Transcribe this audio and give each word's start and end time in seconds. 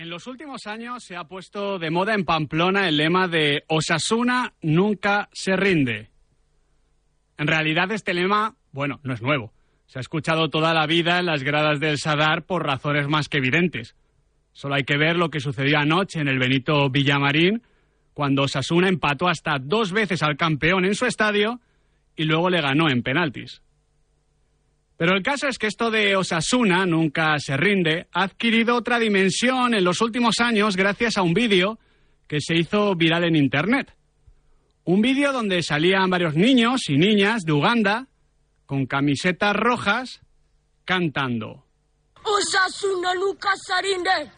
En 0.00 0.08
los 0.08 0.26
últimos 0.26 0.66
años 0.66 1.04
se 1.04 1.14
ha 1.14 1.24
puesto 1.24 1.78
de 1.78 1.90
moda 1.90 2.14
en 2.14 2.24
Pamplona 2.24 2.88
el 2.88 2.96
lema 2.96 3.28
de 3.28 3.64
Osasuna 3.68 4.54
nunca 4.62 5.28
se 5.30 5.56
rinde. 5.56 6.08
En 7.36 7.46
realidad 7.46 7.92
este 7.92 8.14
lema, 8.14 8.56
bueno, 8.72 9.00
no 9.02 9.12
es 9.12 9.20
nuevo. 9.20 9.52
Se 9.84 9.98
ha 9.98 10.00
escuchado 10.00 10.48
toda 10.48 10.72
la 10.72 10.86
vida 10.86 11.18
en 11.18 11.26
las 11.26 11.42
gradas 11.42 11.80
del 11.80 11.98
Sadar 11.98 12.46
por 12.46 12.64
razones 12.64 13.08
más 13.08 13.28
que 13.28 13.36
evidentes. 13.36 13.94
Solo 14.54 14.76
hay 14.76 14.84
que 14.84 14.96
ver 14.96 15.16
lo 15.16 15.28
que 15.28 15.38
sucedió 15.38 15.78
anoche 15.78 16.18
en 16.18 16.28
el 16.28 16.38
Benito 16.38 16.88
Villamarín, 16.88 17.60
cuando 18.14 18.44
Osasuna 18.44 18.88
empató 18.88 19.28
hasta 19.28 19.58
dos 19.58 19.92
veces 19.92 20.22
al 20.22 20.38
campeón 20.38 20.86
en 20.86 20.94
su 20.94 21.04
estadio 21.04 21.60
y 22.16 22.24
luego 22.24 22.48
le 22.48 22.62
ganó 22.62 22.88
en 22.88 23.02
penaltis. 23.02 23.60
Pero 25.00 25.16
el 25.16 25.22
caso 25.22 25.48
es 25.48 25.56
que 25.56 25.66
esto 25.66 25.90
de 25.90 26.14
Osasuna 26.14 26.84
nunca 26.84 27.38
se 27.38 27.56
rinde 27.56 28.06
ha 28.12 28.24
adquirido 28.24 28.76
otra 28.76 28.98
dimensión 28.98 29.72
en 29.72 29.82
los 29.82 30.02
últimos 30.02 30.40
años 30.40 30.76
gracias 30.76 31.16
a 31.16 31.22
un 31.22 31.32
vídeo 31.32 31.78
que 32.28 32.38
se 32.42 32.54
hizo 32.54 32.94
viral 32.96 33.24
en 33.24 33.34
Internet. 33.34 33.96
Un 34.84 35.00
vídeo 35.00 35.32
donde 35.32 35.62
salían 35.62 36.10
varios 36.10 36.34
niños 36.34 36.82
y 36.90 36.98
niñas 36.98 37.44
de 37.46 37.52
Uganda 37.52 38.08
con 38.66 38.84
camisetas 38.84 39.56
rojas 39.56 40.20
cantando. 40.84 41.64
Osasuna 42.22 43.14
nunca 43.14 43.48
se 43.56 43.80
rinde. 43.80 44.30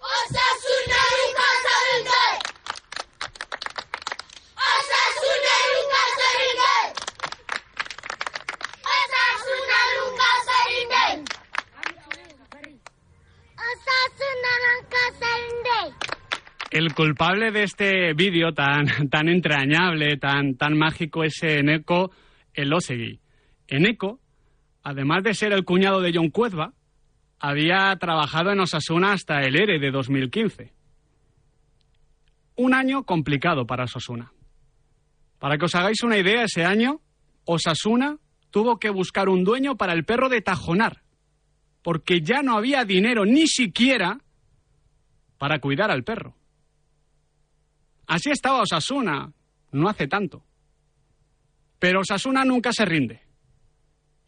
Osasuna 0.00 1.00
nunca 1.12 1.46
se 1.62 1.74
rinde. 1.92 2.24
Osasuna 4.56 5.54
nunca 5.74 6.02
se 6.16 6.28
rinde. 6.40 7.00
Osasuna 8.90 9.78
nunca 9.96 10.30
se 10.46 10.56
rinde. 10.68 11.04
Osasuna 13.68 14.52
nunca 14.66 15.02
se 15.18 15.30
rinde. 15.38 15.80
El 16.70 16.94
culpable 16.94 17.50
de 17.50 17.64
este 17.64 18.14
vídeo 18.14 18.52
tan, 18.52 19.08
tan 19.10 19.28
entrañable, 19.28 20.16
tan, 20.18 20.54
tan 20.54 20.78
mágico 20.78 21.24
es 21.24 21.42
Eneco 21.42 22.12
Elosegui. 22.54 23.18
Eneco, 23.66 24.20
además 24.84 25.24
de 25.24 25.34
ser 25.34 25.52
el 25.52 25.64
cuñado 25.64 26.00
de 26.00 26.12
John 26.14 26.30
Cuezba, 26.30 26.72
había 27.40 27.96
trabajado 27.96 28.52
en 28.52 28.60
Osasuna 28.60 29.12
hasta 29.12 29.40
el 29.40 29.60
ERE 29.60 29.80
de 29.80 29.90
2015. 29.90 30.72
Un 32.54 32.74
año 32.74 33.02
complicado 33.02 33.66
para 33.66 33.84
Osasuna. 33.84 34.32
Para 35.40 35.58
que 35.58 35.64
os 35.64 35.74
hagáis 35.74 36.02
una 36.04 36.18
idea, 36.18 36.44
ese 36.44 36.64
año 36.64 37.00
Osasuna 37.46 38.18
tuvo 38.50 38.78
que 38.78 38.90
buscar 38.90 39.28
un 39.28 39.42
dueño 39.42 39.76
para 39.76 39.92
el 39.92 40.04
perro 40.04 40.28
de 40.28 40.40
Tajonar, 40.40 41.02
porque 41.82 42.20
ya 42.20 42.42
no 42.42 42.56
había 42.56 42.84
dinero 42.84 43.24
ni 43.24 43.48
siquiera 43.48 44.20
para 45.36 45.58
cuidar 45.58 45.90
al 45.90 46.04
perro. 46.04 46.36
Así 48.10 48.28
estaba 48.28 48.62
Osasuna, 48.62 49.32
no 49.70 49.88
hace 49.88 50.08
tanto. 50.08 50.42
Pero 51.78 52.00
Osasuna 52.00 52.44
nunca 52.44 52.72
se 52.72 52.84
rinde. 52.84 53.20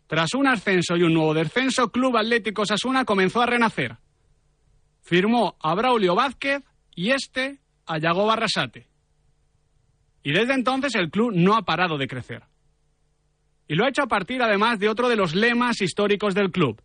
Tras 0.07 0.35
un 0.35 0.47
ascenso 0.47 0.97
y 0.97 1.03
un 1.03 1.13
nuevo 1.13 1.35
descenso, 1.35 1.91
Club 1.91 2.17
Atlético 2.17 2.63
Osasuna 2.63 3.05
comenzó 3.05 3.43
a 3.43 3.47
renacer. 3.47 3.99
Firmó 5.01 5.57
a 5.61 5.75
Braulio 5.75 6.15
Vázquez 6.15 6.63
y 6.95 7.11
este 7.11 7.59
a 7.85 7.99
Yago 7.99 8.25
Barrasate. 8.25 8.87
Y 10.23 10.31
desde 10.31 10.55
entonces 10.55 10.95
el 10.95 11.11
club 11.11 11.33
no 11.35 11.57
ha 11.57 11.63
parado 11.63 11.99
de 11.99 12.07
crecer. 12.07 12.45
Y 13.67 13.75
lo 13.75 13.85
ha 13.85 13.89
hecho 13.89 14.05
a 14.05 14.07
partir 14.07 14.43
además 14.43 14.79
de 14.79 14.91
otro 14.91 15.09
de 15.09 15.17
los 15.17 15.35
lemas 15.35 15.81
históricos 15.81 16.37
del 16.37 16.53
club. 16.53 16.81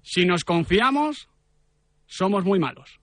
Si 0.00 0.24
nos 0.24 0.44
confiamos, 0.44 1.28
somos 2.06 2.42
muy 2.46 2.58
malos. 2.58 2.98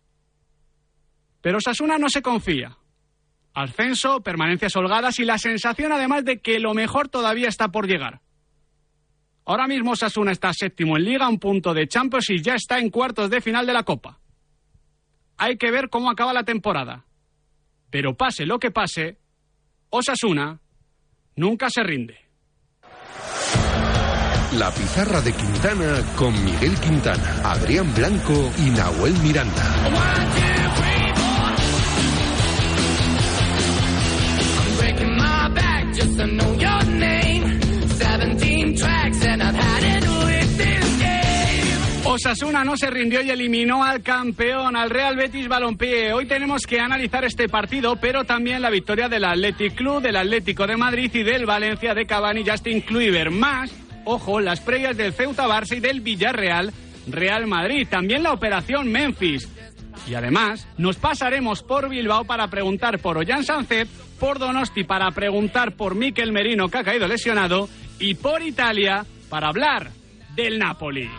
Pero 1.41 1.59
Osasuna 1.59 2.00
no 2.00 2.09
se 2.09 2.24
confía. 2.24 2.75
Ascenso, 3.57 4.22
permanencias 4.22 4.75
holgadas 4.75 5.18
y 5.18 5.25
la 5.25 5.40
sensación 5.40 5.91
además 5.91 6.23
de 6.23 6.40
que 6.41 6.59
lo 6.59 6.75
mejor 6.75 7.07
todavía 7.07 7.47
está 7.47 7.69
por 7.69 7.88
llegar. 7.88 8.22
Ahora 9.45 9.66
mismo 9.66 9.94
Osasuna 9.94 10.31
está 10.31 10.53
séptimo 10.53 10.95
en 10.95 11.06
liga, 11.06 11.28
un 11.28 11.40
punto 11.40 11.73
de 11.73 11.88
Champions 11.88 12.29
y 12.29 12.44
ya 12.44 12.53
está 12.53 12.78
en 12.78 12.91
cuartos 12.91 13.31
de 13.31 13.41
final 13.41 13.66
de 13.66 13.73
la 13.73 13.81
Copa. 13.81 14.19
Hay 15.38 15.57
que 15.57 15.72
ver 15.72 15.90
cómo 15.90 16.12
acaba 16.12 16.34
la 16.34 16.44
temporada. 16.44 17.06
Pero 17.90 18.16
pase 18.16 18.45
lo 18.45 18.59
que 18.59 18.69
pase, 18.69 19.18
Osasuna 19.89 20.59
nunca 21.35 21.72
se 21.72 21.81
rinde. 21.81 22.16
La 24.53 24.69
pizarra 24.69 25.19
de 25.22 25.34
Quintana 25.34 26.03
con 26.16 26.31
Miguel 26.45 26.79
Quintana, 26.79 27.41
Adrián 27.44 27.91
Blanco 27.95 28.51
y 28.59 28.69
Nahuel 28.69 29.13
Miranda. 29.24 30.87
Osasuna 42.18 42.63
no 42.63 42.75
se 42.75 42.90
rindió 42.90 43.22
y 43.22 43.30
eliminó 43.30 43.84
al 43.84 44.02
campeón, 44.02 44.75
al 44.75 44.90
Real 44.90 45.16
Betis 45.16 45.47
Balompié. 45.47 46.13
Hoy 46.13 46.25
tenemos 46.25 46.66
que 46.66 46.80
analizar 46.80 47.24
este 47.24 47.47
partido, 47.47 47.97
pero 47.97 48.24
también 48.24 48.62
la 48.63 48.72
victoria 48.72 49.07
del 49.07 49.24
Athletic 49.24 49.75
Club, 49.75 50.02
del 50.02 50.16
Atlético 50.16 50.66
de 50.66 50.78
Madrid 50.78 51.12
y 51.13 51.22
del 51.22 51.46
Valencia 51.46 51.94
de 51.94 52.07
Cavani 52.07 52.44
Justin 52.44 52.81
Kluivert. 52.81 53.31
Más, 53.31 53.72
ojo, 54.03 54.40
las 54.40 54.62
previas 54.62 54.97
del 54.97 55.13
Ceuta 55.13 55.47
Barça 55.47 55.78
y 55.78 55.80
del 55.80 56.02
Villarreal 56.02 56.74
Real 57.07 57.46
Madrid. 57.46 57.88
También 57.88 58.24
la 58.24 58.34
operación 58.34 58.91
Memphis. 58.91 59.47
Y 60.07 60.16
además, 60.16 60.68
nos 60.78 60.95
pasaremos 60.97 61.63
por 61.63 61.90
Bilbao 61.90 62.23
para 62.23 62.47
preguntar 62.47 63.00
por 63.00 63.18
Ollán 63.18 63.44
Sancet, 63.44 63.90
por 64.19 64.40
Donosti 64.40 64.84
para 64.84 65.12
preguntar 65.12 65.73
por 65.73 65.95
Miquel 65.95 66.31
Merino, 66.31 66.69
que 66.69 66.78
ha 66.78 66.84
caído 66.84 67.07
lesionado, 67.07 67.68
y 68.00 68.15
por 68.15 68.42
Italia 68.42 69.06
para 69.30 69.50
hablar 69.50 69.92
del 70.36 70.59
Napoli. 70.59 71.09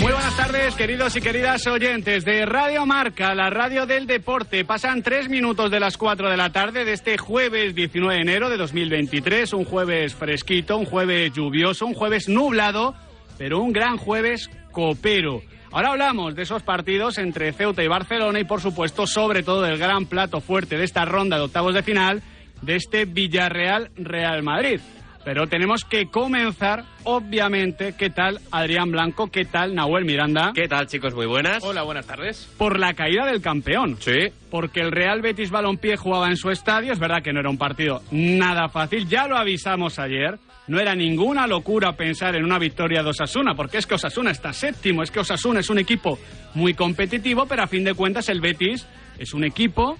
Muy 0.00 0.12
buenas 0.12 0.34
tardes, 0.34 0.74
queridos 0.74 1.14
y 1.14 1.20
queridas 1.20 1.66
oyentes 1.66 2.24
de 2.24 2.46
Radio 2.46 2.86
Marca, 2.86 3.34
la 3.34 3.50
radio 3.50 3.84
del 3.84 4.06
deporte. 4.06 4.64
Pasan 4.64 5.02
tres 5.02 5.28
minutos 5.28 5.70
de 5.70 5.78
las 5.78 5.98
cuatro 5.98 6.30
de 6.30 6.38
la 6.38 6.50
tarde 6.50 6.86
de 6.86 6.94
este 6.94 7.18
jueves 7.18 7.74
19 7.74 8.14
de 8.14 8.22
enero 8.22 8.48
de 8.48 8.56
2023, 8.56 9.52
un 9.52 9.66
jueves 9.66 10.14
fresquito, 10.14 10.78
un 10.78 10.86
jueves 10.86 11.32
lluvioso, 11.34 11.84
un 11.84 11.92
jueves 11.92 12.30
nublado, 12.30 12.94
pero 13.36 13.60
un 13.60 13.74
gran 13.74 13.98
jueves 13.98 14.48
copero. 14.72 15.42
Ahora 15.70 15.90
hablamos 15.90 16.34
de 16.34 16.42
esos 16.42 16.62
partidos 16.62 17.18
entre 17.18 17.52
Ceuta 17.52 17.82
y 17.82 17.88
Barcelona 17.88 18.40
y, 18.40 18.44
por 18.44 18.62
supuesto, 18.62 19.06
sobre 19.06 19.42
todo 19.42 19.60
del 19.60 19.76
gran 19.76 20.06
plato 20.06 20.40
fuerte 20.40 20.78
de 20.78 20.84
esta 20.84 21.04
ronda 21.04 21.36
de 21.36 21.42
octavos 21.42 21.74
de 21.74 21.82
final 21.82 22.22
de 22.62 22.76
este 22.76 23.04
Villarreal 23.04 23.90
Real 23.96 24.42
Madrid. 24.42 24.80
Pero 25.24 25.46
tenemos 25.46 25.84
que 25.84 26.06
comenzar, 26.06 26.84
obviamente, 27.04 27.94
¿qué 27.96 28.08
tal 28.08 28.40
Adrián 28.50 28.90
Blanco? 28.90 29.30
¿Qué 29.30 29.44
tal 29.44 29.74
Nahuel 29.74 30.06
Miranda? 30.06 30.52
¿Qué 30.54 30.66
tal, 30.66 30.86
chicos? 30.86 31.14
Muy 31.14 31.26
buenas. 31.26 31.62
Hola, 31.62 31.82
buenas 31.82 32.06
tardes. 32.06 32.50
Por 32.56 32.78
la 32.78 32.94
caída 32.94 33.26
del 33.26 33.42
campeón. 33.42 33.98
Sí. 34.00 34.32
Porque 34.50 34.80
el 34.80 34.90
Real 34.90 35.20
Betis 35.20 35.50
Balompié 35.50 35.98
jugaba 35.98 36.28
en 36.28 36.36
su 36.36 36.50
estadio. 36.50 36.92
Es 36.92 36.98
verdad 36.98 37.22
que 37.22 37.34
no 37.34 37.40
era 37.40 37.50
un 37.50 37.58
partido 37.58 38.00
nada 38.10 38.68
fácil. 38.70 39.06
Ya 39.08 39.26
lo 39.26 39.36
avisamos 39.36 39.98
ayer. 39.98 40.38
No 40.68 40.80
era 40.80 40.94
ninguna 40.94 41.46
locura 41.46 41.92
pensar 41.92 42.34
en 42.36 42.44
una 42.44 42.58
victoria 42.58 43.02
de 43.02 43.10
Osasuna, 43.10 43.54
porque 43.54 43.78
es 43.78 43.86
que 43.86 43.96
Osasuna 43.96 44.30
está 44.30 44.52
séptimo. 44.52 45.02
Es 45.02 45.10
que 45.10 45.20
Osasuna 45.20 45.60
es 45.60 45.68
un 45.68 45.78
equipo 45.78 46.18
muy 46.54 46.74
competitivo, 46.74 47.44
pero 47.46 47.62
a 47.62 47.66
fin 47.66 47.84
de 47.84 47.92
cuentas 47.92 48.28
el 48.28 48.40
Betis 48.40 48.86
es 49.18 49.34
un 49.34 49.44
equipo 49.44 49.98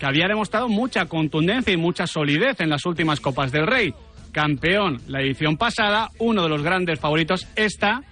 que 0.00 0.06
había 0.06 0.26
demostrado 0.26 0.68
mucha 0.68 1.04
contundencia 1.06 1.72
y 1.72 1.76
mucha 1.76 2.06
solidez 2.06 2.58
en 2.60 2.70
las 2.70 2.86
últimas 2.86 3.20
Copas 3.20 3.52
del 3.52 3.66
Rey. 3.66 3.94
Campeón 4.32 5.00
la 5.08 5.20
edición 5.20 5.56
pasada, 5.56 6.10
uno 6.18 6.42
de 6.42 6.48
los 6.48 6.62
grandes 6.62 6.98
favoritos 7.00 7.46
esta, 7.56 8.02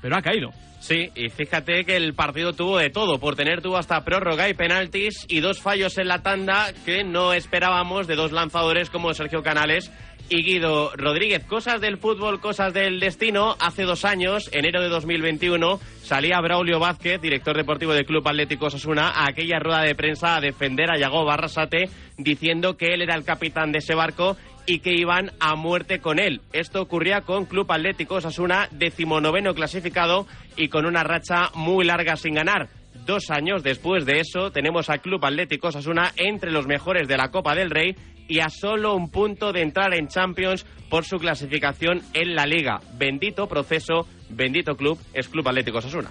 pero 0.00 0.16
ha 0.16 0.22
caído. 0.22 0.50
Sí, 0.80 1.10
y 1.14 1.28
fíjate 1.28 1.84
que 1.84 1.96
el 1.96 2.14
partido 2.14 2.54
tuvo 2.54 2.78
de 2.78 2.88
todo, 2.88 3.18
por 3.20 3.36
tener 3.36 3.60
tuvo 3.60 3.76
hasta 3.76 4.02
prórroga 4.02 4.48
y 4.48 4.54
penaltis 4.54 5.26
y 5.28 5.40
dos 5.40 5.60
fallos 5.60 5.98
en 5.98 6.08
la 6.08 6.22
tanda 6.22 6.72
que 6.86 7.04
no 7.04 7.34
esperábamos 7.34 8.06
de 8.06 8.16
dos 8.16 8.32
lanzadores 8.32 8.88
como 8.88 9.12
Sergio 9.12 9.42
Canales 9.42 9.92
y 10.30 10.42
Guido 10.42 10.92
Rodríguez. 10.96 11.44
Cosas 11.44 11.82
del 11.82 11.98
fútbol, 11.98 12.40
cosas 12.40 12.72
del 12.72 12.98
destino. 12.98 13.56
Hace 13.60 13.82
dos 13.82 14.06
años, 14.06 14.48
enero 14.52 14.80
de 14.80 14.88
2021, 14.88 15.78
salía 16.02 16.40
Braulio 16.40 16.78
Vázquez, 16.78 17.20
director 17.20 17.56
deportivo 17.56 17.92
del 17.92 18.06
Club 18.06 18.26
Atlético 18.26 18.66
Osasuna, 18.66 19.10
a 19.10 19.28
aquella 19.28 19.58
rueda 19.58 19.82
de 19.82 19.94
prensa 19.94 20.36
a 20.36 20.40
defender 20.40 20.90
a 20.90 20.98
Yago 20.98 21.26
Barrasate, 21.26 21.90
diciendo 22.16 22.76
que 22.76 22.94
él 22.94 23.02
era 23.02 23.16
el 23.16 23.24
capitán 23.24 23.70
de 23.72 23.78
ese 23.78 23.94
barco 23.94 24.36
y 24.70 24.78
que 24.78 24.94
iban 24.94 25.32
a 25.40 25.56
muerte 25.56 25.98
con 25.98 26.20
él. 26.20 26.42
Esto 26.52 26.80
ocurría 26.80 27.22
con 27.22 27.44
Club 27.44 27.72
Atlético 27.72 28.14
Osasuna, 28.14 28.68
decimonoveno 28.70 29.52
clasificado 29.52 30.28
y 30.56 30.68
con 30.68 30.86
una 30.86 31.02
racha 31.02 31.50
muy 31.54 31.84
larga 31.84 32.14
sin 32.14 32.34
ganar. 32.34 32.68
Dos 33.04 33.30
años 33.30 33.64
después 33.64 34.06
de 34.06 34.20
eso, 34.20 34.52
tenemos 34.52 34.88
al 34.88 35.00
Club 35.00 35.24
Atlético 35.24 35.68
Osasuna 35.68 36.12
entre 36.16 36.52
los 36.52 36.68
mejores 36.68 37.08
de 37.08 37.16
la 37.16 37.32
Copa 37.32 37.56
del 37.56 37.70
Rey 37.70 37.96
y 38.28 38.38
a 38.38 38.48
solo 38.48 38.94
un 38.94 39.10
punto 39.10 39.52
de 39.52 39.62
entrar 39.62 39.92
en 39.92 40.06
Champions 40.06 40.64
por 40.88 41.04
su 41.04 41.18
clasificación 41.18 42.02
en 42.14 42.36
la 42.36 42.46
Liga. 42.46 42.80
Bendito 42.96 43.48
proceso, 43.48 44.06
bendito 44.28 44.76
club, 44.76 45.00
es 45.14 45.28
Club 45.28 45.48
Atlético 45.48 45.78
Osasuna 45.78 46.10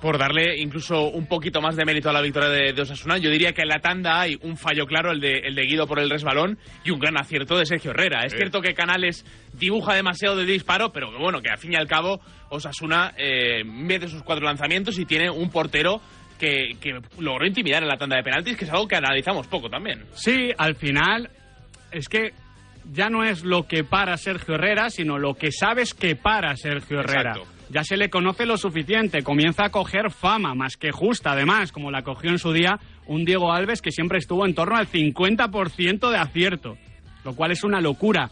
por 0.00 0.18
darle 0.18 0.58
incluso 0.58 1.08
un 1.08 1.26
poquito 1.26 1.60
más 1.60 1.76
de 1.76 1.84
mérito 1.84 2.08
a 2.08 2.12
la 2.12 2.20
victoria 2.20 2.48
de, 2.48 2.72
de, 2.72 2.82
Osasuna, 2.82 3.18
yo 3.18 3.30
diría 3.30 3.52
que 3.52 3.62
en 3.62 3.68
la 3.68 3.80
tanda 3.80 4.20
hay 4.20 4.38
un 4.42 4.56
fallo 4.56 4.86
claro, 4.86 5.10
el 5.10 5.20
de, 5.20 5.38
el 5.38 5.54
de 5.54 5.62
Guido 5.62 5.86
por 5.86 5.98
el 5.98 6.08
resbalón, 6.08 6.58
y 6.84 6.90
un 6.90 7.00
gran 7.00 7.18
acierto 7.18 7.58
de 7.58 7.66
Sergio 7.66 7.90
Herrera. 7.90 8.24
Es 8.24 8.34
cierto 8.34 8.60
que 8.60 8.74
Canales 8.74 9.24
dibuja 9.54 9.94
demasiado 9.94 10.36
de 10.36 10.44
disparo, 10.44 10.92
pero 10.92 11.10
que 11.10 11.18
bueno, 11.18 11.40
que 11.40 11.50
al 11.50 11.58
fin 11.58 11.72
y 11.72 11.76
al 11.76 11.88
cabo 11.88 12.20
Osasuna 12.50 13.12
eh, 13.16 13.64
mete 13.64 14.08
sus 14.08 14.22
cuatro 14.22 14.44
lanzamientos 14.44 14.98
y 14.98 15.04
tiene 15.04 15.30
un 15.30 15.50
portero 15.50 16.00
que, 16.38 16.76
que, 16.80 17.00
logró 17.18 17.44
intimidar 17.44 17.82
en 17.82 17.88
la 17.88 17.96
tanda 17.96 18.16
de 18.16 18.22
penaltis, 18.22 18.56
que 18.56 18.64
es 18.64 18.70
algo 18.70 18.86
que 18.86 18.96
analizamos 18.96 19.48
poco 19.48 19.68
también. 19.68 20.04
Sí, 20.12 20.52
al 20.56 20.76
final 20.76 21.28
es 21.90 22.08
que 22.08 22.32
ya 22.92 23.10
no 23.10 23.24
es 23.24 23.42
lo 23.42 23.66
que 23.66 23.82
para 23.82 24.16
Sergio 24.16 24.54
Herrera, 24.54 24.90
sino 24.90 25.18
lo 25.18 25.34
que 25.34 25.50
sabes 25.50 25.92
que 25.92 26.14
para 26.14 26.54
Sergio 26.56 27.00
Herrera. 27.00 27.32
Exacto. 27.32 27.57
Ya 27.70 27.84
se 27.84 27.96
le 27.96 28.08
conoce 28.08 28.46
lo 28.46 28.56
suficiente, 28.56 29.22
comienza 29.22 29.66
a 29.66 29.70
coger 29.70 30.10
fama, 30.10 30.54
más 30.54 30.76
que 30.76 30.90
justa, 30.90 31.32
además, 31.32 31.70
como 31.70 31.90
la 31.90 32.02
cogió 32.02 32.30
en 32.30 32.38
su 32.38 32.52
día 32.52 32.78
un 33.06 33.24
Diego 33.24 33.52
Alves 33.52 33.82
que 33.82 33.92
siempre 33.92 34.18
estuvo 34.18 34.46
en 34.46 34.54
torno 34.54 34.76
al 34.76 34.88
50% 34.88 36.10
de 36.10 36.16
acierto, 36.16 36.76
lo 37.24 37.34
cual 37.34 37.52
es 37.52 37.64
una 37.64 37.80
locura. 37.80 38.30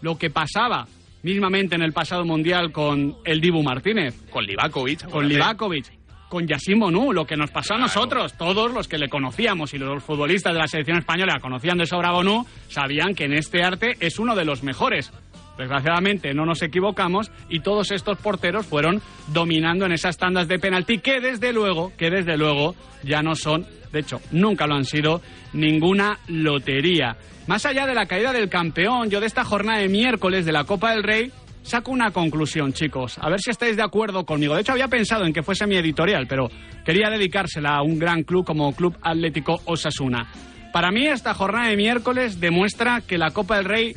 Lo 0.00 0.16
que 0.16 0.30
pasaba 0.30 0.86
mismamente 1.22 1.74
en 1.74 1.82
el 1.82 1.92
pasado 1.92 2.24
mundial 2.24 2.72
con 2.72 3.16
el 3.24 3.40
Dibu 3.40 3.62
Martínez, 3.62 4.14
Con 4.30 4.44
Livakovic. 4.46 5.08
con. 5.10 5.28
Livakovic, 5.28 5.86
con 6.28 6.46
Yassin 6.46 6.78
Monú, 6.78 7.12
lo 7.12 7.26
que 7.26 7.36
nos 7.36 7.50
pasó 7.50 7.74
a 7.74 7.78
nosotros, 7.78 8.34
todos 8.34 8.72
los 8.72 8.86
que 8.86 8.98
le 8.98 9.08
conocíamos 9.08 9.72
y 9.74 9.78
los 9.78 10.02
futbolistas 10.02 10.52
de 10.52 10.58
la 10.60 10.68
selección 10.68 10.98
española 10.98 11.40
conocían 11.40 11.78
de 11.78 11.86
sobra 11.86 12.10
a 12.10 12.12
Bonú, 12.12 12.46
sabían 12.68 13.14
que 13.14 13.24
en 13.24 13.32
este 13.32 13.62
arte 13.62 13.96
es 14.00 14.18
uno 14.18 14.36
de 14.36 14.44
los 14.44 14.62
mejores. 14.62 15.10
Desgraciadamente 15.58 16.32
no 16.32 16.46
nos 16.46 16.62
equivocamos 16.62 17.30
y 17.48 17.60
todos 17.60 17.90
estos 17.90 18.16
porteros 18.18 18.64
fueron 18.64 19.02
dominando 19.26 19.84
en 19.86 19.92
esas 19.92 20.16
tandas 20.16 20.46
de 20.46 20.58
penalti 20.58 20.98
que 20.98 21.20
desde 21.20 21.52
luego, 21.52 21.92
que 21.98 22.10
desde 22.10 22.36
luego 22.36 22.76
ya 23.02 23.22
no 23.22 23.34
son, 23.34 23.66
de 23.92 24.00
hecho, 24.00 24.20
nunca 24.30 24.66
lo 24.66 24.76
han 24.76 24.84
sido 24.84 25.20
ninguna 25.52 26.18
lotería. 26.28 27.16
Más 27.48 27.66
allá 27.66 27.86
de 27.86 27.94
la 27.94 28.06
caída 28.06 28.32
del 28.32 28.48
campeón, 28.48 29.10
yo 29.10 29.20
de 29.20 29.26
esta 29.26 29.44
jornada 29.44 29.80
de 29.80 29.88
miércoles 29.88 30.46
de 30.46 30.52
la 30.52 30.64
Copa 30.64 30.92
del 30.92 31.02
Rey 31.02 31.32
saco 31.62 31.90
una 31.90 32.10
conclusión, 32.10 32.72
chicos. 32.72 33.18
A 33.20 33.28
ver 33.28 33.40
si 33.40 33.50
estáis 33.50 33.76
de 33.76 33.82
acuerdo 33.82 34.24
conmigo. 34.24 34.54
De 34.54 34.60
hecho, 34.60 34.72
había 34.72 34.88
pensado 34.88 35.24
en 35.24 35.32
que 35.32 35.42
fuese 35.42 35.66
mi 35.66 35.76
editorial, 35.76 36.26
pero 36.28 36.48
quería 36.84 37.10
dedicársela 37.10 37.76
a 37.76 37.82
un 37.82 37.98
gran 37.98 38.22
club 38.22 38.44
como 38.44 38.74
Club 38.74 38.96
Atlético 39.02 39.60
Osasuna. 39.64 40.28
Para 40.72 40.90
mí, 40.90 41.06
esta 41.06 41.34
jornada 41.34 41.68
de 41.68 41.76
miércoles 41.76 42.40
demuestra 42.40 43.00
que 43.00 43.18
la 43.18 43.30
Copa 43.30 43.56
del 43.56 43.64
Rey 43.64 43.96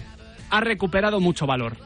ha 0.51 0.59
recuperado 0.59 1.19
mucho 1.19 1.48
valor. 1.48 1.77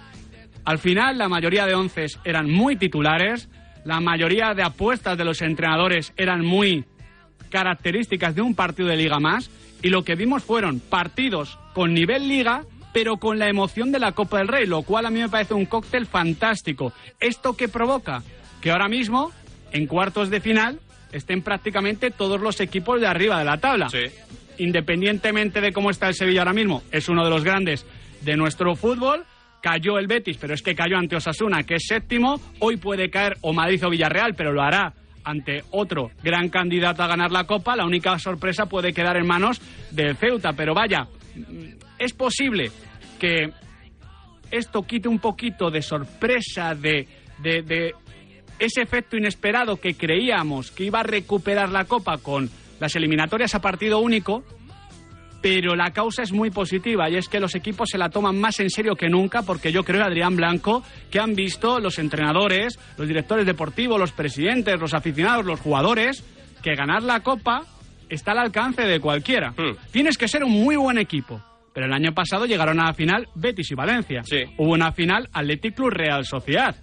Al 0.65 0.79
final, 0.79 1.17
la 1.17 1.29
mayoría 1.29 1.65
de 1.65 1.75
once 1.75 2.07
eran 2.25 2.49
muy 2.49 2.75
titulares, 2.75 3.47
la 3.85 4.01
mayoría 4.01 4.53
de 4.53 4.63
apuestas 4.63 5.17
de 5.17 5.23
los 5.23 5.41
entrenadores 5.41 6.11
eran 6.17 6.43
muy 6.43 6.85
características 7.49 8.35
de 8.35 8.41
un 8.41 8.55
partido 8.55 8.89
de 8.89 8.97
liga 8.97 9.19
más, 9.19 9.49
y 9.81 9.89
lo 9.89 10.03
que 10.03 10.15
vimos 10.15 10.43
fueron 10.43 10.79
partidos 10.79 11.59
con 11.73 11.93
nivel 11.93 12.27
liga, 12.27 12.63
pero 12.91 13.17
con 13.17 13.37
la 13.37 13.47
emoción 13.47 13.91
de 13.91 13.99
la 13.99 14.13
Copa 14.13 14.39
del 14.39 14.47
Rey, 14.47 14.65
lo 14.65 14.81
cual 14.81 15.05
a 15.05 15.11
mí 15.11 15.19
me 15.19 15.29
parece 15.29 15.53
un 15.53 15.65
cóctel 15.65 16.07
fantástico. 16.07 16.93
¿Esto 17.19 17.55
qué 17.55 17.67
provoca? 17.67 18.23
Que 18.61 18.71
ahora 18.71 18.87
mismo, 18.87 19.31
en 19.71 19.85
cuartos 19.85 20.31
de 20.31 20.41
final, 20.41 20.79
estén 21.11 21.43
prácticamente 21.43 22.09
todos 22.09 22.41
los 22.41 22.59
equipos 22.59 22.99
de 22.99 23.07
arriba 23.07 23.37
de 23.37 23.45
la 23.45 23.57
tabla. 23.57 23.89
Sí. 23.89 24.05
Independientemente 24.57 25.61
de 25.61 25.73
cómo 25.73 25.91
está 25.91 26.07
el 26.07 26.15
Sevilla 26.15 26.41
ahora 26.41 26.53
mismo, 26.53 26.81
es 26.91 27.07
uno 27.09 27.23
de 27.23 27.29
los 27.29 27.43
grandes 27.43 27.85
de 28.25 28.35
nuestro 28.35 28.75
fútbol. 28.75 29.23
Cayó 29.61 29.97
el 29.97 30.07
Betis, 30.07 30.37
pero 30.37 30.53
es 30.53 30.61
que 30.61 30.75
cayó 30.75 30.97
ante 30.97 31.15
Osasuna, 31.15 31.63
que 31.63 31.75
es 31.75 31.85
séptimo. 31.87 32.39
Hoy 32.59 32.77
puede 32.77 33.09
caer 33.09 33.37
o 33.41 33.53
Madrid 33.53 33.83
o 33.85 33.89
Villarreal, 33.89 34.35
pero 34.35 34.51
lo 34.51 34.61
hará 34.61 34.93
ante 35.23 35.63
otro 35.71 36.11
gran 36.21 36.49
candidato 36.49 37.01
a 37.01 37.07
ganar 37.07 37.31
la 37.31 37.45
Copa. 37.45 37.75
La 37.75 37.85
única 37.85 38.17
sorpresa 38.19 38.67
puede 38.67 38.93
quedar 38.93 39.17
en 39.17 39.25
manos 39.25 39.61
del 39.91 40.15
Ceuta. 40.17 40.53
Pero 40.53 40.73
vaya, 40.75 41.07
es 41.97 42.13
posible 42.13 42.71
que 43.19 43.49
esto 44.51 44.83
quite 44.83 45.07
un 45.07 45.19
poquito 45.19 45.71
de 45.71 45.81
sorpresa, 45.81 46.75
de, 46.75 47.07
de, 47.39 47.63
de 47.63 47.91
ese 48.59 48.81
efecto 48.81 49.17
inesperado 49.17 49.77
que 49.77 49.95
creíamos 49.95 50.69
que 50.71 50.85
iba 50.85 50.99
a 50.99 51.03
recuperar 51.03 51.69
la 51.69 51.85
Copa 51.85 52.19
con 52.19 52.49
las 52.79 52.95
eliminatorias 52.95 53.55
a 53.55 53.61
partido 53.61 53.99
único, 53.99 54.43
pero 55.45 55.75
la 55.75 55.91
causa 55.91 56.23
es 56.23 56.31
muy 56.31 56.49
positiva 56.49 57.07
y 57.07 57.17
es 57.17 57.29
que 57.29 57.39
los 57.39 57.53
equipos 57.53 57.89
se 57.91 57.99
la 57.99 58.09
toman 58.09 58.35
más 58.41 58.59
en 58.59 58.71
serio 58.71 58.95
que 58.95 59.09
nunca 59.09 59.43
porque 59.43 59.71
yo 59.71 59.83
creo, 59.83 60.03
Adrián 60.03 60.35
Blanco, 60.35 60.81
que 61.11 61.19
han 61.19 61.35
visto 61.35 61.79
los 61.79 61.99
entrenadores, 61.99 62.79
los 62.97 63.07
directores 63.07 63.45
deportivos, 63.45 63.99
los 63.99 64.11
presidentes, 64.11 64.79
los 64.79 64.95
aficionados, 64.95 65.45
los 65.45 65.59
jugadores, 65.59 66.23
que 66.63 66.73
ganar 66.73 67.03
la 67.03 67.19
Copa 67.19 67.61
está 68.09 68.31
al 68.31 68.39
alcance 68.39 68.81
de 68.87 68.99
cualquiera. 68.99 69.51
Hmm. 69.51 69.75
Tienes 69.91 70.17
que 70.17 70.27
ser 70.27 70.43
un 70.43 70.51
muy 70.51 70.77
buen 70.77 70.97
equipo. 70.97 71.39
Pero 71.75 71.85
el 71.85 71.93
año 71.93 72.11
pasado 72.15 72.47
llegaron 72.47 72.79
a 72.79 72.85
la 72.85 72.93
final 72.95 73.27
Betis 73.35 73.69
y 73.69 73.75
Valencia. 73.75 74.23
Sí. 74.23 74.45
Hubo 74.57 74.71
una 74.71 74.93
final 74.93 75.29
Athletic 75.31 75.75
Club 75.75 75.91
Real 75.91 76.25
Sociedad. 76.25 76.75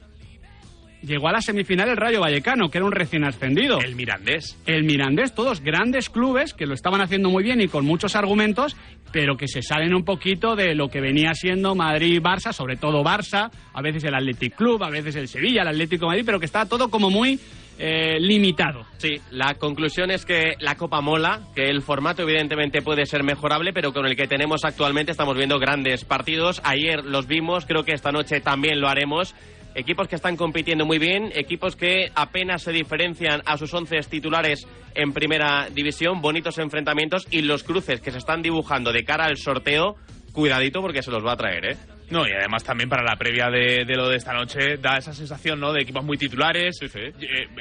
Llegó 1.02 1.28
a 1.28 1.32
la 1.32 1.40
semifinal 1.40 1.88
el 1.88 1.97
Rayo 1.97 2.21
Vallecano, 2.21 2.68
que 2.68 2.78
era 2.78 2.85
un 2.85 2.92
recién 2.92 3.25
ascendido. 3.25 3.80
El 3.80 3.97
Mirandés. 3.97 4.56
El 4.66 4.85
Mirandés, 4.85 5.35
todos 5.35 5.61
grandes 5.61 6.09
clubes 6.09 6.54
que 6.54 6.66
lo 6.66 6.75
estaban 6.75 7.00
haciendo 7.00 7.28
muy 7.28 7.42
bien 7.42 7.61
y 7.61 7.68
con 7.68 7.85
muchos 7.85 8.14
argumentos, 8.14 8.76
pero 9.12 9.37
que 9.37 9.49
se 9.49 9.62
salen 9.62 9.94
un 9.94 10.04
poquito 10.04 10.54
de 10.54 10.75
lo 10.75 10.88
que 10.88 11.00
venía 11.00 11.35
siendo 11.35 11.75
Madrid 11.75 12.14
y 12.14 12.21
Barça, 12.21 12.52
sobre 12.52 12.76
todo 12.76 13.02
Barça, 13.02 13.50
a 13.73 13.82
veces 13.82 14.04
el 14.04 14.14
Athletic 14.14 14.54
Club, 14.54 14.85
a 14.85 14.90
veces 14.90 15.16
el 15.16 15.26
Sevilla, 15.26 15.62
el 15.62 15.68
Atlético 15.68 16.04
de 16.04 16.09
Madrid, 16.09 16.25
pero 16.25 16.38
que 16.38 16.47
está 16.47 16.66
todo 16.66 16.88
como 16.88 17.11
muy 17.11 17.38
eh, 17.78 18.21
limitado. 18.21 18.85
Sí, 18.99 19.21
la 19.32 19.54
conclusión 19.54 20.11
es 20.12 20.25
que 20.25 20.54
la 20.61 20.76
Copa 20.76 21.00
mola, 21.00 21.40
que 21.54 21.64
el 21.64 21.82
formato 21.82 22.23
evidentemente 22.23 22.80
puede 22.80 23.06
ser 23.06 23.25
mejorable, 23.25 23.73
pero 23.73 23.92
con 23.92 24.06
el 24.06 24.14
que 24.14 24.28
tenemos 24.28 24.64
actualmente 24.64 25.11
estamos 25.11 25.37
viendo 25.37 25.59
grandes 25.59 26.04
partidos. 26.04 26.61
Ayer 26.64 27.04
los 27.04 27.26
vimos, 27.26 27.66
creo 27.66 27.85
que 27.85 27.92
esta 27.92 28.12
noche 28.12 28.40
también 28.40 28.80
lo 28.80 28.88
haremos. 28.88 29.35
Equipos 29.75 30.09
que 30.09 30.17
están 30.17 30.37
compitiendo 30.37 30.85
muy 30.85 30.99
bien, 30.99 31.33
equipos 31.35 31.76
que 31.76 32.11
apenas 32.14 32.62
se 32.62 32.73
diferencian 32.73 33.43
a 33.47 33.57
sus 33.57 33.73
once 33.73 33.99
titulares 34.00 34.67
en 34.95 35.12
primera 35.12 35.69
división, 35.71 36.21
bonitos 36.21 36.59
enfrentamientos 36.59 37.26
y 37.31 37.43
los 37.43 37.62
cruces 37.64 38.00
que 38.00 38.11
se 38.11 38.19
están 38.19 38.43
dibujando 38.43 38.93
de 38.93 39.05
cara 39.05 39.25
al 39.25 39.38
sorteo, 39.38 39.97
cuidadito 40.33 40.81
porque 40.83 41.02
se 41.02 41.11
los 41.11 41.25
va 41.25 41.33
a 41.33 41.37
traer, 41.37 41.64
¿eh? 41.64 41.76
No, 42.12 42.28
y 42.28 42.33
además 42.33 42.62
también 42.62 42.90
para 42.90 43.02
la 43.02 43.16
previa 43.16 43.49
de, 43.49 43.87
de 43.87 43.97
lo 43.97 44.07
de 44.07 44.16
esta 44.16 44.35
noche 44.35 44.76
da 44.76 44.99
esa 44.99 45.14
sensación, 45.14 45.59
¿no? 45.59 45.73
De 45.73 45.81
equipos 45.81 46.04
muy 46.04 46.19
titulares. 46.19 46.78
Eh, 46.83 47.12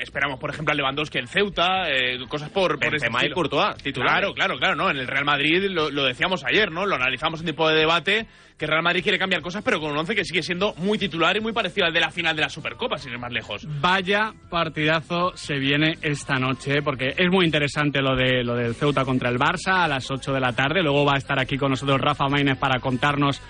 esperamos, 0.02 0.38
por 0.42 0.50
ejemplo, 0.50 0.74
a 0.74 0.76
Lewandowski 0.76 1.20
en 1.20 1.28
Ceuta, 1.28 1.90
eh, 1.90 2.20
cosas 2.28 2.50
por... 2.50 2.78
por 2.78 2.94
y. 2.94 3.32
Courtois, 3.32 3.78
titulares. 3.78 4.20
Claro, 4.20 4.34
claro, 4.34 4.58
claro, 4.58 4.76
¿no? 4.76 4.92
En 4.92 4.98
el 4.98 5.08
Real 5.08 5.24
Madrid 5.24 5.70
lo, 5.70 5.90
lo 5.90 6.04
decíamos 6.04 6.44
ayer, 6.44 6.70
¿no? 6.70 6.86
Lo 6.86 6.96
analizamos 6.96 7.40
en 7.40 7.46
tipo 7.46 7.70
de 7.70 7.76
debate, 7.78 8.28
que 8.58 8.66
el 8.66 8.72
Real 8.72 8.84
Madrid 8.84 9.04
quiere 9.04 9.18
cambiar 9.18 9.42
cosas, 9.42 9.64
pero 9.64 9.80
con 9.80 9.92
un 9.92 9.98
once 9.98 10.14
que 10.14 10.26
sigue 10.26 10.44
siendo 10.44 10.74
muy 10.76 10.98
titular 10.98 11.38
y 11.38 11.40
muy 11.40 11.54
parecido 11.54 11.88
al 11.88 11.94
de 11.94 12.02
la 12.02 12.12
final 12.12 12.36
de 12.36 12.42
la 12.42 12.50
Supercopa, 12.50 12.98
sin 12.98 13.14
ir 13.14 13.20
más 13.20 13.32
lejos. 13.32 13.66
Vaya 13.80 14.34
partidazo 14.50 15.32
se 15.36 15.56
viene 15.60 15.98
esta 16.02 16.36
noche, 16.36 16.80
¿eh? 16.80 16.82
porque 16.82 17.14
es 17.18 17.32
muy 17.32 17.46
interesante 17.46 18.02
lo 18.02 18.18
de 18.18 18.44
lo 18.44 18.56
del 18.56 18.76
Ceuta 18.76 19.06
contra 19.06 19.30
el 19.30 19.40
Barça 19.40 19.86
a 19.86 19.88
las 19.88 20.12
8 20.12 20.34
de 20.34 20.40
la 20.42 20.52
tarde. 20.52 20.84
Luego 20.84 21.06
va 21.06 21.14
a 21.14 21.18
estar 21.18 21.40
aquí 21.40 21.58
con 21.58 21.72
nosotros 21.72 22.02
Rafa 22.02 22.28
Maínez 22.28 22.58
para 22.58 22.80
contarnos 22.80 23.42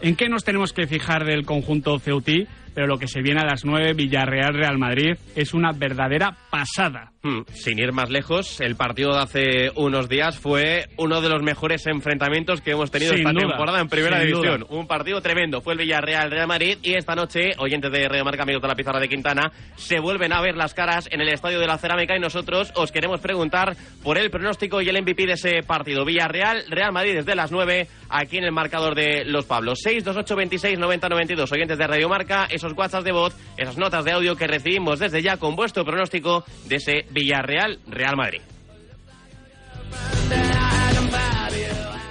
en 0.00 0.16
qué 0.16 0.28
nos 0.28 0.44
tenemos 0.44 0.72
que 0.72 0.86
fijar 0.86 1.24
del 1.24 1.44
conjunto 1.44 1.98
ceutí. 1.98 2.46
Pero 2.76 2.86
lo 2.88 2.98
que 2.98 3.08
se 3.08 3.22
viene 3.22 3.40
a 3.40 3.46
las 3.46 3.64
9, 3.64 3.94
Villarreal-Real 3.94 4.76
Madrid, 4.76 5.16
es 5.34 5.54
una 5.54 5.72
verdadera 5.72 6.36
pasada. 6.50 7.10
Hmm, 7.22 7.40
Sin 7.54 7.78
ir 7.78 7.90
más 7.92 8.10
lejos, 8.10 8.60
el 8.60 8.76
partido 8.76 9.12
de 9.14 9.18
hace 9.20 9.70
unos 9.76 10.10
días 10.10 10.38
fue 10.38 10.84
uno 10.98 11.22
de 11.22 11.30
los 11.30 11.42
mejores 11.42 11.86
enfrentamientos 11.86 12.60
que 12.60 12.72
hemos 12.72 12.90
tenido 12.90 13.12
Sin 13.14 13.20
esta 13.26 13.32
duda, 13.32 13.48
temporada 13.48 13.80
en 13.80 13.88
Primera 13.88 14.20
División. 14.20 14.60
duda. 14.60 14.78
Un 14.78 14.86
partido 14.86 15.22
tremendo. 15.22 15.62
Fue 15.62 15.72
el 15.72 15.78
Villarreal-Real 15.78 16.46
Madrid 16.46 16.76
y 16.82 16.92
esta 16.98 17.14
noche, 17.14 17.52
oyentes 17.56 17.90
de 17.90 18.06
Radio 18.08 18.24
Marca, 18.26 18.42
amigos 18.42 18.60
de 18.60 18.68
la 18.68 18.74
pizarra 18.74 19.00
de 19.00 19.08
Quintana, 19.08 19.50
se 19.76 19.98
vuelven 19.98 20.34
a 20.34 20.42
ver 20.42 20.54
las 20.54 20.74
caras 20.74 21.08
en 21.10 21.22
el 21.22 21.30
Estadio 21.30 21.58
de 21.58 21.66
la 21.66 21.78
Cerámica 21.78 22.14
y 22.14 22.20
nosotros 22.20 22.72
os 22.76 22.92
queremos 22.92 23.20
preguntar 23.20 23.74
por 24.04 24.18
el 24.18 24.30
pronóstico 24.30 24.82
y 24.82 24.88
el 24.90 25.00
MVP 25.02 25.24
de 25.26 25.32
ese 25.32 25.62
partido. 25.66 26.04
Villarreal-Real 26.04 26.92
Madrid 26.92 27.14
desde 27.14 27.34
las 27.34 27.50
9 27.50 27.88
aquí 28.10 28.36
en 28.36 28.44
el 28.44 28.52
marcador 28.52 28.94
de 28.94 29.24
Los 29.24 29.46
Pablos. 29.46 29.78
628 29.82 30.36
26 30.36 30.78
90 30.78 31.08
92. 31.08 31.50
Oyentes 31.52 31.78
de 31.78 31.86
Radio 31.86 32.08
Marca, 32.10 32.46
esos 32.74 33.04
de 33.04 33.12
voz, 33.12 33.34
esas 33.56 33.76
notas 33.76 34.04
de 34.04 34.12
audio 34.12 34.36
que 34.36 34.46
recibimos 34.46 34.98
desde 34.98 35.22
ya 35.22 35.36
con 35.36 35.56
vuestro 35.56 35.84
pronóstico 35.84 36.44
de 36.66 36.76
ese 36.76 37.06
Villarreal-Real 37.10 38.16
Madrid. 38.16 38.40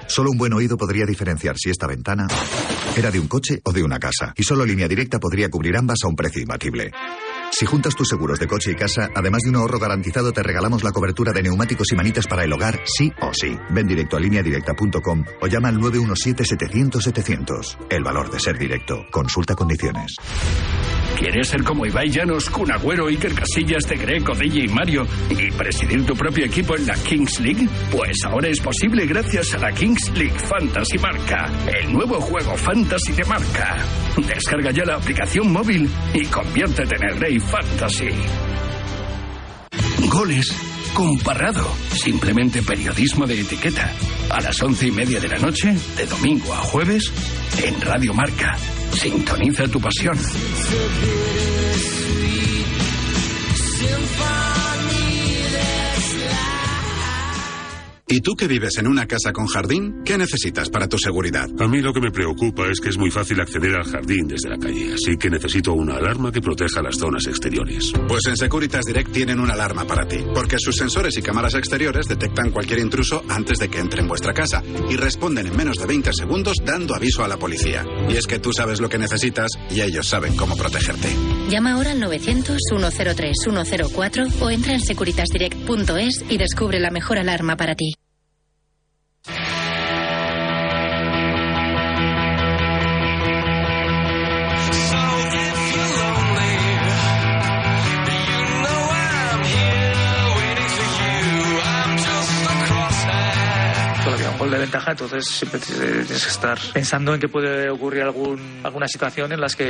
Solo 0.08 0.32
un 0.32 0.38
buen 0.38 0.54
oído 0.54 0.78
podría 0.78 1.06
diferenciar 1.06 1.58
si 1.58 1.70
esta 1.70 1.88
ventana 1.88 2.28
era 2.96 3.12
de 3.12 3.20
un 3.20 3.28
coche 3.28 3.60
o 3.64 3.74
de 3.74 3.84
una 3.84 4.00
casa. 4.00 4.34
Y 4.38 4.44
solo 4.44 4.66
Línea 4.66 4.88
Directa 4.88 5.20
podría 5.20 5.50
cubrir 5.50 5.76
ambas 5.76 6.00
a 6.04 6.08
un 6.08 6.16
precio 6.16 6.42
imbatible. 6.42 6.92
Si 7.58 7.66
juntas 7.66 7.96
tus 7.96 8.10
seguros 8.10 8.38
de 8.38 8.48
coche 8.48 8.72
y 8.72 8.76
casa, 8.76 9.10
además 9.16 9.44
de 9.44 9.50
un 9.50 9.56
ahorro 9.56 9.80
garantizado, 9.80 10.34
te 10.34 10.44
regalamos 10.44 10.84
la 10.84 10.92
cobertura 10.92 11.32
de 11.32 11.42
neumáticos 11.42 11.90
y 11.90 11.96
manitas 11.96 12.28
para 12.28 12.44
el 12.44 12.52
hogar, 12.52 12.82
sí 12.84 13.14
o 13.22 13.32
sí. 13.34 13.58
Ven 13.70 13.88
directo 13.88 14.18
a 14.18 14.20
lineadirecta.com 14.20 15.24
o 15.40 15.48
llama 15.48 15.70
al 15.70 15.78
917-700-700. 15.78 17.78
El 17.90 18.04
valor 18.04 18.30
de 18.30 18.42
ser 18.42 18.58
directo. 18.58 19.06
Consulta 19.10 19.56
condiciones. 19.56 20.18
¿Quieres 21.18 21.48
ser 21.48 21.64
como 21.64 21.86
Ibai 21.86 22.10
Llanos, 22.10 22.50
Kun 22.50 22.72
Agüero, 22.72 23.08
Iker 23.08 23.34
Casillas, 23.34 23.84
De 23.88 23.96
Greco, 23.96 24.34
DJ 24.36 24.66
y 24.66 24.68
Mario 24.68 25.08
y 25.30 25.52
presidir 25.52 26.06
tu 26.06 26.16
propio 26.16 26.46
equipo 26.46 26.76
en 26.76 26.86
la 26.86 26.96
Kings 26.96 27.40
League? 27.40 27.68
Pues 27.92 28.18
ahora 28.26 28.50
es 28.50 28.60
posible 28.60 29.06
gracias 29.06 29.54
a 29.54 29.60
la 29.60 29.72
Kings 29.72 30.12
League 30.16 30.38
Fantasy 30.38 30.98
Marca, 30.98 31.50
el 31.68 31.94
nuevo 31.94 32.20
juego 32.20 32.56
fantasy 32.58 33.14
de 33.14 33.24
marca. 33.26 33.78
Descarga 34.28 34.72
ya 34.72 34.86
la 34.86 34.96
aplicación 34.96 35.52
móvil 35.52 35.90
y 36.14 36.26
conviértete 36.26 36.96
en 36.96 37.04
el 37.04 37.20
rey 37.20 37.40
fantasy. 37.40 38.10
Goles 40.10 40.75
con 40.96 41.18
Parrado. 41.20 41.68
Simplemente 41.92 42.64
periodismo 42.64 43.28
de 43.28 43.42
etiqueta. 43.42 43.92
A 44.30 44.42
las 44.42 44.64
once 44.64 44.88
y 44.88 44.92
media 44.92 45.20
de 45.20 45.28
la 45.28 45.38
noche, 45.38 45.76
de 45.98 46.06
domingo 46.06 46.54
a 46.54 46.58
jueves, 46.58 47.12
en 47.62 47.80
Radio 47.82 48.14
Marca. 48.14 48.58
Sintoniza 48.94 49.68
tu 49.68 49.80
pasión. 49.80 50.18
¿Y 58.08 58.22
tú 58.22 58.36
que 58.36 58.48
vives 58.48 58.78
en 58.78 58.86
una 58.86 59.08
casa 59.08 59.34
con 59.34 59.48
jardín? 59.48 60.04
¿Qué 60.06 60.16
necesitas 60.16 60.70
para 60.70 60.88
tu 60.88 61.00
seguridad? 61.00 61.50
A 61.60 61.68
mí 61.68 61.82
lo 61.82 61.92
que 61.92 62.00
me 62.00 62.12
preocupa 62.12 62.68
es 62.70 62.80
que 62.80 62.90
es 62.90 63.00
muy 63.00 63.10
fácil 63.10 63.42
acceder 63.42 63.76
al 63.76 63.84
jardín 63.84 64.28
desde 64.28 64.50
la 64.50 64.60
calle, 64.60 64.94
así 64.94 65.18
que 65.18 65.28
necesito 65.28 65.74
una 65.74 65.96
alarma 65.96 66.32
que 66.32 66.40
proteja 66.40 66.84
las 66.84 66.98
zonas 66.98 67.26
exteriores. 67.26 67.94
Pues 68.08 68.28
en 68.28 68.38
Securitas 68.38 68.86
Direct 68.86 69.12
tienen 69.12 69.40
una 69.40 69.54
alarma 69.54 69.86
para 69.86 70.08
ti, 70.08 70.20
porque 70.36 70.60
sus 70.60 70.76
sensores 70.76 71.18
y 71.18 71.24
cámaras 71.24 71.56
exteriores 71.56 72.08
detectan 72.08 72.52
cualquier 72.52 72.78
intruso 72.78 73.24
antes 73.28 73.58
de 73.58 73.70
que 73.70 73.80
entre 73.80 74.02
en 74.02 74.08
vuestra 74.08 74.36
casa 74.36 74.62
y 74.88 74.98
responden 74.98 75.48
en 75.48 75.58
menos 75.58 75.78
de 75.78 75.88
20 75.88 76.14
segundos 76.14 76.58
dando 76.64 76.94
aviso 76.94 77.24
a 77.24 77.28
la 77.28 77.38
policía. 77.38 77.84
Y 78.08 78.18
es 78.18 78.28
que 78.28 78.38
tú 78.38 78.54
sabes 78.54 78.82
lo 78.82 78.88
que 78.88 79.00
necesitas 79.00 79.50
y 79.72 79.82
ellos 79.82 80.08
saben 80.08 80.38
cómo 80.38 80.56
protegerte. 80.56 81.10
Llama 81.50 81.74
ahora 81.74 81.94
al 81.94 82.02
900-103-104 82.04 84.42
o 84.42 84.52
entra 84.52 84.74
en 84.74 84.82
securitasdirect.es 84.82 86.24
y 86.30 86.38
descubre 86.38 86.80
la 86.80 86.92
mejor 86.92 87.18
alarma 87.18 87.58
para 87.58 87.74
ti. 87.74 87.96
Ventaja, 104.66 104.92
entonces 104.92 105.26
siempre 105.26 105.60
tienes 105.60 106.08
que 106.08 106.30
estar 106.30 106.58
pensando 106.74 107.14
en 107.14 107.20
que 107.20 107.28
puede 107.28 107.70
ocurrir 107.70 108.04
algún, 108.04 108.62
alguna 108.64 108.88
situación 108.88 109.32
en 109.32 109.40
las 109.40 109.56
que, 109.56 109.68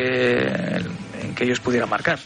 en 1.21 1.35
que 1.35 1.43
ellos 1.43 1.59
pudieran 1.59 1.89
marcar. 1.89 2.19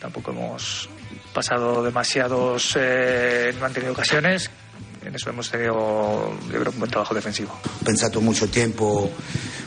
Tampoco 0.00 0.32
hemos 0.32 0.88
pasado 1.32 1.82
demasiados, 1.82 2.76
eh, 2.76 3.54
no 3.58 3.66
han 3.66 3.72
tenido 3.72 3.92
ocasiones, 3.92 4.50
en 5.04 5.14
eso 5.14 5.30
hemos 5.30 5.50
tenido 5.50 6.34
yo 6.52 6.60
creo, 6.60 6.72
un 6.72 6.78
buen 6.78 6.90
trabajo 6.90 7.14
defensivo. 7.14 7.58
pensato 7.84 8.20
mucho 8.20 8.48
tiempo 8.48 9.10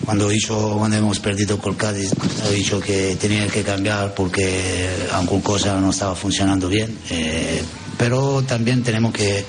cuando 0.05 0.31
hizo, 0.31 0.77
cuando 0.77 0.97
hemos 0.97 1.19
perdido 1.19 1.57
con 1.59 1.75
Cádiz, 1.75 2.11
he 2.49 2.53
dicho 2.53 2.79
que 2.79 3.15
tenía 3.17 3.47
que 3.47 3.63
cambiar 3.63 4.13
porque 4.13 4.89
alguna 5.11 5.43
cosa 5.43 5.79
no 5.79 5.89
estaba 5.91 6.15
funcionando 6.15 6.67
bien. 6.69 6.97
eh, 7.09 7.61
pero 7.97 8.41
también 8.43 8.83
tenemos 8.83 9.13
que 9.13 9.45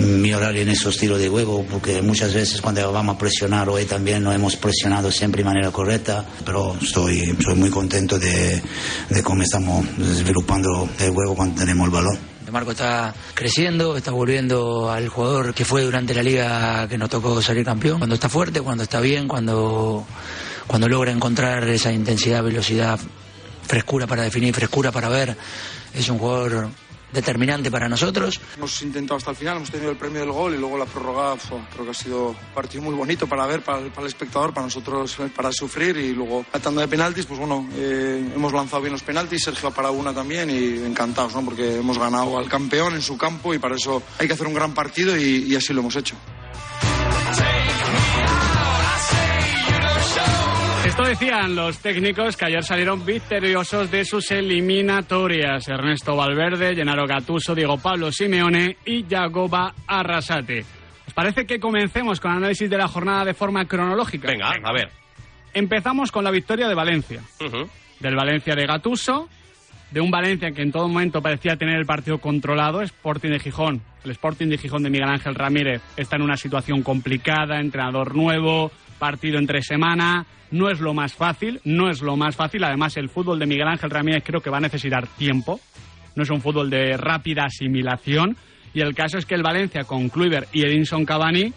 mejorar 0.00 0.56
en 0.56 0.68
esos 0.68 0.96
tiros 0.96 1.18
de 1.18 1.28
juego 1.28 1.64
porque 1.68 2.02
muchas 2.02 2.32
veces 2.32 2.60
cuando 2.60 2.92
vamos 2.92 3.16
a 3.16 3.18
presionar 3.18 3.68
hoy 3.68 3.84
también 3.84 4.22
no 4.22 4.32
hemos 4.32 4.56
presionado 4.56 5.10
siempre 5.10 5.42
de 5.42 5.48
manera 5.48 5.70
correcta 5.70 6.24
pero 6.44 6.76
estoy, 6.80 7.20
estoy 7.38 7.54
muy 7.54 7.70
contento 7.70 8.18
de, 8.18 8.62
de 9.08 9.22
cómo 9.22 9.42
estamos 9.42 9.84
desarrollando 9.96 10.88
el 10.98 11.10
juego 11.10 11.34
cuando 11.34 11.60
tenemos 11.60 11.86
el 11.86 11.92
balón. 11.92 12.18
Marco 12.50 12.72
está 12.72 13.14
creciendo, 13.34 13.96
está 13.96 14.10
volviendo 14.10 14.90
al 14.90 15.08
jugador 15.08 15.54
que 15.54 15.64
fue 15.64 15.82
durante 15.82 16.14
la 16.14 16.22
liga 16.22 16.88
que 16.88 16.98
nos 16.98 17.08
tocó 17.08 17.40
salir 17.40 17.64
campeón. 17.64 17.98
Cuando 17.98 18.16
está 18.16 18.28
fuerte, 18.28 18.60
cuando 18.60 18.82
está 18.82 19.00
bien, 19.00 19.28
cuando, 19.28 20.04
cuando 20.66 20.88
logra 20.88 21.12
encontrar 21.12 21.68
esa 21.68 21.92
intensidad, 21.92 22.42
velocidad, 22.42 22.98
frescura 23.66 24.08
para 24.08 24.22
definir, 24.22 24.52
frescura 24.52 24.90
para 24.90 25.08
ver, 25.08 25.36
es 25.94 26.08
un 26.08 26.18
jugador 26.18 26.70
determinante 27.12 27.70
para 27.70 27.88
nosotros. 27.88 28.40
Hemos 28.56 28.82
intentado 28.82 29.18
hasta 29.18 29.30
el 29.30 29.36
final, 29.36 29.56
hemos 29.56 29.70
tenido 29.70 29.90
el 29.90 29.96
premio 29.96 30.20
del 30.20 30.32
gol 30.32 30.54
y 30.54 30.58
luego 30.58 30.78
la 30.78 30.86
prórroga. 30.86 31.36
creo 31.72 31.84
que 31.84 31.90
ha 31.90 31.94
sido 31.94 32.28
un 32.28 32.54
partido 32.54 32.82
muy 32.82 32.94
bonito 32.94 33.26
para 33.26 33.46
ver, 33.46 33.62
para 33.62 33.80
para 33.88 34.02
el 34.02 34.08
espectador, 34.08 34.52
para 34.52 34.66
nosotros, 34.66 35.18
eh, 35.20 35.30
para 35.34 35.50
sufrir. 35.52 35.96
Y 35.96 36.12
luego, 36.12 36.44
tratando 36.50 36.80
de 36.80 36.88
penaltis, 36.88 37.26
pues 37.26 37.38
bueno, 37.38 37.68
eh, 37.74 38.32
hemos 38.34 38.52
lanzado 38.52 38.82
bien 38.82 38.92
los 38.92 39.02
penaltis. 39.02 39.42
Sergio 39.42 39.68
ha 39.68 39.74
parado 39.74 39.94
una 39.94 40.12
también 40.12 40.50
y 40.50 40.84
encantados, 40.84 41.34
¿no? 41.34 41.44
Porque 41.44 41.78
hemos 41.78 41.98
ganado 41.98 42.38
al 42.38 42.48
campeón 42.48 42.94
en 42.94 43.02
su 43.02 43.16
campo 43.16 43.54
y 43.54 43.58
para 43.58 43.76
eso 43.76 44.02
hay 44.18 44.26
que 44.26 44.34
hacer 44.34 44.46
un 44.46 44.54
gran 44.54 44.74
partido 44.74 45.16
y 45.16 45.54
así 45.54 45.72
lo 45.72 45.80
hemos 45.80 45.96
hecho. 45.96 46.16
Esto 50.90 51.04
decían 51.04 51.54
los 51.54 51.78
técnicos 51.78 52.36
que 52.36 52.46
ayer 52.46 52.64
salieron 52.64 53.06
victoriosos 53.06 53.92
de 53.92 54.04
sus 54.04 54.28
eliminatorias. 54.32 55.68
Ernesto 55.68 56.16
Valverde, 56.16 56.74
Gennaro 56.74 57.06
Gattuso, 57.06 57.54
Diego 57.54 57.78
Pablo 57.78 58.10
Simeone 58.10 58.76
y 58.84 59.04
Jagoba 59.08 59.72
Arrasate. 59.86 60.64
¿Os 61.06 61.14
parece 61.14 61.46
que 61.46 61.60
comencemos 61.60 62.18
con 62.18 62.32
el 62.32 62.38
análisis 62.38 62.68
de 62.68 62.76
la 62.76 62.88
jornada 62.88 63.24
de 63.24 63.34
forma 63.34 63.66
cronológica? 63.66 64.26
Venga, 64.26 64.50
a 64.64 64.72
ver. 64.72 64.90
Empezamos 65.54 66.10
con 66.10 66.24
la 66.24 66.32
victoria 66.32 66.66
de 66.66 66.74
Valencia. 66.74 67.22
Del 68.00 68.16
Valencia 68.16 68.56
de 68.56 68.66
Gatuso, 68.66 69.28
de 69.90 70.00
un 70.00 70.10
Valencia 70.10 70.52
que 70.52 70.62
en 70.62 70.72
todo 70.72 70.88
momento 70.88 71.20
parecía 71.20 71.56
tener 71.56 71.76
el 71.76 71.86
partido 71.86 72.18
controlado, 72.18 72.82
Sporting 72.82 73.30
de 73.30 73.40
Gijón. 73.40 73.82
El 74.04 74.12
Sporting 74.12 74.48
de 74.48 74.58
Gijón 74.58 74.82
de 74.82 74.90
Miguel 74.90 75.08
Ángel 75.08 75.34
Ramírez 75.34 75.82
está 75.96 76.16
en 76.16 76.22
una 76.22 76.36
situación 76.36 76.82
complicada, 76.82 77.60
entrenador 77.60 78.14
nuevo, 78.14 78.70
partido 78.98 79.38
entre 79.38 79.62
semana. 79.62 80.26
No 80.50 80.70
es 80.70 80.80
lo 80.80 80.94
más 80.94 81.14
fácil, 81.14 81.60
no 81.64 81.90
es 81.90 82.02
lo 82.02 82.16
más 82.16 82.36
fácil. 82.36 82.64
Además, 82.64 82.96
el 82.96 83.08
fútbol 83.08 83.38
de 83.38 83.46
Miguel 83.46 83.68
Ángel 83.68 83.90
Ramírez 83.90 84.22
creo 84.24 84.40
que 84.40 84.50
va 84.50 84.58
a 84.58 84.60
necesitar 84.60 85.06
tiempo. 85.06 85.60
No 86.16 86.22
es 86.22 86.30
un 86.30 86.40
fútbol 86.40 86.70
de 86.70 86.96
rápida 86.96 87.44
asimilación. 87.44 88.36
Y 88.72 88.80
el 88.80 88.94
caso 88.94 89.18
es 89.18 89.26
que 89.26 89.34
el 89.34 89.42
Valencia 89.42 89.84
con 89.84 90.08
Kluivert 90.08 90.48
y 90.52 90.62
Edinson 90.62 91.04
Cavani 91.04 91.52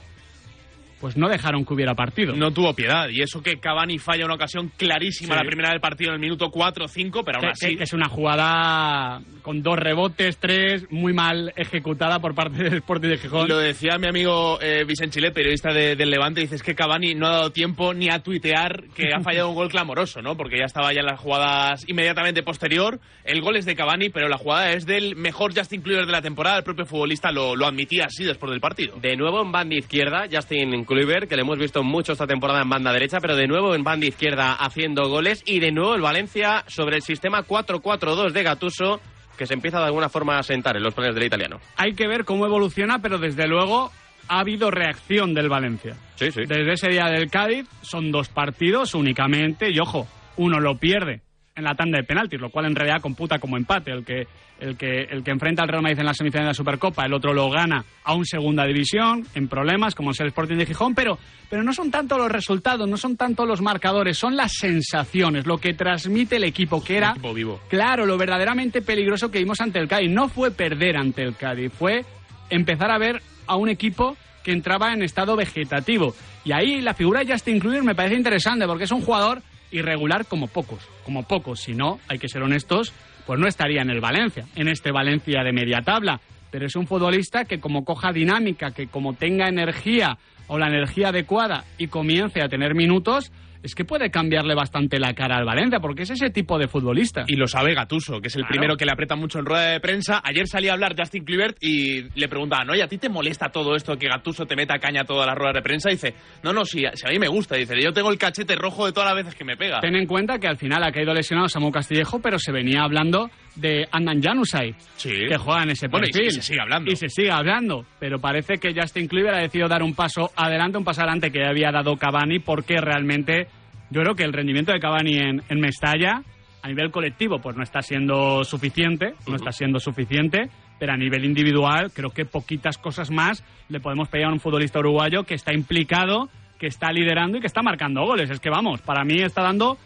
pues 1.03 1.17
no 1.17 1.27
dejaron 1.27 1.65
que 1.65 1.73
hubiera 1.73 1.95
partido. 1.95 2.33
No 2.33 2.51
tuvo 2.53 2.73
piedad. 2.73 3.09
Y 3.09 3.21
eso 3.21 3.43
que 3.43 3.59
Cavani 3.59 3.99
falla 3.99 4.23
una 4.23 4.35
ocasión 4.35 4.71
clarísima 4.77 5.33
Sí. 5.35 5.39
la 5.41 5.45
primera 5.45 5.69
del 5.71 5.81
partido 5.81 6.11
en 6.11 6.13
el 6.15 6.21
minuto 6.21 6.49
4 6.49 6.85
o 6.85 6.87
5, 6.87 7.23
pero 7.25 7.39
aún 7.39 7.49
así. 7.49 7.71
que, 7.71 7.75
que 7.79 7.83
es 7.83 7.91
una 7.91 8.07
jugada 8.07 9.21
con 9.41 9.61
dos 9.61 9.77
rebotes, 9.77 10.37
tres, 10.37 10.85
muy 10.89 11.11
mal 11.11 11.51
ejecutada 11.57 12.19
por 12.19 12.33
parte 12.33 12.63
del 12.63 12.75
Sporting 12.75 13.09
de 13.09 13.17
Gijón. 13.17 13.49
Lo 13.49 13.57
decía 13.57 13.97
mi 13.97 14.07
amigo 14.07 14.59
eh, 14.61 14.85
Vicente 14.87 15.15
Chile, 15.15 15.31
periodista 15.31 15.73
de- 15.73 15.97
del 15.97 16.09
Levante, 16.09 16.39
dice 16.39 16.55
es 16.55 16.63
que 16.63 16.73
Cavani 16.75 17.15
no 17.15 17.27
ha 17.27 17.31
dado 17.31 17.51
tiempo 17.51 17.93
ni 17.93 18.09
a 18.09 18.19
tuitear 18.19 18.83
que 18.95 19.09
ha 19.13 19.19
fallado 19.19 19.49
un 19.49 19.55
gol 19.55 19.67
clamoroso, 19.69 20.21
¿no? 20.21 20.37
Porque 20.37 20.57
ya 20.57 20.65
estaba 20.65 20.93
ya 20.93 21.01
en 21.01 21.07
las 21.07 21.19
jugadas 21.19 21.83
inmediatamente 21.89 22.43
posterior. 22.43 23.01
El 23.25 23.41
gol 23.41 23.57
es 23.57 23.65
de 23.65 23.75
Cavani, 23.75 24.07
pero 24.09 24.29
la 24.29 24.37
jugada 24.37 24.71
es 24.71 24.85
del 24.85 25.17
mejor 25.17 25.53
Justin 25.53 25.81
Kluivert 25.81 26.05
de 26.07 26.13
la 26.13 26.21
temporada. 26.21 26.57
El 26.59 26.63
propio 26.63 26.85
futbolista 26.85 27.29
lo, 27.33 27.57
lo 27.57 27.65
admitía 27.67 28.05
así 28.05 28.23
después 28.23 28.49
del 28.51 28.61
partido. 28.61 28.95
De 29.01 29.17
nuevo 29.17 29.41
en 29.41 29.51
banda 29.51 29.75
izquierda, 29.75 30.25
Justin 30.31 30.85
Kluivert, 30.93 31.27
que 31.27 31.35
le 31.35 31.41
hemos 31.41 31.57
visto 31.57 31.83
mucho 31.83 32.11
esta 32.13 32.27
temporada 32.27 32.61
en 32.61 32.69
banda 32.69 32.93
derecha, 32.93 33.19
pero 33.19 33.35
de 33.35 33.47
nuevo 33.47 33.73
en 33.73 33.83
banda 33.83 34.05
izquierda 34.05 34.53
haciendo 34.53 35.09
goles. 35.09 35.41
Y 35.45 35.59
de 35.59 35.71
nuevo 35.71 35.95
el 35.95 36.01
Valencia 36.01 36.63
sobre 36.67 36.97
el 36.97 37.01
sistema 37.01 37.43
4-4-2 37.43 38.31
de 38.31 38.43
Gatuso, 38.43 39.01
que 39.37 39.47
se 39.47 39.55
empieza 39.55 39.79
de 39.79 39.85
alguna 39.85 40.09
forma 40.09 40.37
a 40.37 40.43
sentar 40.43 40.77
en 40.77 40.83
los 40.83 40.93
planes 40.93 41.15
del 41.15 41.25
italiano. 41.25 41.59
Hay 41.77 41.93
que 41.93 42.07
ver 42.07 42.25
cómo 42.25 42.45
evoluciona, 42.45 42.99
pero 42.99 43.17
desde 43.17 43.47
luego 43.47 43.91
ha 44.27 44.39
habido 44.39 44.69
reacción 44.69 45.33
del 45.33 45.49
Valencia. 45.49 45.95
Sí, 46.15 46.31
sí. 46.31 46.41
Desde 46.47 46.73
ese 46.73 46.89
día 46.89 47.05
del 47.05 47.31
Cádiz 47.31 47.67
son 47.81 48.11
dos 48.11 48.29
partidos 48.29 48.93
únicamente 48.93 49.71
y 49.71 49.79
ojo, 49.79 50.07
uno 50.37 50.59
lo 50.59 50.77
pierde 50.77 51.21
en 51.55 51.63
la 51.63 51.75
tanda 51.75 51.97
de 51.97 52.03
penaltis, 52.03 52.39
lo 52.39 52.49
cual 52.49 52.65
en 52.65 52.75
realidad 52.75 53.01
computa 53.01 53.37
como 53.37 53.57
empate. 53.57 53.91
El 53.91 54.03
que, 54.03 54.27
el 54.59 54.75
que, 54.75 55.03
el 55.03 55.23
que 55.23 55.31
enfrenta 55.31 55.61
al 55.61 55.69
Real 55.69 55.83
Madrid 55.83 55.99
en 55.99 56.05
la 56.05 56.13
semifinal 56.13 56.45
de 56.45 56.49
la 56.49 56.53
Supercopa, 56.53 57.05
el 57.05 57.13
otro 57.13 57.33
lo 57.33 57.49
gana 57.49 57.83
a 58.03 58.15
un 58.15 58.25
segunda 58.25 58.65
división, 58.65 59.25
en 59.35 59.47
problemas, 59.47 59.93
como 59.93 60.11
es 60.11 60.19
el 60.19 60.27
Sporting 60.27 60.57
de 60.57 60.65
Gijón, 60.65 60.95
pero, 60.95 61.17
pero 61.49 61.63
no 61.63 61.73
son 61.73 61.91
tanto 61.91 62.17
los 62.17 62.31
resultados, 62.31 62.89
no 62.89 62.97
son 62.97 63.17
tanto 63.17 63.45
los 63.45 63.61
marcadores, 63.61 64.17
son 64.17 64.35
las 64.35 64.53
sensaciones, 64.53 65.45
lo 65.45 65.57
que 65.57 65.73
transmite 65.73 66.37
el 66.37 66.43
equipo, 66.43 66.83
que 66.83 66.97
era 66.97 67.13
vivo. 67.35 67.61
Claro, 67.69 68.05
lo 68.05 68.17
verdaderamente 68.17 68.81
peligroso 68.81 69.29
que 69.29 69.39
vimos 69.39 69.61
ante 69.61 69.79
el 69.79 69.87
Cádiz 69.87 70.09
no 70.09 70.29
fue 70.29 70.51
perder 70.51 70.97
ante 70.97 71.21
el 71.21 71.35
Cádiz, 71.35 71.71
fue 71.71 72.03
empezar 72.49 72.91
a 72.91 72.97
ver 72.97 73.21
a 73.45 73.55
un 73.57 73.69
equipo 73.69 74.17
que 74.43 74.51
entraba 74.51 74.91
en 74.93 75.03
estado 75.03 75.35
vegetativo. 75.35 76.15
Y 76.43 76.51
ahí 76.51 76.81
la 76.81 76.93
figura 76.93 77.23
de 77.23 77.31
Justin 77.31 77.59
Kluivert 77.59 77.85
me 77.85 77.95
parece 77.95 78.15
interesante 78.15 78.65
porque 78.65 78.83
es 78.83 78.91
un 78.91 79.01
jugador 79.01 79.41
irregular 79.71 80.25
como 80.25 80.47
pocos, 80.47 80.87
como 81.03 81.23
pocos. 81.23 81.61
Si 81.61 81.73
no, 81.73 81.99
hay 82.07 82.19
que 82.19 82.29
ser 82.29 82.41
honestos, 82.41 82.93
pues 83.25 83.39
no 83.39 83.47
estaría 83.47 83.81
en 83.81 83.89
el 83.89 84.01
Valencia, 84.01 84.45
en 84.55 84.67
este 84.67 84.91
Valencia 84.91 85.43
de 85.43 85.53
media 85.53 85.81
tabla. 85.81 86.19
Pero 86.51 86.65
es 86.65 86.75
un 86.75 86.87
futbolista 86.87 87.45
que 87.45 87.59
como 87.59 87.83
coja 87.83 88.11
dinámica, 88.11 88.71
que 88.71 88.87
como 88.87 89.13
tenga 89.13 89.47
energía 89.47 90.17
o 90.47 90.57
la 90.57 90.67
energía 90.67 91.09
adecuada 91.09 91.63
y 91.77 91.87
comience 91.87 92.41
a 92.41 92.49
tener 92.49 92.75
minutos, 92.75 93.31
es 93.63 93.73
que 93.75 93.85
puede 93.85 94.11
cambiarle 94.11 94.53
bastante 94.55 94.99
la 94.99 95.13
cara 95.13 95.37
al 95.37 95.45
Valencia, 95.45 95.79
porque 95.79 96.03
es 96.03 96.09
ese 96.11 96.29
tipo 96.29 96.59
de 96.59 96.67
futbolista. 96.67 97.23
Y 97.27 97.35
lo 97.37 97.47
sabe 97.47 97.73
Gatuso, 97.73 98.19
que 98.21 98.27
es 98.27 98.35
el 98.35 98.41
Claro. 98.41 98.49
primero 98.51 98.77
que 98.77 98.85
le 98.85 98.91
aprieta 98.91 99.15
mucho 99.15 99.39
en 99.39 99.45
rueda 99.45 99.67
de 99.71 99.79
prensa. 99.79 100.21
Ayer 100.23 100.47
salía 100.47 100.71
a 100.71 100.73
hablar 100.73 100.95
Justin 100.97 101.23
Kluivert 101.23 101.57
y 101.61 102.03
le 102.19 102.27
preguntaban, 102.27 102.69
oye, 102.69 102.83
¿a 102.83 102.87
ti 102.87 102.97
te 102.97 103.09
molesta 103.09 103.49
todo 103.49 103.75
esto 103.75 103.97
que 103.97 104.07
Gatuso 104.07 104.45
te 104.45 104.55
meta 104.55 104.77
caña 104.79 105.01
a 105.01 105.05
todas 105.05 105.25
las 105.25 105.35
ruedas 105.37 105.55
de 105.55 105.61
prensa? 105.61 105.89
Y 105.89 105.93
dice, 105.93 106.13
no, 106.43 106.51
no, 106.53 106.65
si, 106.65 106.79
si 106.93 107.07
a 107.07 107.09
mí 107.09 107.17
me 107.19 107.27
gusta. 107.27 107.55
Dice, 107.55 107.81
yo 107.81 107.93
tengo 107.93 108.11
el 108.11 108.17
cachete 108.17 108.55
rojo 108.55 108.85
de 108.85 108.91
todas 108.91 109.07
las 109.09 109.15
veces 109.23 109.35
que 109.35 109.45
me 109.45 109.55
pega. 109.57 109.79
Ten 109.79 109.95
en 109.95 110.05
cuenta 110.07 110.37
que 110.39 110.47
al 110.47 110.57
final 110.57 110.83
ha 110.83 110.91
caído 110.91 111.13
lesionado 111.13 111.47
Samu 111.47 111.71
Castillejo, 111.71 112.19
pero 112.21 112.37
se 112.37 112.51
venía 112.51 112.81
hablando 112.83 113.29
de 113.55 113.87
Andan 113.91 114.21
Janusay, 114.21 114.73
que 115.01 115.37
juega 115.37 115.63
en 115.63 115.69
ese 115.69 115.87
Bueno, 115.87 116.07
y 116.07 116.11
perfil. 116.11 116.31
se- 116.31 116.37
y 116.39 116.41
se 116.41 116.47
sigue 116.47 116.61
hablando. 116.61 116.91
Y 116.91 116.95
se 116.95 117.07
sigue 117.07 117.31
hablando, 117.31 117.85
pero 117.99 118.19
parece 118.19 118.55
que 118.57 118.73
Justin 118.73 119.07
Kluivert 119.07 119.37
ha 119.37 119.41
decidido 119.41 119.67
dar 119.69 119.83
un 119.83 119.93
paso 119.93 120.31
adelante, 120.35 120.77
un 120.77 120.83
paso 120.83 121.01
adelante 121.01 121.31
que 121.31 121.39
ya 121.39 121.49
había 121.49 121.71
dado 121.71 121.95
Cavani, 121.95 122.39
porque 122.39 122.77
realmente 122.81 123.47
yo 123.93 124.01
creo 124.01 124.15
que 124.15 124.23
el 124.23 124.33
rendimiento 124.33 124.71
de 124.71 124.79
Cavani 124.79 125.17
en, 125.17 125.43
en 125.47 125.59
Mestalla, 125.59 126.23
a 126.61 126.67
nivel 126.67 126.89
colectivo, 126.91 127.39
pues 127.39 127.55
no 127.55 127.63
está 127.63 127.81
siendo 127.81 128.43
suficiente, 128.43 129.13
no 129.27 129.35
está 129.35 129.51
siendo 129.51 129.79
suficiente, 129.79 130.49
pero 130.79 130.93
a 130.93 130.97
nivel 130.97 131.25
individual 131.25 131.91
creo 131.93 132.09
que 132.09 132.25
poquitas 132.25 132.77
cosas 132.77 133.11
más 133.11 133.43
le 133.69 133.79
podemos 133.79 134.09
pedir 134.09 134.25
a 134.25 134.29
un 134.29 134.39
futbolista 134.39 134.79
uruguayo 134.79 135.23
que 135.23 135.35
está 135.35 135.53
implicado, 135.53 136.29
que 136.57 136.67
está 136.67 136.91
liderando 136.91 137.37
y 137.37 137.41
que 137.41 137.47
está 137.47 137.61
marcando 137.61 138.03
goles. 138.03 138.29
Es 138.31 138.39
que 138.39 138.49
vamos, 138.49 138.81
para 138.81 139.03
mí 139.03 139.21
está 139.21 139.43
dando 139.43 139.77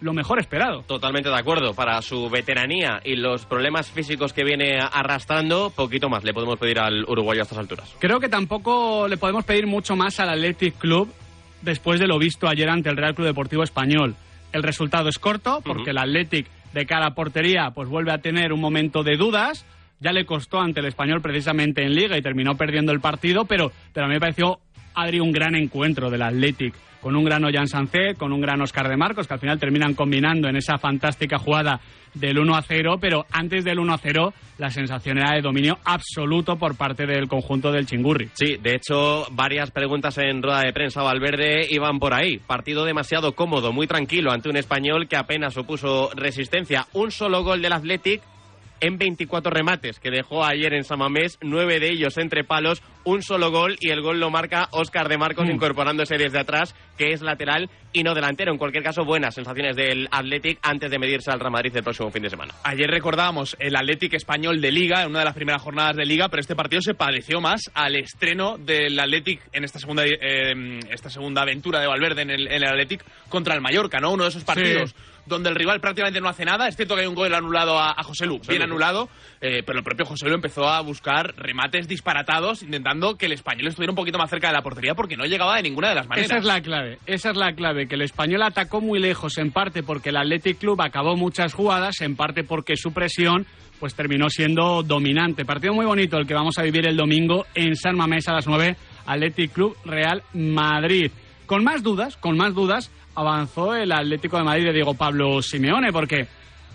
lo 0.00 0.12
mejor 0.12 0.40
esperado. 0.40 0.82
Totalmente 0.82 1.28
de 1.28 1.38
acuerdo. 1.38 1.74
Para 1.74 2.02
su 2.02 2.28
veteranía 2.28 3.00
y 3.04 3.14
los 3.14 3.46
problemas 3.46 3.90
físicos 3.90 4.32
que 4.32 4.42
viene 4.42 4.78
arrastrando, 4.80 5.70
poquito 5.70 6.08
más 6.08 6.24
le 6.24 6.34
podemos 6.34 6.58
pedir 6.58 6.80
al 6.80 7.04
uruguayo 7.04 7.42
a 7.42 7.44
estas 7.44 7.58
alturas. 7.58 7.94
Creo 8.00 8.18
que 8.18 8.28
tampoco 8.28 9.06
le 9.06 9.16
podemos 9.16 9.44
pedir 9.44 9.66
mucho 9.66 9.94
más 9.94 10.18
al 10.18 10.30
Athletic 10.30 10.76
Club 10.78 11.08
después 11.64 11.98
de 11.98 12.06
lo 12.06 12.18
visto 12.18 12.48
ayer 12.48 12.68
ante 12.68 12.90
el 12.90 12.96
Real 12.96 13.14
Club 13.14 13.26
Deportivo 13.26 13.62
Español. 13.62 14.14
El 14.52 14.62
resultado 14.62 15.08
es 15.08 15.18
corto 15.18 15.60
porque 15.64 15.90
el 15.90 15.98
Athletic 15.98 16.46
de 16.72 16.86
cara 16.86 17.06
a 17.06 17.14
portería 17.14 17.70
pues 17.74 17.88
vuelve 17.88 18.12
a 18.12 18.18
tener 18.18 18.52
un 18.52 18.60
momento 18.60 19.02
de 19.02 19.16
dudas. 19.16 19.66
Ya 20.00 20.12
le 20.12 20.26
costó 20.26 20.60
ante 20.60 20.80
el 20.80 20.86
Español 20.86 21.22
precisamente 21.22 21.82
en 21.82 21.94
Liga 21.94 22.16
y 22.16 22.22
terminó 22.22 22.56
perdiendo 22.56 22.92
el 22.92 23.00
partido, 23.00 23.46
pero, 23.46 23.72
pero 23.92 24.06
a 24.06 24.08
mí 24.08 24.14
me 24.14 24.20
pareció, 24.20 24.60
Adri, 24.94 25.20
un 25.20 25.32
gran 25.32 25.54
encuentro 25.54 26.10
del 26.10 26.22
Athletic 26.22 26.74
con 27.00 27.16
un 27.16 27.24
gran 27.24 27.44
Ollán 27.44 27.68
Sancé, 27.68 28.14
con 28.16 28.32
un 28.32 28.40
gran 28.40 28.62
Oscar 28.62 28.88
de 28.88 28.96
Marcos, 28.96 29.28
que 29.28 29.34
al 29.34 29.40
final 29.40 29.58
terminan 29.58 29.92
combinando 29.92 30.48
en 30.48 30.56
esa 30.56 30.78
fantástica 30.78 31.38
jugada 31.38 31.78
del 32.14 32.38
1 32.38 32.56
a 32.56 32.62
0, 32.62 32.96
pero 33.00 33.26
antes 33.30 33.64
del 33.64 33.78
1 33.78 33.92
a 33.92 33.98
0 33.98 34.32
la 34.58 34.70
sensación 34.70 35.18
era 35.18 35.34
de 35.34 35.42
dominio 35.42 35.78
absoluto 35.84 36.56
por 36.56 36.76
parte 36.76 37.06
del 37.06 37.28
conjunto 37.28 37.72
del 37.72 37.86
Chingurri. 37.86 38.30
Sí, 38.34 38.56
de 38.56 38.76
hecho, 38.76 39.26
varias 39.32 39.70
preguntas 39.70 40.16
en 40.18 40.42
rueda 40.42 40.60
de 40.60 40.72
prensa 40.72 41.02
Valverde 41.02 41.66
iban 41.70 41.98
por 41.98 42.14
ahí. 42.14 42.38
Partido 42.38 42.84
demasiado 42.84 43.34
cómodo, 43.34 43.72
muy 43.72 43.86
tranquilo 43.86 44.30
ante 44.30 44.48
un 44.48 44.56
español 44.56 45.08
que 45.08 45.16
apenas 45.16 45.56
opuso 45.56 46.10
resistencia. 46.14 46.86
Un 46.92 47.10
solo 47.10 47.42
gol 47.42 47.62
del 47.62 47.72
Athletic 47.72 48.22
en 48.84 48.98
24 48.98 49.50
remates 49.50 49.98
que 49.98 50.10
dejó 50.10 50.44
ayer 50.44 50.74
en 50.74 50.84
Samamés, 50.84 51.38
nueve 51.40 51.80
de 51.80 51.88
ellos 51.88 52.18
entre 52.18 52.44
palos, 52.44 52.82
un 53.04 53.22
solo 53.22 53.50
gol 53.50 53.76
y 53.80 53.88
el 53.88 54.02
gol 54.02 54.20
lo 54.20 54.28
marca 54.28 54.68
Óscar 54.72 55.08
de 55.08 55.16
Marcos 55.16 55.46
Mm. 55.48 55.52
incorporándose 55.52 56.18
desde 56.18 56.38
atrás, 56.38 56.74
que 56.98 57.12
es 57.12 57.22
lateral 57.22 57.70
y 57.94 58.02
no 58.02 58.14
delantero. 58.14 58.52
En 58.52 58.58
cualquier 58.58 58.84
caso, 58.84 59.06
buenas 59.06 59.34
sensaciones 59.34 59.74
del 59.74 60.06
Athletic 60.10 60.58
antes 60.60 60.90
de 60.90 60.98
medirse 60.98 61.30
al 61.30 61.40
Real 61.40 61.52
Madrid 61.52 61.74
el 61.74 61.82
próximo 61.82 62.10
fin 62.10 62.24
de 62.24 62.28
semana. 62.28 62.52
Ayer 62.62 62.90
recordábamos 62.90 63.56
el 63.58 63.74
Athletic 63.74 64.12
español 64.12 64.60
de 64.60 64.70
Liga, 64.70 65.02
en 65.02 65.08
una 65.08 65.20
de 65.20 65.24
las 65.24 65.34
primeras 65.34 65.62
jornadas 65.62 65.96
de 65.96 66.04
Liga, 66.04 66.28
pero 66.28 66.42
este 66.42 66.54
partido 66.54 66.82
se 66.82 66.92
pareció 66.92 67.40
más 67.40 67.70
al 67.72 67.96
estreno 67.96 68.58
del 68.58 69.00
Athletic 69.00 69.40
en 69.54 69.64
esta 69.64 69.78
segunda, 69.78 70.04
eh, 70.04 70.80
esta 70.90 71.08
segunda 71.08 71.40
aventura 71.40 71.80
de 71.80 71.86
Valverde 71.86 72.20
en 72.20 72.30
el, 72.30 72.48
en 72.48 72.62
el 72.62 72.64
Athletic 72.68 73.02
contra 73.30 73.54
el 73.54 73.62
Mallorca, 73.62 73.98
¿no? 73.98 74.12
Uno 74.12 74.24
de 74.24 74.28
esos 74.28 74.44
partidos 74.44 74.94
donde 75.26 75.48
el 75.48 75.54
rival 75.54 75.80
prácticamente 75.80 76.20
no 76.20 76.28
hace 76.28 76.44
nada. 76.44 76.68
Es 76.68 76.76
cierto 76.76 76.94
que 76.94 77.02
hay 77.02 77.06
un 77.06 77.14
gol 77.14 77.32
anulado 77.34 77.78
a, 77.78 77.92
a 77.96 78.02
José 78.02 78.26
Lu, 78.26 78.40
bien 78.46 78.60
Lu. 78.60 78.64
anulado, 78.64 79.08
eh, 79.40 79.62
pero 79.64 79.78
el 79.78 79.84
propio 79.84 80.06
José 80.06 80.28
Lu 80.28 80.34
empezó 80.34 80.68
a 80.68 80.80
buscar 80.80 81.34
remates 81.36 81.88
disparatados, 81.88 82.62
intentando 82.62 83.16
que 83.16 83.26
el 83.26 83.32
español 83.32 83.68
estuviera 83.68 83.92
un 83.92 83.96
poquito 83.96 84.18
más 84.18 84.30
cerca 84.30 84.48
de 84.48 84.54
la 84.54 84.62
portería 84.62 84.94
porque 84.94 85.16
no 85.16 85.24
llegaba 85.24 85.56
de 85.56 85.62
ninguna 85.62 85.88
de 85.88 85.94
las 85.94 86.06
maneras. 86.08 86.30
Esa 86.30 86.38
es 86.38 86.44
la 86.44 86.60
clave, 86.60 86.98
esa 87.06 87.30
es 87.30 87.36
la 87.36 87.52
clave, 87.54 87.86
que 87.86 87.94
el 87.94 88.02
español 88.02 88.42
atacó 88.42 88.80
muy 88.80 88.98
lejos, 89.00 89.38
en 89.38 89.50
parte 89.50 89.82
porque 89.82 90.10
el 90.10 90.16
Athletic 90.16 90.58
Club 90.58 90.80
acabó 90.82 91.16
muchas 91.16 91.54
jugadas, 91.54 92.00
en 92.00 92.16
parte 92.16 92.44
porque 92.44 92.76
su 92.76 92.92
presión 92.92 93.46
pues 93.80 93.94
terminó 93.94 94.30
siendo 94.30 94.82
dominante. 94.82 95.44
Partido 95.44 95.74
muy 95.74 95.84
bonito 95.84 96.16
el 96.16 96.26
que 96.26 96.34
vamos 96.34 96.58
a 96.58 96.62
vivir 96.62 96.86
el 96.86 96.96
domingo 96.96 97.44
en 97.54 97.74
San 97.76 97.96
Mamés 97.96 98.28
a 98.28 98.32
las 98.32 98.46
9, 98.46 98.76
Athletic 99.06 99.52
Club 99.52 99.76
Real 99.84 100.22
Madrid. 100.32 101.10
Con 101.46 101.64
más 101.64 101.82
dudas, 101.82 102.16
con 102.16 102.36
más 102.36 102.54
dudas, 102.54 102.90
avanzó 103.14 103.74
el 103.74 103.92
Atlético 103.92 104.38
de 104.38 104.44
Madrid 104.44 104.64
de 104.64 104.72
Diego 104.72 104.94
Pablo 104.94 105.42
Simeone, 105.42 105.92
porque 105.92 106.26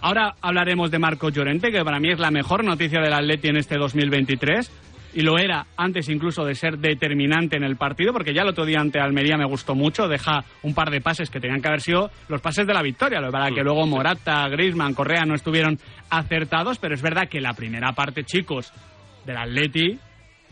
ahora 0.02 0.36
hablaremos 0.42 0.92
de 0.92 1.00
Marco 1.00 1.30
Llorente, 1.30 1.72
que 1.72 1.84
para 1.84 2.00
mí 2.00 2.12
es 2.12 2.20
la 2.20 2.32
mejor 2.32 2.64
noticia 2.64 3.02
del 3.02 3.14
Atleti 3.14 3.50
en 3.50 3.58
este 3.58 3.78
2023 3.78 4.72
y 5.14 5.22
lo 5.22 5.40
era 5.40 5.66
antes 5.76 6.08
incluso 6.10 6.46
de 6.46 6.56
ser 6.56 6.78
determinante 6.78 7.58
en 7.58 7.64
el 7.64 7.78
partido, 7.78 8.14
porque 8.14 8.34
ya 8.34 8.44
el 8.44 8.50
otro 8.50 8.66
día 8.66 8.80
ante 8.80 9.00
Almería 9.00 9.38
me 9.38 9.46
gustó 9.46 9.76
mucho, 9.76 10.08
deja 10.08 10.44
un 10.64 10.74
par 10.74 10.92
de 10.92 11.02
pases 11.02 11.30
que 11.30 11.40
tenían 11.40 11.62
que 11.62 11.68
haber 11.68 11.82
sido 11.82 12.12
los 12.28 12.42
pases 12.42 12.68
de 12.68 12.74
la 12.74 12.84
victoria, 12.84 13.20
lo 13.20 13.32
para 13.32 13.50
que 13.52 13.64
luego 13.64 13.86
Morata, 13.88 14.48
Griezmann, 14.50 14.94
Correa 14.94 15.26
no 15.26 15.36
estuvieron 15.36 15.80
acertados, 16.10 16.78
pero 16.78 16.94
es 16.94 17.02
verdad 17.02 17.28
que 17.28 17.42
la 17.42 17.54
primera 17.54 17.94
parte, 17.94 18.24
chicos, 18.24 18.72
del 19.26 19.38
Atleti, 19.38 20.00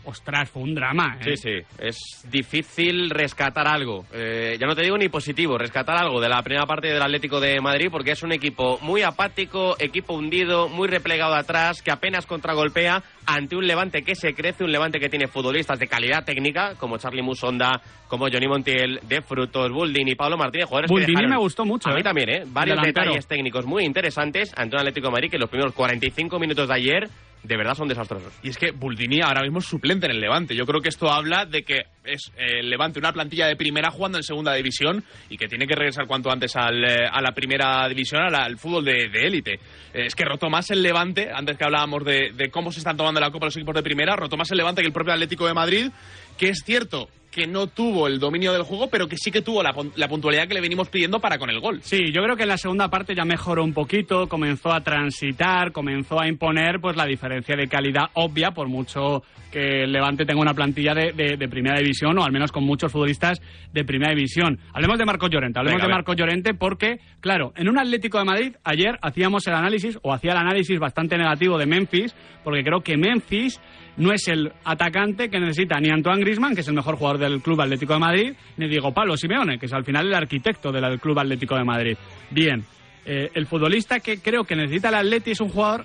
ostras, 0.08 0.48
fue 0.50 0.62
un 0.62 0.74
drama. 0.74 1.18
¿eh? 1.20 1.36
Sí, 1.36 1.36
sí, 1.36 1.66
es 1.78 1.96
difícil 2.30 3.10
rescatar 3.10 3.66
algo. 3.68 4.06
Eh, 4.12 4.56
ya 4.58 4.66
no 4.66 4.74
te 4.74 4.82
digo 4.82 4.96
ni 4.96 5.08
positivo, 5.08 5.58
rescatar 5.58 5.96
algo 5.96 6.20
de 6.20 6.28
la 6.28 6.42
primera 6.42 6.66
parte 6.66 6.88
del 6.88 7.02
Atlético 7.02 7.40
de 7.40 7.60
Madrid 7.60 7.88
porque 7.90 8.12
es 8.12 8.22
un 8.22 8.32
equipo 8.32 8.78
muy 8.80 9.02
apático, 9.02 9.76
equipo 9.78 10.14
hundido, 10.14 10.68
muy 10.68 10.88
replegado 10.88 11.34
atrás, 11.34 11.82
que 11.82 11.90
apenas 11.90 12.26
contragolpea 12.26 13.02
ante 13.26 13.56
un 13.56 13.66
Levante 13.66 14.02
que 14.02 14.14
se 14.14 14.32
crece, 14.34 14.64
un 14.64 14.72
Levante 14.72 14.98
que 14.98 15.08
tiene 15.10 15.28
futbolistas 15.28 15.78
de 15.78 15.86
calidad 15.86 16.24
técnica 16.24 16.74
como 16.76 16.96
Charlie 16.96 17.22
Musonda, 17.22 17.80
como 18.08 18.26
Johnny 18.32 18.48
Montiel, 18.48 19.00
De 19.02 19.20
Frutos, 19.20 19.70
Buldini, 19.70 20.14
Pablo 20.14 20.38
Martínez, 20.38 20.66
jugadores 20.66 20.88
que 20.88 20.92
Buldini 20.94 21.12
dejaron- 21.12 21.30
me 21.30 21.36
gustó 21.38 21.64
mucho, 21.66 21.90
A 21.90 21.94
mí 21.94 22.00
¿eh? 22.00 22.04
también, 22.04 22.28
¿eh? 22.30 22.42
Varios 22.46 22.76
Delantero. 22.80 23.04
detalles 23.10 23.26
técnicos 23.26 23.66
muy 23.66 23.84
interesantes 23.84 24.52
ante 24.56 24.76
un 24.76 24.80
Atlético 24.80 25.08
de 25.08 25.12
Madrid 25.12 25.30
que 25.30 25.36
en 25.36 25.40
los 25.40 25.50
primeros 25.50 25.74
45 25.74 26.38
minutos 26.38 26.66
de 26.68 26.74
ayer 26.74 27.08
de 27.42 27.56
verdad 27.56 27.74
son 27.74 27.88
desastrosos. 27.88 28.32
Y 28.42 28.50
es 28.50 28.58
que 28.58 28.72
Buldini 28.72 29.20
ahora 29.20 29.42
mismo 29.42 29.58
es 29.58 29.66
suplente 29.66 30.06
en 30.06 30.12
el 30.12 30.20
Levante. 30.20 30.54
Yo 30.54 30.66
creo 30.66 30.80
que 30.80 30.88
esto 30.88 31.10
habla 31.10 31.44
de 31.44 31.62
que 31.62 31.82
es 32.04 32.32
eh, 32.36 32.60
el 32.60 32.70
Levante 32.70 32.98
una 32.98 33.12
plantilla 33.12 33.46
de 33.46 33.56
primera 33.56 33.90
jugando 33.90 34.18
en 34.18 34.24
segunda 34.24 34.54
división 34.54 35.04
y 35.28 35.36
que 35.36 35.48
tiene 35.48 35.66
que 35.66 35.74
regresar 35.74 36.06
cuanto 36.06 36.30
antes 36.30 36.56
al, 36.56 36.84
eh, 36.84 37.06
a 37.10 37.20
la 37.20 37.32
primera 37.32 37.88
división, 37.88 38.22
al, 38.34 38.58
fútbol 38.58 38.84
de 38.84 39.08
de 39.08 39.26
élite. 39.26 39.54
Eh, 39.94 40.06
es 40.06 40.14
que 40.14 40.24
rotó 40.24 40.48
más 40.48 40.70
el 40.70 40.82
Levante, 40.82 41.30
antes 41.32 41.56
que 41.56 41.64
hablábamos 41.64 42.04
de, 42.04 42.32
de 42.34 42.50
cómo 42.50 42.72
se 42.72 42.80
están 42.80 42.96
tomando 42.96 43.20
la 43.20 43.30
Copa 43.30 43.46
los 43.46 43.56
equipos 43.56 43.74
de 43.74 43.82
primera, 43.82 44.16
rotó 44.16 44.36
más 44.36 44.50
el 44.50 44.58
Levante 44.58 44.82
que 44.82 44.88
el 44.88 44.92
propio 44.92 45.12
Atlético 45.12 45.46
de 45.46 45.54
Madrid, 45.54 45.90
que 46.38 46.48
es 46.50 46.62
cierto 46.64 47.08
que 47.30 47.46
no 47.46 47.66
tuvo 47.68 48.08
el 48.08 48.18
dominio 48.18 48.52
del 48.52 48.62
juego, 48.62 48.88
pero 48.90 49.06
que 49.06 49.16
sí 49.16 49.30
que 49.30 49.42
tuvo 49.42 49.62
la, 49.62 49.72
la 49.96 50.08
puntualidad 50.08 50.48
que 50.48 50.54
le 50.54 50.60
venimos 50.62 50.88
pidiendo 50.88 51.20
para 51.20 51.38
con 51.38 51.50
el 51.50 51.60
gol. 51.60 51.80
Sí, 51.82 52.10
yo 52.10 52.22
creo 52.22 52.34
que 52.36 52.42
en 52.44 52.48
la 52.48 52.56
segunda 52.56 52.88
parte 52.88 53.14
ya 53.14 53.24
mejoró 53.24 53.62
un 53.62 53.74
poquito, 53.74 54.26
comenzó 54.28 54.72
a 54.72 54.80
transitar, 54.80 55.70
comenzó 55.70 56.18
a 56.20 56.26
imponer 56.26 56.80
pues 56.80 56.96
la 56.96 57.04
diferencia 57.04 57.54
de 57.54 57.68
calidad 57.68 58.06
obvia, 58.14 58.50
por 58.52 58.66
mucho 58.68 59.22
que 59.52 59.84
el 59.84 59.92
Levante 59.92 60.24
tenga 60.26 60.40
una 60.40 60.54
plantilla 60.54 60.94
de, 60.94 61.12
de- 61.12 61.36
de 61.36 61.48
primera 61.48 61.78
división, 61.78 62.18
o 62.18 62.24
al 62.24 62.32
menos 62.32 62.50
con 62.50 62.64
muchos 62.64 62.90
futbolistas 62.90 63.40
de 63.72 63.84
primera 63.84 64.14
división. 64.14 64.58
Hablemos 64.72 64.98
de 64.98 65.04
Marcos 65.04 65.30
Llorente, 65.30 65.58
hablemos 65.60 65.76
Venga, 65.76 65.84
de 65.86 65.88
ver. 65.88 65.96
Marcos 65.96 66.16
Llorente 66.16 66.54
porque, 66.54 66.98
claro, 67.20 67.52
en 67.56 67.68
un 67.68 67.78
Atlético 67.78 68.18
de 68.18 68.24
Madrid, 68.24 68.52
ayer 68.64 68.98
hacíamos 69.00 69.46
el 69.46 69.54
análisis, 69.54 69.98
o 70.02 70.12
hacía 70.12 70.32
el 70.32 70.38
análisis 70.38 70.78
bastante 70.80 71.16
negativo 71.16 71.56
de 71.56 71.66
Memphis, 71.66 72.14
porque 72.42 72.64
creo 72.64 72.80
que 72.80 72.96
Memphis 72.96 73.60
no 73.98 74.12
es 74.12 74.28
el 74.28 74.52
atacante 74.64 75.28
que 75.28 75.40
necesita 75.40 75.78
ni 75.80 75.90
Antoine 75.90 76.20
Grisman, 76.20 76.54
que 76.54 76.62
es 76.62 76.68
el 76.68 76.74
mejor 76.74 76.96
jugador 76.96 77.18
del 77.18 77.42
Club 77.42 77.60
Atlético 77.60 77.94
de 77.94 77.98
Madrid, 77.98 78.32
ni 78.56 78.68
Diego 78.68 78.94
Pablo 78.94 79.16
Simeone, 79.16 79.58
que 79.58 79.66
es 79.66 79.72
al 79.72 79.84
final 79.84 80.06
el 80.06 80.14
arquitecto 80.14 80.72
del 80.72 80.98
Club 81.00 81.18
Atlético 81.18 81.56
de 81.56 81.64
Madrid. 81.64 81.96
Bien, 82.30 82.64
eh, 83.04 83.30
el 83.34 83.46
futbolista 83.46 84.00
que 84.00 84.18
creo 84.18 84.44
que 84.44 84.56
necesita 84.56 84.88
el 84.88 84.94
Atleti 84.94 85.32
es 85.32 85.40
un 85.40 85.48
jugador 85.48 85.84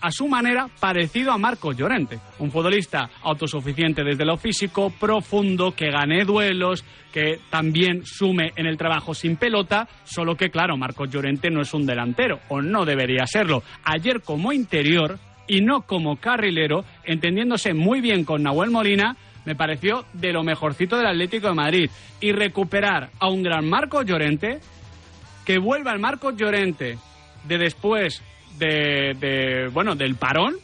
a 0.00 0.10
su 0.10 0.26
manera 0.26 0.68
parecido 0.80 1.32
a 1.32 1.38
Marcos 1.38 1.76
Llorente, 1.76 2.18
un 2.38 2.50
futbolista 2.50 3.10
autosuficiente 3.22 4.02
desde 4.02 4.24
lo 4.24 4.38
físico, 4.38 4.92
profundo, 4.98 5.74
que 5.74 5.90
gane 5.90 6.24
duelos, 6.24 6.84
que 7.12 7.40
también 7.50 8.06
sume 8.06 8.52
en 8.56 8.66
el 8.66 8.78
trabajo 8.78 9.12
sin 9.12 9.36
pelota, 9.36 9.86
solo 10.04 10.36
que 10.36 10.50
claro, 10.50 10.78
Marcos 10.78 11.10
Llorente 11.10 11.50
no 11.50 11.60
es 11.60 11.74
un 11.74 11.84
delantero, 11.84 12.40
o 12.48 12.62
no 12.62 12.86
debería 12.86 13.26
serlo. 13.26 13.62
Ayer 13.84 14.22
como 14.22 14.52
interior 14.52 15.18
y 15.50 15.62
no 15.62 15.82
como 15.82 16.14
carrilero, 16.14 16.84
entendiéndose 17.02 17.74
muy 17.74 18.00
bien 18.00 18.24
con 18.24 18.44
Nahuel 18.44 18.70
Molina, 18.70 19.16
me 19.44 19.56
pareció 19.56 20.04
de 20.12 20.32
lo 20.32 20.44
mejorcito 20.44 20.96
del 20.96 21.08
Atlético 21.08 21.48
de 21.48 21.54
Madrid. 21.54 21.90
Y 22.20 22.30
recuperar 22.30 23.10
a 23.18 23.28
un 23.28 23.42
gran 23.42 23.68
Marcos 23.68 24.06
Llorente, 24.06 24.60
que 25.44 25.58
vuelva 25.58 25.92
el 25.92 25.98
Marcos 25.98 26.36
Llorente 26.36 26.98
de 27.48 27.58
después 27.58 28.22
de, 28.58 29.16
de, 29.18 29.68
bueno 29.72 29.96
del 29.96 30.14
parón, 30.14 30.54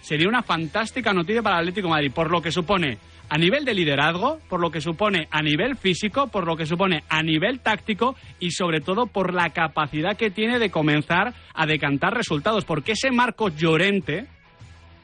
sería 0.00 0.26
una 0.26 0.42
fantástica 0.42 1.12
noticia 1.12 1.42
para 1.42 1.56
el 1.56 1.68
Atlético 1.68 1.88
de 1.88 1.94
Madrid, 1.94 2.12
por 2.14 2.30
lo 2.30 2.40
que 2.40 2.50
supone 2.50 2.96
a 3.28 3.38
nivel 3.38 3.64
de 3.64 3.74
liderazgo, 3.74 4.40
por 4.48 4.60
lo 4.60 4.70
que 4.70 4.80
supone 4.80 5.28
a 5.30 5.42
nivel 5.42 5.76
físico, 5.76 6.28
por 6.28 6.46
lo 6.46 6.56
que 6.56 6.66
supone 6.66 7.04
a 7.08 7.22
nivel 7.22 7.60
táctico 7.60 8.16
y 8.40 8.52
sobre 8.52 8.80
todo 8.80 9.06
por 9.06 9.34
la 9.34 9.50
capacidad 9.50 10.16
que 10.16 10.30
tiene 10.30 10.58
de 10.58 10.70
comenzar 10.70 11.34
a 11.54 11.66
decantar 11.66 12.14
resultados, 12.14 12.64
porque 12.64 12.92
ese 12.92 13.10
Marcos 13.10 13.56
Llorente, 13.56 14.26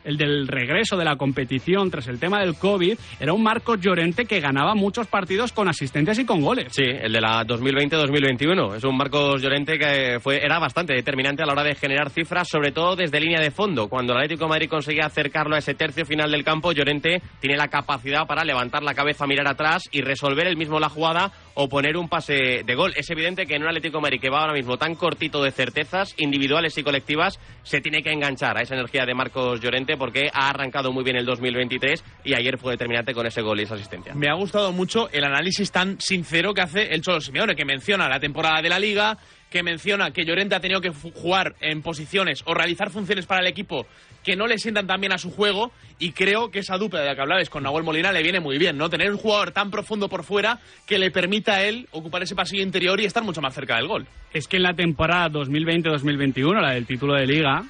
el 0.05 0.17
del 0.17 0.47
regreso 0.47 0.97
de 0.97 1.05
la 1.05 1.17
competición 1.17 1.90
tras 1.90 2.07
el 2.09 2.21
tema 2.21 2.40
del 2.40 2.57
COVID, 2.57 2.97
era 3.19 3.33
un 3.33 3.43
Marcos 3.43 3.81
Llorente 3.81 4.27
que 4.27 4.40
ganaba 4.40 4.75
muchos 4.75 5.07
partidos 5.07 5.53
con 5.53 5.69
asistencias 5.69 6.19
y 6.19 6.25
con 6.25 6.43
goles. 6.43 6.73
Sí, 6.73 6.85
el 6.85 7.12
de 7.12 7.21
la 7.21 7.45
2020-2021. 7.45 8.77
Es 8.77 8.85
un 8.85 8.97
Marcos 8.97 9.43
Llorente 9.43 9.79
que 9.79 10.19
fue, 10.21 10.45
era 10.45 10.59
bastante 10.59 10.95
determinante 10.95 11.43
a 11.43 11.47
la 11.47 11.53
hora 11.53 11.64
de 11.64 11.75
generar 11.75 12.11
cifras, 12.11 12.49
sobre 12.49 12.73
todo 12.73 12.97
desde 12.97 13.21
línea 13.21 13.40
de 13.40 13.51
fondo. 13.51 13.88
Cuando 13.88 14.12
el 14.12 14.19
Atlético 14.19 14.49
Madrid 14.49 14.69
conseguía 14.69 15.07
acercarlo 15.07 15.57
a 15.57 15.59
ese 15.59 15.75
tercio 15.75 16.05
final 16.05 16.31
del 16.31 16.45
campo, 16.45 16.73
Llorente 16.73 17.23
tiene 17.40 17.57
la 17.57 17.69
capacidad 17.69 18.27
para 18.27 18.45
levantar 18.45 18.83
la 18.83 18.95
cabeza, 18.95 19.27
mirar 19.27 19.49
atrás 19.49 19.88
y 19.90 20.03
resolver 20.03 20.47
el 20.47 20.57
mismo 20.57 20.79
la 20.79 20.88
jugada 20.88 21.33
o 21.55 21.69
poner 21.69 21.97
un 21.97 22.09
pase 22.09 22.62
de 22.64 22.75
gol. 22.75 22.93
Es 22.97 23.09
evidente 23.11 23.47
que 23.47 23.55
en 23.55 23.62
un 23.62 23.69
Atlético 23.69 24.01
de 24.01 24.19
que 24.19 24.31
va 24.31 24.40
ahora 24.40 24.53
mismo 24.53 24.77
tan 24.77 24.95
cortito 24.95 25.43
de 25.43 25.51
certezas 25.51 26.14
individuales 26.19 26.77
y 26.79 26.83
colectivas, 26.83 27.38
se 27.62 27.81
tiene 27.81 28.03
que 28.03 28.12
enganchar 28.12 28.59
a 28.59 28.62
esa 28.62 28.75
energía 28.75 29.07
de 29.07 29.14
Marcos 29.14 29.61
Llorente 29.61 29.97
porque 29.97 30.29
ha 30.33 30.49
arrancado 30.49 30.93
muy 30.93 31.05
bien 31.05 31.17
el 31.17 31.25
2023 31.25 32.05
y 32.25 32.35
ayer 32.35 32.59
fue 32.59 32.73
determinante 32.73 33.14
con 33.14 33.27
ese 33.27 33.40
gol 33.43 33.61
y 33.61 33.62
esa 33.62 33.75
asistencia. 33.75 34.14
Me 34.14 34.29
ha 34.29 34.35
gustado 34.35 34.73
mucho 34.73 35.09
el 35.11 35.25
análisis 35.25 35.71
tan 35.71 36.01
sincero 36.01 36.53
que 36.53 36.62
hace 36.62 36.95
el 36.95 37.03
Cholo 37.03 37.21
Simeone, 37.21 37.55
que 37.55 37.64
menciona 37.64 38.09
la 38.09 38.21
temporada 38.21 38.61
de 38.61 38.69
la 38.69 38.79
Liga, 38.79 39.17
que 39.55 39.62
menciona 39.62 40.11
que 40.11 40.25
Llorente 40.25 40.57
ha 40.57 40.61
tenido 40.61 40.81
que 40.81 40.90
jugar 40.90 41.55
en 41.61 41.81
posiciones 41.81 42.43
o 42.45 42.55
realizar 42.55 42.90
funciones 42.90 43.25
para 43.25 43.40
el 43.40 43.47
equipo 43.47 43.87
que 44.25 44.35
no 44.35 44.49
le 44.49 44.59
sientan 44.59 44.88
tan 44.88 45.01
bien 45.01 45.12
a 45.12 45.19
su 45.19 45.31
juego 45.31 45.71
y 46.01 46.11
creo 46.11 46.51
que 46.51 46.59
esa 46.59 46.77
dupla 46.77 46.99
de 46.99 47.07
la 47.07 47.14
que 47.14 47.21
hablabais 47.21 47.49
con 47.49 47.62
Nahuel 47.62 47.85
Molina 47.85 48.11
le 48.11 48.25
viene 48.25 48.40
muy 48.40 48.59
bien, 48.59 48.77
¿no? 48.77 48.90
Tener 48.90 49.12
un 49.12 49.17
jugador 49.17 49.53
tan 49.53 49.71
profundo 49.71 50.09
por 50.09 50.25
fuera 50.25 50.59
que 50.88 50.99
le 50.99 51.12
permita 51.12 51.55
a 51.55 51.62
él 51.62 51.87
ocupar 51.93 52.25
ese 52.25 52.35
pasillo 52.35 52.64
interior 52.64 53.01
y 53.01 53.05
estar 53.05 53.23
mucho 53.23 53.40
más 53.40 53.55
cerca 53.55 53.77
del 53.77 53.87
gol. 53.87 54.09
Es 54.33 54.49
que 54.49 54.57
en 54.57 54.64
la 54.64 54.75
temporada 54.75 55.31
2020-2021, 55.31 56.61
la 56.61 56.73
del 56.73 56.87
título 56.87 57.14
de 57.14 57.25
liga, 57.25 57.62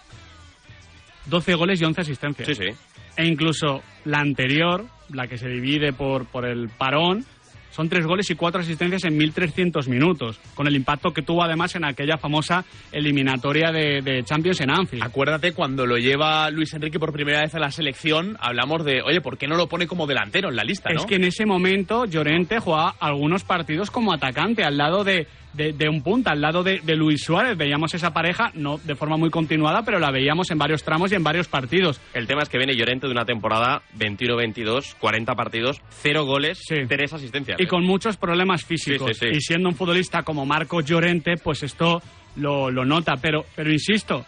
12 1.27 1.55
goles 1.55 1.83
y 1.83 1.85
11 1.85 2.01
asistencias. 2.01 2.49
Sí, 2.49 2.55
sí. 2.55 2.71
E 3.19 3.27
incluso 3.27 3.83
la 4.07 4.21
anterior, 4.21 4.87
la 5.11 5.27
que 5.27 5.37
se 5.37 5.49
divide 5.49 5.93
por, 5.93 6.25
por 6.25 6.47
el 6.47 6.71
parón, 6.71 7.27
son 7.75 7.89
tres 7.89 8.07
goles 8.07 8.31
y 8.31 8.37
cuatro 8.37 8.61
asistencias 8.61 9.05
en 9.05 9.19
1.300 9.19 9.89
minutos, 9.89 10.39
con 10.55 10.69
el 10.69 10.77
impacto 10.77 11.13
que 11.13 11.23
tuvo 11.23 11.43
además 11.43 11.75
en 11.75 11.85
aquella 11.85 12.17
famosa 12.19 12.65
eliminatoria 12.93 13.73
de, 13.73 14.01
de 14.01 14.23
Champions 14.23 14.61
en 14.61 14.71
Anfield. 14.71 15.03
Acuérdate 15.03 15.53
cuando 15.53 15.85
lo 15.85 15.97
lleva 15.97 16.49
Luis 16.51 16.73
Enrique 16.75 17.01
por 17.01 17.13
primera 17.13 17.41
vez 17.41 17.55
a 17.55 17.59
la 17.59 17.73
selección, 17.73 18.37
hablamos 18.41 18.85
de, 18.85 19.03
oye, 19.03 19.21
¿por 19.21 19.39
qué 19.39 19.49
no 19.49 19.57
lo 19.57 19.69
pone 19.69 19.89
como 19.89 20.07
delantero 20.07 20.51
en 20.51 20.57
la 20.57 20.63
lista, 20.63 20.91
no? 20.91 21.01
Es 21.01 21.07
que 21.07 21.17
en 21.17 21.25
ese 21.25 21.47
momento 21.47 22.05
Llorente 22.05 22.61
jugaba 22.61 22.95
algunos 23.01 23.43
partidos 23.43 23.91
como 23.91 24.13
atacante 24.13 24.63
al 24.63 24.77
lado 24.77 25.03
de, 25.03 25.27
de, 25.55 25.73
de 25.73 25.89
un 25.89 26.03
punta, 26.03 26.33
al 26.33 26.41
lado 26.41 26.63
de, 26.63 26.81
de 26.81 26.97
Luis 26.97 27.23
Suárez. 27.23 27.57
Veíamos 27.57 27.95
esa 27.95 28.13
pareja, 28.13 28.51
no 28.55 28.79
de 28.79 28.95
forma 28.95 29.17
muy 29.17 29.31
continuada, 29.31 29.83
pero 29.83 29.99
la 29.99 30.11
veíamos 30.11 30.51
en 30.51 30.59
varios 30.59 30.83
tramos 30.83 31.13
y 31.13 31.15
en 31.15 31.25
varios 31.25 31.49
partidos. 31.49 32.01
El 32.13 32.27
tema 32.27 32.43
es 32.43 32.49
que 32.49 32.59
viene 32.59 32.77
Llorente 32.77 33.07
de 33.07 33.13
una 33.13 33.25
temporada 33.25 33.83
21-22, 33.99 34.97
40 34.99 35.35
partidos, 35.35 35.81
0 36.03 36.25
goles, 36.25 36.61
3 36.67 37.13
asistencias. 37.13 37.61
Y 37.61 37.67
con 37.67 37.85
muchos 37.85 38.17
problemas 38.17 38.65
físicos. 38.65 39.09
Sí, 39.09 39.15
sí, 39.15 39.27
sí. 39.31 39.37
Y 39.37 39.41
siendo 39.41 39.69
un 39.69 39.75
futbolista 39.75 40.23
como 40.23 40.45
Marcos 40.47 40.85
Llorente, 40.85 41.35
pues 41.43 41.63
esto 41.63 42.03
lo, 42.37 42.71
lo 42.71 42.85
nota. 42.85 43.15
Pero, 43.21 43.45
pero 43.55 43.71
insisto, 43.71 44.25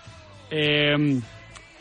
eh, 0.50 1.20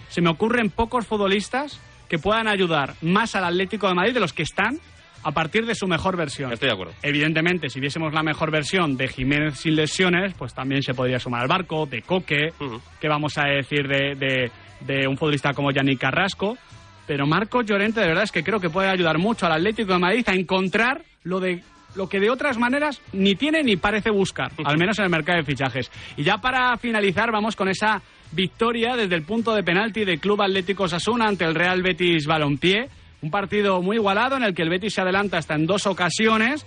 se 0.09 0.21
me 0.21 0.29
ocurren 0.29 0.69
pocos 0.69 1.05
futbolistas 1.05 1.79
que 2.07 2.19
puedan 2.19 2.47
ayudar 2.47 2.93
más 3.01 3.35
al 3.35 3.45
Atlético 3.45 3.87
de 3.87 3.95
Madrid 3.95 4.13
de 4.13 4.19
los 4.19 4.33
que 4.33 4.43
están 4.43 4.79
a 5.25 5.31
partir 5.31 5.65
de 5.65 5.75
su 5.75 5.87
mejor 5.87 6.15
versión. 6.15 6.53
Estoy 6.53 6.67
de 6.69 6.73
acuerdo. 6.73 6.93
Evidentemente, 7.01 7.69
si 7.69 7.79
viésemos 7.79 8.13
la 8.13 8.23
mejor 8.23 8.51
versión 8.51 8.95
de 8.95 9.07
Jiménez 9.07 9.55
sin 9.59 9.75
lesiones, 9.75 10.33
pues 10.37 10.53
también 10.53 10.81
se 10.83 10.93
podría 10.93 11.19
sumar 11.19 11.41
al 11.41 11.47
barco, 11.47 11.85
de 11.85 12.01
Coque, 12.03 12.53
que 13.01 13.07
vamos 13.09 13.37
a 13.37 13.45
decir 13.47 13.87
de, 13.87 14.15
de- 14.15 14.51
de 14.81 15.07
un 15.07 15.17
futbolista 15.17 15.53
como 15.53 15.71
Yannick 15.71 15.99
Carrasco. 15.99 16.57
Pero 17.07 17.25
Marcos 17.27 17.65
Llorente, 17.65 17.99
de 18.01 18.07
verdad, 18.07 18.23
es 18.23 18.31
que 18.31 18.43
creo 18.43 18.59
que 18.59 18.69
puede 18.69 18.89
ayudar 18.89 19.17
mucho 19.17 19.45
al 19.45 19.51
Atlético 19.53 19.93
de 19.93 19.99
Madrid 19.99 20.23
a 20.27 20.33
encontrar 20.33 21.01
lo 21.23 21.39
de 21.39 21.61
lo 21.95 22.09
que 22.09 22.19
de 22.19 22.29
otras 22.29 22.57
maneras 22.57 23.01
ni 23.13 23.35
tiene 23.35 23.63
ni 23.63 23.77
parece 23.77 24.09
buscar, 24.09 24.51
al 24.65 24.77
menos 24.77 24.99
en 24.99 25.05
el 25.05 25.09
mercado 25.11 25.37
de 25.37 25.45
fichajes. 25.45 25.89
Y 26.17 26.23
ya 26.23 26.37
para 26.39 26.75
finalizar, 26.77 27.31
vamos 27.31 27.55
con 27.55 27.69
esa 27.69 28.01
victoria 28.33 28.95
desde 28.97 29.15
el 29.15 29.23
punto 29.23 29.55
de 29.55 29.63
penalti 29.63 30.03
del 30.03 30.19
Club 30.19 30.41
Atlético 30.41 30.87
Sasuna 30.89 31.25
ante 31.25 31.45
el 31.45 31.55
Real 31.55 31.81
Betis 31.81 32.25
Balompié. 32.27 32.89
Un 33.25 33.31
partido 33.31 33.81
muy 33.81 33.95
igualado 33.95 34.37
en 34.37 34.43
el 34.43 34.53
que 34.53 34.61
el 34.61 34.69
Betis 34.69 34.93
se 34.93 35.01
adelanta 35.01 35.39
hasta 35.39 35.55
en 35.55 35.65
dos 35.65 35.87
ocasiones. 35.87 36.63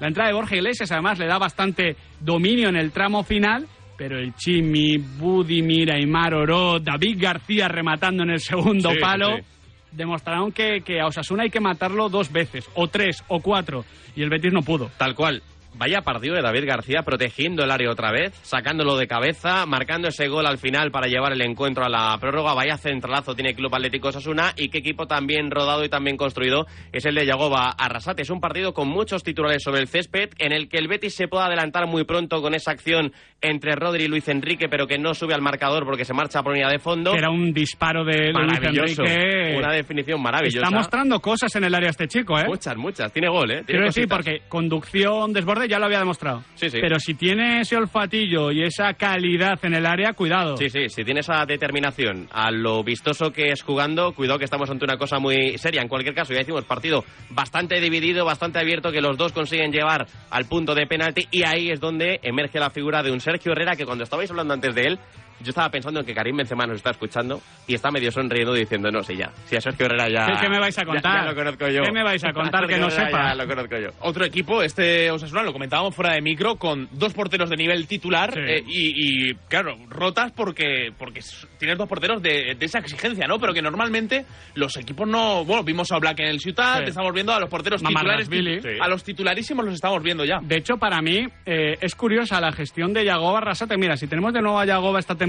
La 0.00 0.08
entrada 0.08 0.28
de 0.28 0.34
Borja 0.34 0.54
Iglesias 0.54 0.92
además 0.92 1.18
le 1.18 1.26
da 1.26 1.38
bastante 1.38 1.96
dominio 2.20 2.68
en 2.68 2.76
el 2.76 2.92
tramo 2.92 3.24
final, 3.24 3.66
pero 3.96 4.18
el 4.18 4.34
Chimi, 4.34 4.98
Budimir, 4.98 5.90
Aymar 5.90 6.34
Oro, 6.34 6.78
David 6.78 7.16
García 7.18 7.68
rematando 7.68 8.22
en 8.22 8.32
el 8.32 8.40
segundo 8.40 8.90
Sí, 8.90 8.98
palo, 9.00 9.38
sí. 9.38 9.44
demostraron 9.92 10.52
que, 10.52 10.82
que 10.84 11.00
a 11.00 11.06
Osasuna 11.06 11.44
hay 11.44 11.50
que 11.50 11.60
matarlo 11.60 12.10
dos 12.10 12.30
veces, 12.30 12.68
o 12.74 12.86
tres, 12.88 13.24
o 13.28 13.40
cuatro, 13.40 13.86
y 14.14 14.20
el 14.20 14.28
Betis 14.28 14.52
no 14.52 14.60
pudo. 14.60 14.90
Tal 14.98 15.14
cual. 15.14 15.42
Vaya 15.76 16.02
partido 16.02 16.36
de 16.36 16.42
David 16.42 16.66
García 16.66 17.02
protegiendo 17.02 17.64
el 17.64 17.70
área 17.70 17.90
otra 17.90 18.12
vez, 18.12 18.32
sacándolo 18.42 18.96
de 18.96 19.08
cabeza, 19.08 19.66
marcando 19.66 20.06
ese 20.06 20.28
gol 20.28 20.46
al 20.46 20.58
final 20.58 20.92
para 20.92 21.08
llevar 21.08 21.32
el 21.32 21.42
encuentro 21.42 21.84
a 21.84 21.88
la 21.88 22.16
prórroga. 22.20 22.54
Vaya 22.54 22.76
centralazo 22.76 23.34
tiene 23.34 23.50
el 23.50 23.56
Club 23.56 23.74
Atlético 23.74 24.08
Osasuna 24.08 24.52
y 24.56 24.68
qué 24.68 24.78
equipo 24.78 25.06
tan 25.06 25.26
bien 25.26 25.50
rodado 25.50 25.84
y 25.84 25.88
tan 25.88 26.04
bien 26.04 26.16
construido 26.16 26.66
es 26.92 27.04
el 27.06 27.16
de 27.16 27.26
Yagoba 27.26 27.70
Arrasate. 27.70 28.22
Es 28.22 28.30
un 28.30 28.40
partido 28.40 28.72
con 28.72 28.88
muchos 28.88 29.24
titulares 29.24 29.64
sobre 29.64 29.80
el 29.80 29.88
césped 29.88 30.30
en 30.38 30.52
el 30.52 30.68
que 30.68 30.78
el 30.78 30.86
Betis 30.86 31.16
se 31.16 31.26
puede 31.26 31.44
adelantar 31.44 31.88
muy 31.88 32.04
pronto 32.04 32.40
con 32.40 32.54
esa 32.54 32.70
acción 32.70 33.12
entre 33.40 33.74
Rodri 33.74 34.04
y 34.04 34.08
Luis 34.08 34.28
Enrique, 34.28 34.68
pero 34.68 34.86
que 34.86 34.98
no 34.98 35.12
sube 35.12 35.34
al 35.34 35.42
marcador 35.42 35.84
porque 35.84 36.04
se 36.04 36.14
marcha 36.14 36.42
por 36.42 36.52
línea 36.52 36.68
de 36.68 36.78
fondo. 36.78 37.14
Era 37.14 37.30
un 37.30 37.52
disparo 37.52 38.04
de, 38.04 38.32
Luis. 38.32 38.98
Enrique. 38.98 39.56
Una 39.56 39.72
definición 39.72 40.22
maravillosa. 40.22 40.66
Está 40.66 40.76
mostrando 40.76 41.18
cosas 41.20 41.54
en 41.56 41.64
el 41.64 41.74
área 41.74 41.90
este 41.90 42.06
chico, 42.06 42.38
¿eh? 42.38 42.44
Muchas, 42.46 42.76
muchas. 42.76 43.12
Tiene 43.12 43.28
gol, 43.28 43.50
¿eh? 43.50 43.64
Tiene 43.64 43.66
Quiero 43.66 43.86
decir, 43.86 44.08
porque 44.08 44.42
conducción, 44.48 45.32
desborde 45.32 45.63
ya 45.66 45.78
lo 45.78 45.86
había 45.86 45.98
demostrado. 45.98 46.42
Sí, 46.54 46.70
sí. 46.70 46.78
Pero 46.80 46.98
si 46.98 47.14
tiene 47.14 47.60
ese 47.60 47.76
olfatillo 47.76 48.50
y 48.50 48.62
esa 48.62 48.94
calidad 48.94 49.58
en 49.62 49.74
el 49.74 49.86
área, 49.86 50.12
cuidado. 50.12 50.56
Sí, 50.56 50.68
sí, 50.70 50.88
si 50.88 51.04
tiene 51.04 51.20
esa 51.20 51.44
determinación 51.46 52.28
a 52.32 52.50
lo 52.50 52.82
vistoso 52.82 53.30
que 53.30 53.52
es 53.52 53.62
jugando, 53.62 54.12
cuidado 54.12 54.38
que 54.38 54.44
estamos 54.44 54.70
ante 54.70 54.84
una 54.84 54.96
cosa 54.96 55.18
muy 55.18 55.58
seria. 55.58 55.82
En 55.82 55.88
cualquier 55.88 56.14
caso, 56.14 56.32
ya 56.32 56.40
decimos, 56.40 56.64
partido 56.64 57.04
bastante 57.30 57.80
dividido, 57.80 58.24
bastante 58.24 58.58
abierto, 58.58 58.92
que 58.92 59.00
los 59.00 59.16
dos 59.16 59.32
consiguen 59.32 59.72
llevar 59.72 60.06
al 60.30 60.44
punto 60.46 60.74
de 60.74 60.86
penalti 60.86 61.26
y 61.30 61.44
ahí 61.44 61.70
es 61.70 61.80
donde 61.80 62.20
emerge 62.22 62.58
la 62.58 62.70
figura 62.70 63.02
de 63.02 63.10
un 63.10 63.20
Sergio 63.20 63.52
Herrera 63.52 63.76
que 63.76 63.84
cuando 63.84 64.04
estabais 64.04 64.30
hablando 64.30 64.54
antes 64.54 64.74
de 64.74 64.82
él, 64.82 64.98
yo 65.40 65.50
estaba 65.50 65.68
pensando 65.70 66.00
en 66.00 66.06
que 66.06 66.14
Karim 66.14 66.36
Benzema 66.36 66.66
nos 66.66 66.76
está 66.76 66.90
escuchando 66.90 67.40
y 67.66 67.74
está 67.74 67.90
medio 67.90 68.10
sonriendo 68.10 68.52
diciendo, 68.54 68.90
no, 68.90 69.02
sí, 69.02 69.16
ya, 69.16 69.30
si 69.46 69.56
a 69.56 69.60
Sergio 69.60 69.86
Herrera 69.86 70.08
ya... 70.08 70.26
¿Qué, 70.26 70.42
qué 70.42 70.48
me 70.48 70.58
vais 70.58 70.76
a 70.78 70.82
ya- 70.82 70.86
contar? 70.86 71.24
Ya, 71.24 71.30
lo 71.30 71.34
conozco 71.36 71.68
yo. 71.68 71.82
¿Qué 71.82 71.92
me 71.92 72.02
vais 72.02 72.24
a 72.24 72.32
contar 72.34 72.66
que 72.66 72.78
no 72.78 72.90
sepa? 72.90 73.28
Ya 73.28 73.34
lo 73.34 73.46
conozco 73.46 73.76
yo. 73.78 73.88
Otro 74.00 74.24
equipo, 74.24 74.62
este 74.62 75.10
Osasuna, 75.10 75.42
lo 75.42 75.52
comentábamos 75.52 75.94
fuera 75.94 76.14
de 76.14 76.20
micro, 76.22 76.56
con 76.56 76.88
dos 76.92 77.12
porteros 77.14 77.50
de 77.50 77.56
nivel 77.56 77.86
titular 77.86 78.32
Sí. 78.34 78.40
eh, 78.40 78.64
y, 78.66 79.30
y, 79.30 79.34
claro, 79.48 79.76
rotas 79.88 80.32
porque 80.32 80.92
porque 80.98 81.20
tienes 81.58 81.76
dos 81.78 81.88
porteros 81.88 82.22
de, 82.22 82.54
de 82.58 82.66
esa 82.66 82.78
exigencia, 82.78 83.26
¿no? 83.26 83.38
Pero 83.38 83.52
que 83.52 83.62
normalmente 83.62 84.24
los 84.54 84.76
equipos 84.76 85.06
no... 85.08 85.44
Bueno, 85.44 85.62
vimos 85.64 85.90
a 85.92 85.98
Black 85.98 86.20
en 86.20 86.26
el 86.28 86.40
Ciutat, 86.40 86.84
Sí. 86.84 86.88
estamos 86.90 87.12
viendo 87.12 87.32
a 87.32 87.40
los 87.40 87.48
porteros 87.50 87.82
titulares, 87.82 88.28
ti- 88.28 88.78
a 88.80 88.88
los 88.88 89.04
titularísimos 89.04 89.64
los 89.64 89.74
estamos 89.74 90.02
viendo 90.02 90.24
ya. 90.24 90.38
De 90.42 90.56
hecho, 90.56 90.76
para 90.76 91.00
mí 91.02 91.26
eh, 91.46 91.76
es 91.80 91.94
curiosa 91.94 92.40
la 92.40 92.52
gestión 92.52 92.92
de 92.92 93.04
Yagoba 93.04 93.38
Arrasate. 93.38 93.76
Mira, 93.76 93.96
si 93.96 94.06
tenemos 94.06 94.32
de 94.32 94.40
nuevo 94.42 94.58
a 94.58 94.64
Yagoba 94.66 94.98
esta 95.00 95.14
temporada, 95.14 95.23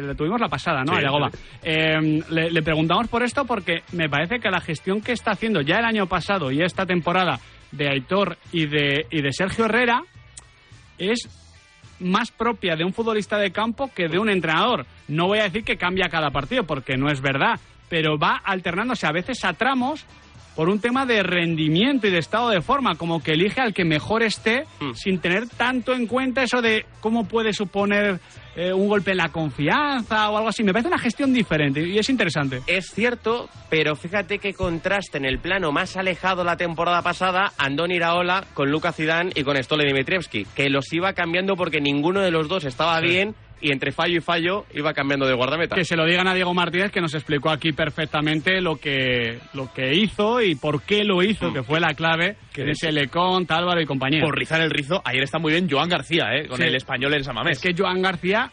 le 0.00 0.14
tuvimos 0.14 0.40
la 0.40 0.48
pasada, 0.48 0.82
¿no? 0.84 0.96
Sí, 0.96 1.02
a. 1.02 1.30
Eh, 1.62 2.22
le, 2.30 2.50
le 2.50 2.62
preguntamos 2.62 3.08
por 3.08 3.22
esto 3.22 3.44
porque 3.44 3.82
me 3.92 4.08
parece 4.08 4.38
que 4.38 4.50
la 4.50 4.60
gestión 4.60 5.00
que 5.00 5.12
está 5.12 5.32
haciendo 5.32 5.60
ya 5.60 5.78
el 5.78 5.84
año 5.84 6.06
pasado 6.06 6.50
y 6.50 6.62
esta 6.62 6.86
temporada 6.86 7.38
de 7.72 7.88
Aitor 7.88 8.38
y 8.52 8.66
de, 8.66 9.06
y 9.10 9.22
de 9.22 9.32
Sergio 9.32 9.66
Herrera 9.66 10.02
es 10.98 11.28
más 12.00 12.30
propia 12.30 12.76
de 12.76 12.84
un 12.84 12.92
futbolista 12.92 13.38
de 13.38 13.50
campo 13.50 13.90
que 13.94 14.08
de 14.08 14.18
un 14.18 14.28
entrenador. 14.28 14.86
No 15.08 15.26
voy 15.26 15.38
a 15.38 15.44
decir 15.44 15.64
que 15.64 15.76
cambia 15.76 16.08
cada 16.08 16.30
partido, 16.30 16.64
porque 16.64 16.96
no 16.96 17.10
es 17.10 17.20
verdad, 17.20 17.58
pero 17.88 18.18
va 18.18 18.40
alternándose 18.44 19.06
a 19.06 19.12
veces 19.12 19.44
a 19.44 19.52
tramos 19.52 20.04
por 20.56 20.68
un 20.70 20.80
tema 20.80 21.04
de 21.06 21.22
rendimiento 21.22 22.06
y 22.06 22.10
de 22.10 22.18
estado 22.18 22.48
de 22.48 22.62
forma, 22.62 22.94
como 22.96 23.22
que 23.22 23.32
elige 23.32 23.60
al 23.60 23.74
que 23.74 23.84
mejor 23.84 24.22
esté 24.22 24.64
sin 24.94 25.18
tener 25.20 25.46
tanto 25.48 25.92
en 25.92 26.06
cuenta 26.06 26.42
eso 26.42 26.62
de 26.62 26.86
cómo 27.00 27.28
puede 27.28 27.52
suponer 27.52 28.18
eh, 28.56 28.72
un 28.72 28.88
golpe 28.88 29.10
en 29.10 29.18
la 29.18 29.28
confianza 29.28 30.30
o 30.30 30.36
algo 30.38 30.48
así. 30.48 30.62
Me 30.64 30.72
parece 30.72 30.88
una 30.88 30.98
gestión 30.98 31.32
diferente 31.34 31.86
y 31.86 31.98
es 31.98 32.08
interesante. 32.08 32.62
Es 32.66 32.86
cierto, 32.90 33.50
pero 33.68 33.94
fíjate 33.96 34.38
qué 34.38 34.54
contraste 34.54 35.18
en 35.18 35.26
el 35.26 35.38
plano 35.38 35.72
más 35.72 35.96
alejado 35.98 36.42
la 36.42 36.56
temporada 36.56 37.02
pasada 37.02 37.52
Andoni 37.58 37.96
Iraola 37.96 38.44
con 38.54 38.70
Luka 38.70 38.92
Zidane 38.92 39.32
y 39.34 39.42
con 39.44 39.62
Stole 39.62 39.84
Dimitrievski, 39.84 40.46
que 40.54 40.70
los 40.70 40.90
iba 40.94 41.12
cambiando 41.12 41.54
porque 41.56 41.82
ninguno 41.82 42.20
de 42.22 42.30
los 42.30 42.48
dos 42.48 42.64
estaba 42.64 42.98
Sí. 43.00 43.06
bien 43.08 43.34
y 43.60 43.72
entre 43.72 43.90
fallo 43.92 44.18
y 44.18 44.20
fallo 44.20 44.64
iba 44.74 44.92
cambiando 44.92 45.26
de 45.26 45.34
guardameta. 45.34 45.74
Que 45.76 45.84
se 45.84 45.96
lo 45.96 46.04
digan 46.04 46.28
a 46.28 46.34
Diego 46.34 46.52
Martínez, 46.54 46.90
que 46.92 47.00
nos 47.00 47.14
explicó 47.14 47.50
aquí 47.50 47.72
perfectamente 47.72 48.60
lo 48.60 48.76
que, 48.76 49.38
lo 49.54 49.72
que 49.72 49.94
hizo 49.94 50.40
y 50.42 50.54
por 50.54 50.82
qué 50.82 51.04
lo 51.04 51.22
hizo, 51.22 51.52
que 51.52 51.62
fue 51.62 51.80
la 51.80 51.94
clave 51.94 52.36
de 52.54 52.70
ese 52.70 52.92
Lecón, 52.92 53.46
Álvaro 53.48 53.80
y 53.80 53.86
compañía. 53.86 54.20
Por 54.20 54.36
rizar 54.38 54.60
el 54.60 54.70
rizo, 54.70 55.00
ayer 55.04 55.22
está 55.22 55.38
muy 55.38 55.52
bien 55.52 55.68
Joan 55.70 55.88
García, 55.88 56.24
¿eh? 56.34 56.46
Con 56.48 56.58
Sí. 56.58 56.64
el 56.64 56.74
español 56.74 57.14
en 57.14 57.24
Samamés. 57.24 57.58
Es 57.58 57.62
que 57.62 57.74
Joan 57.80 58.02
García, 58.02 58.50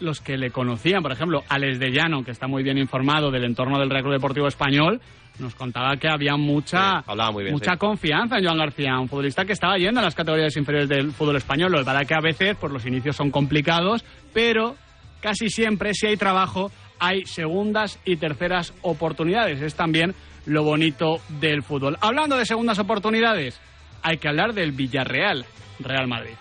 los 0.00 0.20
que 0.20 0.36
le 0.38 0.50
conocían, 0.50 1.02
por 1.02 1.12
ejemplo, 1.12 1.42
Alex 1.48 1.78
de 1.78 1.90
Llano, 1.90 2.22
que 2.24 2.30
está 2.30 2.46
muy 2.46 2.62
bien 2.62 2.78
informado 2.78 3.30
del 3.30 3.44
entorno 3.44 3.78
del 3.78 3.90
Real 3.90 4.02
Club 4.02 4.14
Deportivo 4.14 4.46
Español, 4.48 5.00
nos 5.38 5.54
contaba 5.54 5.96
que 5.96 6.08
había 6.08 6.36
mucha, 6.36 7.00
Sí, 7.00 7.04
hablaba 7.10 7.30
muy 7.32 7.44
bien, 7.44 7.54
mucha 7.54 7.72
sí. 7.72 7.78
confianza 7.78 8.38
en 8.38 8.44
Joan 8.44 8.58
García, 8.58 8.98
un 8.98 9.08
futbolista 9.08 9.44
que 9.44 9.52
estaba 9.52 9.76
yendo 9.76 10.00
a 10.00 10.02
las 10.02 10.14
categorías 10.14 10.56
inferiores 10.56 10.88
del 10.88 11.12
fútbol 11.12 11.36
español. 11.36 11.72
Lo 11.72 11.78
verdad 11.84 12.06
que 12.06 12.14
a 12.14 12.20
veces 12.20 12.56
pues, 12.60 12.72
los 12.72 12.84
inicios 12.86 13.16
son 13.16 13.30
complicados, 13.30 14.04
pero 14.32 14.76
casi 15.20 15.48
siempre, 15.48 15.94
si 15.94 16.06
hay 16.06 16.16
trabajo, 16.16 16.70
hay 16.98 17.24
segundas 17.26 17.98
y 18.04 18.16
terceras 18.16 18.72
oportunidades. 18.82 19.62
Es 19.62 19.74
también 19.74 20.14
lo 20.46 20.64
bonito 20.64 21.20
del 21.40 21.62
fútbol. 21.62 21.96
Hablando 22.00 22.36
de 22.36 22.46
segundas 22.46 22.78
oportunidades, 22.78 23.60
hay 24.02 24.18
que 24.18 24.28
hablar 24.28 24.54
del 24.54 24.72
Villarreal, 24.72 25.44
Real 25.80 26.08
Madrid. 26.08 26.34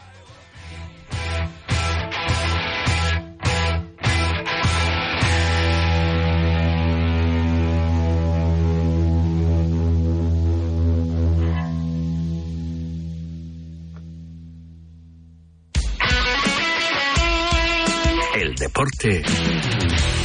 Deporte 18.67 19.21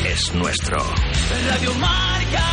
es 0.04 0.34
nuestro. 0.34 0.78
Radio 1.46 1.74
Marca. 1.74 2.46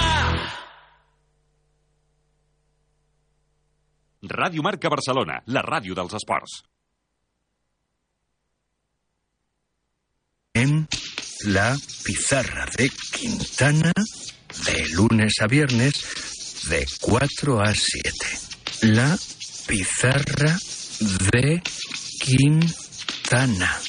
Ràdio 4.21 4.61
Marca 4.61 4.91
Barcelona, 4.93 5.39
la 5.47 5.63
ràdio 5.65 5.97
dels 5.97 6.13
esports. 6.19 6.59
En 10.53 10.85
la 11.57 11.73
pizarra 12.05 12.67
de 12.77 12.89
Quintana, 13.17 13.93
de 14.69 14.79
lunes 14.93 15.41
a 15.41 15.47
viernes, 15.47 16.03
de 16.69 16.85
4 17.01 17.61
a 17.65 17.73
7. 17.73 18.93
La 18.93 19.17
pizarra 19.65 20.53
de 21.31 21.61
Quintana. 22.21 23.88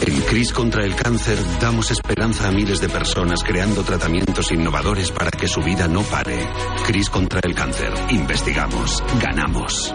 En 0.00 0.20
CRIS 0.22 0.52
contra 0.52 0.84
el 0.84 0.94
cáncer 0.94 1.38
damos 1.60 1.90
esperanza 1.90 2.48
a 2.48 2.52
miles 2.52 2.80
de 2.80 2.88
personas 2.88 3.40
creando 3.44 3.82
tratamientos 3.82 4.52
innovadores 4.52 5.10
para 5.10 5.30
que 5.30 5.48
su 5.48 5.60
vida 5.60 5.88
no 5.88 6.02
pare. 6.02 6.48
CRIS 6.86 7.10
contra 7.10 7.40
el 7.42 7.54
cáncer. 7.54 7.92
Investigamos. 8.10 9.02
Ganamos. 9.20 9.94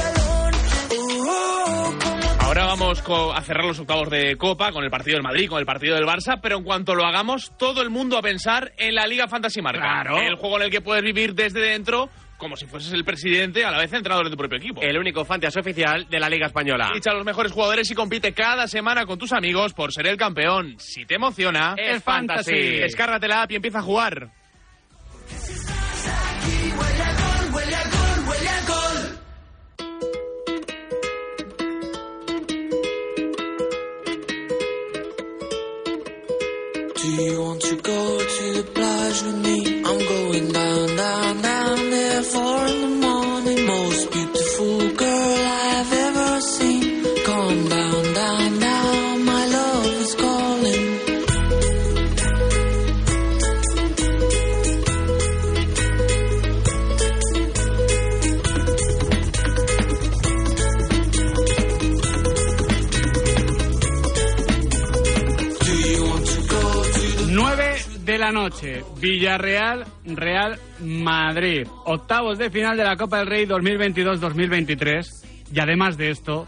Vamos 2.77 3.03
a 3.35 3.41
cerrar 3.41 3.65
los 3.65 3.79
octavos 3.79 4.09
de 4.09 4.37
Copa 4.37 4.71
con 4.71 4.85
el 4.85 4.89
partido 4.89 5.15
del 5.15 5.23
Madrid, 5.23 5.49
con 5.49 5.59
el 5.59 5.65
partido 5.65 5.95
del 5.95 6.05
Barça, 6.05 6.39
pero 6.41 6.57
en 6.57 6.63
cuanto 6.63 6.95
lo 6.95 7.05
hagamos, 7.05 7.51
todo 7.57 7.81
el 7.81 7.89
mundo 7.89 8.17
a 8.17 8.21
pensar 8.21 8.71
en 8.77 8.95
la 8.95 9.05
Liga 9.07 9.27
Fantasy 9.27 9.61
Marca. 9.61 9.81
Claro. 9.81 10.21
El 10.21 10.35
juego 10.35 10.55
en 10.55 10.63
el 10.63 10.71
que 10.71 10.79
puedes 10.79 11.03
vivir 11.03 11.35
desde 11.35 11.59
dentro 11.59 12.09
como 12.37 12.55
si 12.55 12.65
fueses 12.65 12.91
el 12.93 13.03
presidente, 13.03 13.63
a 13.65 13.71
la 13.71 13.77
vez 13.77 13.93
entrenador 13.93 14.25
de 14.25 14.31
tu 14.31 14.37
propio 14.37 14.57
equipo. 14.57 14.81
El 14.81 14.97
único 14.97 15.23
fantasy 15.25 15.59
oficial 15.59 16.07
de 16.09 16.19
la 16.19 16.27
Liga 16.27 16.47
Española. 16.47 16.89
Ficha 16.91 17.11
a 17.11 17.13
los 17.13 17.23
mejores 17.23 17.51
jugadores 17.51 17.91
y 17.91 17.93
compite 17.93 18.33
cada 18.33 18.67
semana 18.67 19.05
con 19.05 19.19
tus 19.19 19.31
amigos 19.31 19.73
por 19.73 19.93
ser 19.93 20.07
el 20.07 20.17
campeón. 20.17 20.75
Si 20.79 21.05
te 21.05 21.15
emociona, 21.15 21.75
Es 21.77 22.01
fantasy. 22.01 22.79
Descárgate 22.79 23.27
la 23.27 23.43
app 23.43 23.51
y 23.51 23.57
empieza 23.57 23.79
a 23.79 23.83
jugar. 23.83 24.29
huele 26.79 27.03
a 27.03 27.13
gol, 27.13 27.53
huele 27.53 27.75
a 27.75 27.83
gol, 27.83 28.00
you 37.15 37.41
want 37.41 37.61
to 37.61 37.75
go 37.75 38.19
to 38.19 38.53
the 38.53 38.63
plage 38.73 39.23
with 39.23 39.39
me? 39.45 39.83
I'm 39.83 39.99
going 39.99 40.51
down, 40.51 40.95
down, 40.95 41.41
down 41.41 41.89
there 41.89 42.23
for 42.23 42.69
the 42.69 43.00
noche, 68.31 68.83
Villarreal, 68.99 69.85
Real 70.05 70.57
Madrid. 70.79 71.67
Octavos 71.85 72.37
de 72.37 72.49
final 72.49 72.77
de 72.77 72.83
la 72.83 72.95
Copa 72.95 73.19
del 73.19 73.27
Rey 73.27 73.45
2022-2023. 73.45 75.05
Y 75.53 75.59
además 75.59 75.97
de 75.97 76.11
esto, 76.11 76.47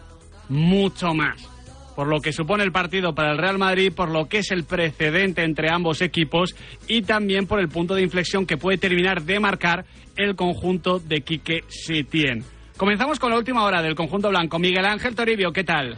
mucho 0.50 1.13
más. 1.13 1.50
Por 1.96 2.08
lo 2.08 2.22
que 2.22 2.34
supone 2.34 2.63
el 2.63 2.72
partido 2.72 3.13
para 3.13 3.32
el 3.32 3.38
Real 3.38 3.58
Madrid, 3.58 3.93
por 3.96 4.10
lo 4.10 4.28
que 4.28 4.39
es 4.39 4.52
el 4.52 4.63
precedente 4.63 5.43
entre 5.43 5.69
ambos 5.72 6.02
equipos 6.02 6.56
y 6.88 7.04
también 7.04 7.46
por 7.46 7.60
el 7.60 7.69
punto 7.69 7.93
de 7.93 8.02
inflexión 8.02 8.46
que 8.46 8.58
puede 8.58 8.78
terminar 8.78 9.22
de 9.22 9.39
marcar 9.39 9.86
el 10.15 10.36
conjunto 10.36 11.00
de 11.00 11.22
Quique 11.22 11.63
Setién. 11.67 12.43
Comenzamos 12.78 13.19
con 13.19 13.30
la 13.30 13.38
última 13.38 13.63
hora 13.63 13.82
del 13.82 13.96
conjunto 13.96 14.30
blanco. 14.30 14.58
Miguel 14.58 14.86
Ángel 14.86 15.15
Toribio, 15.15 15.52
¿qué 15.52 15.63
tal? 15.63 15.96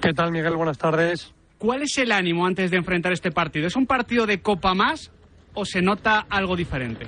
¿Qué 0.00 0.14
tal, 0.14 0.32
Miguel? 0.32 0.56
Buenas 0.56 0.78
tardes. 0.78 1.34
¿Cuál 1.62 1.82
es 1.82 1.96
el 1.98 2.10
ánimo 2.10 2.44
antes 2.44 2.72
de 2.72 2.76
enfrentar 2.76 3.12
este 3.12 3.30
partido? 3.30 3.68
¿Es 3.68 3.76
un 3.76 3.86
partido 3.86 4.26
de 4.26 4.42
Copa 4.42 4.74
más 4.74 5.12
o 5.54 5.64
se 5.64 5.80
nota 5.80 6.26
algo 6.28 6.56
diferente? 6.56 7.06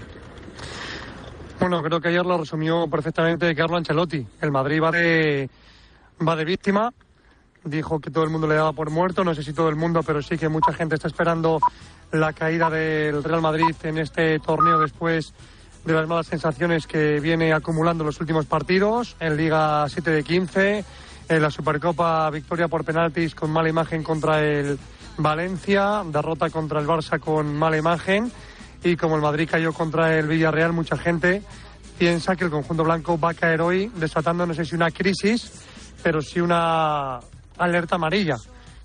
Bueno, 1.58 1.82
creo 1.82 2.00
que 2.00 2.06
ayer 2.06 2.24
lo 2.24 2.38
resumió 2.38 2.86
perfectamente 2.86 3.52
Carlo 3.56 3.76
Ancelotti. 3.76 4.24
El 4.40 4.52
Madrid 4.52 4.80
va 4.80 4.92
de, 4.92 5.50
va 6.24 6.36
de 6.36 6.44
víctima. 6.44 6.92
Dijo 7.64 7.98
que 7.98 8.12
todo 8.12 8.22
el 8.22 8.30
mundo 8.30 8.46
le 8.46 8.54
daba 8.54 8.72
por 8.72 8.90
muerto. 8.90 9.24
No 9.24 9.34
sé 9.34 9.42
si 9.42 9.52
todo 9.52 9.68
el 9.68 9.74
mundo, 9.74 10.04
pero 10.04 10.22
sí 10.22 10.38
que 10.38 10.48
mucha 10.48 10.72
gente 10.72 10.94
está 10.94 11.08
esperando 11.08 11.58
la 12.12 12.32
caída 12.32 12.70
del 12.70 13.24
Real 13.24 13.42
Madrid 13.42 13.74
en 13.82 13.98
este 13.98 14.38
torneo 14.38 14.78
después 14.78 15.34
de 15.84 15.94
las 15.94 16.06
malas 16.06 16.28
sensaciones 16.28 16.86
que 16.86 17.18
viene 17.18 17.52
acumulando 17.52 18.04
los 18.04 18.20
últimos 18.20 18.46
partidos. 18.46 19.16
En 19.18 19.36
Liga 19.36 19.88
7 19.88 20.12
de 20.12 20.22
15, 20.22 20.84
en 21.28 21.42
la 21.42 21.50
Supercopa 21.50 22.28
victoria 22.30 22.68
por 22.68 22.84
penaltis 22.84 23.34
con 23.34 23.50
mala 23.50 23.68
imagen 23.68 24.02
contra 24.02 24.40
el 24.40 24.78
Valencia, 25.16 26.02
derrota 26.06 26.50
contra 26.50 26.80
el 26.80 26.86
Barça 26.86 27.20
con 27.20 27.56
mala 27.56 27.78
imagen 27.78 28.30
y 28.82 28.96
como 28.96 29.16
el 29.16 29.22
Madrid 29.22 29.48
cayó 29.50 29.72
contra 29.72 30.18
el 30.18 30.26
Villarreal, 30.26 30.72
mucha 30.72 30.96
gente 30.96 31.42
piensa 31.98 32.36
que 32.36 32.44
el 32.44 32.50
conjunto 32.50 32.84
blanco 32.84 33.18
va 33.18 33.30
a 33.30 33.34
caer 33.34 33.62
hoy 33.62 33.90
desatando 33.96 34.44
no 34.46 34.54
sé 34.54 34.64
si 34.64 34.74
una 34.74 34.90
crisis, 34.90 35.64
pero 36.02 36.20
sí 36.20 36.40
una 36.40 37.20
alerta 37.56 37.94
amarilla 37.94 38.36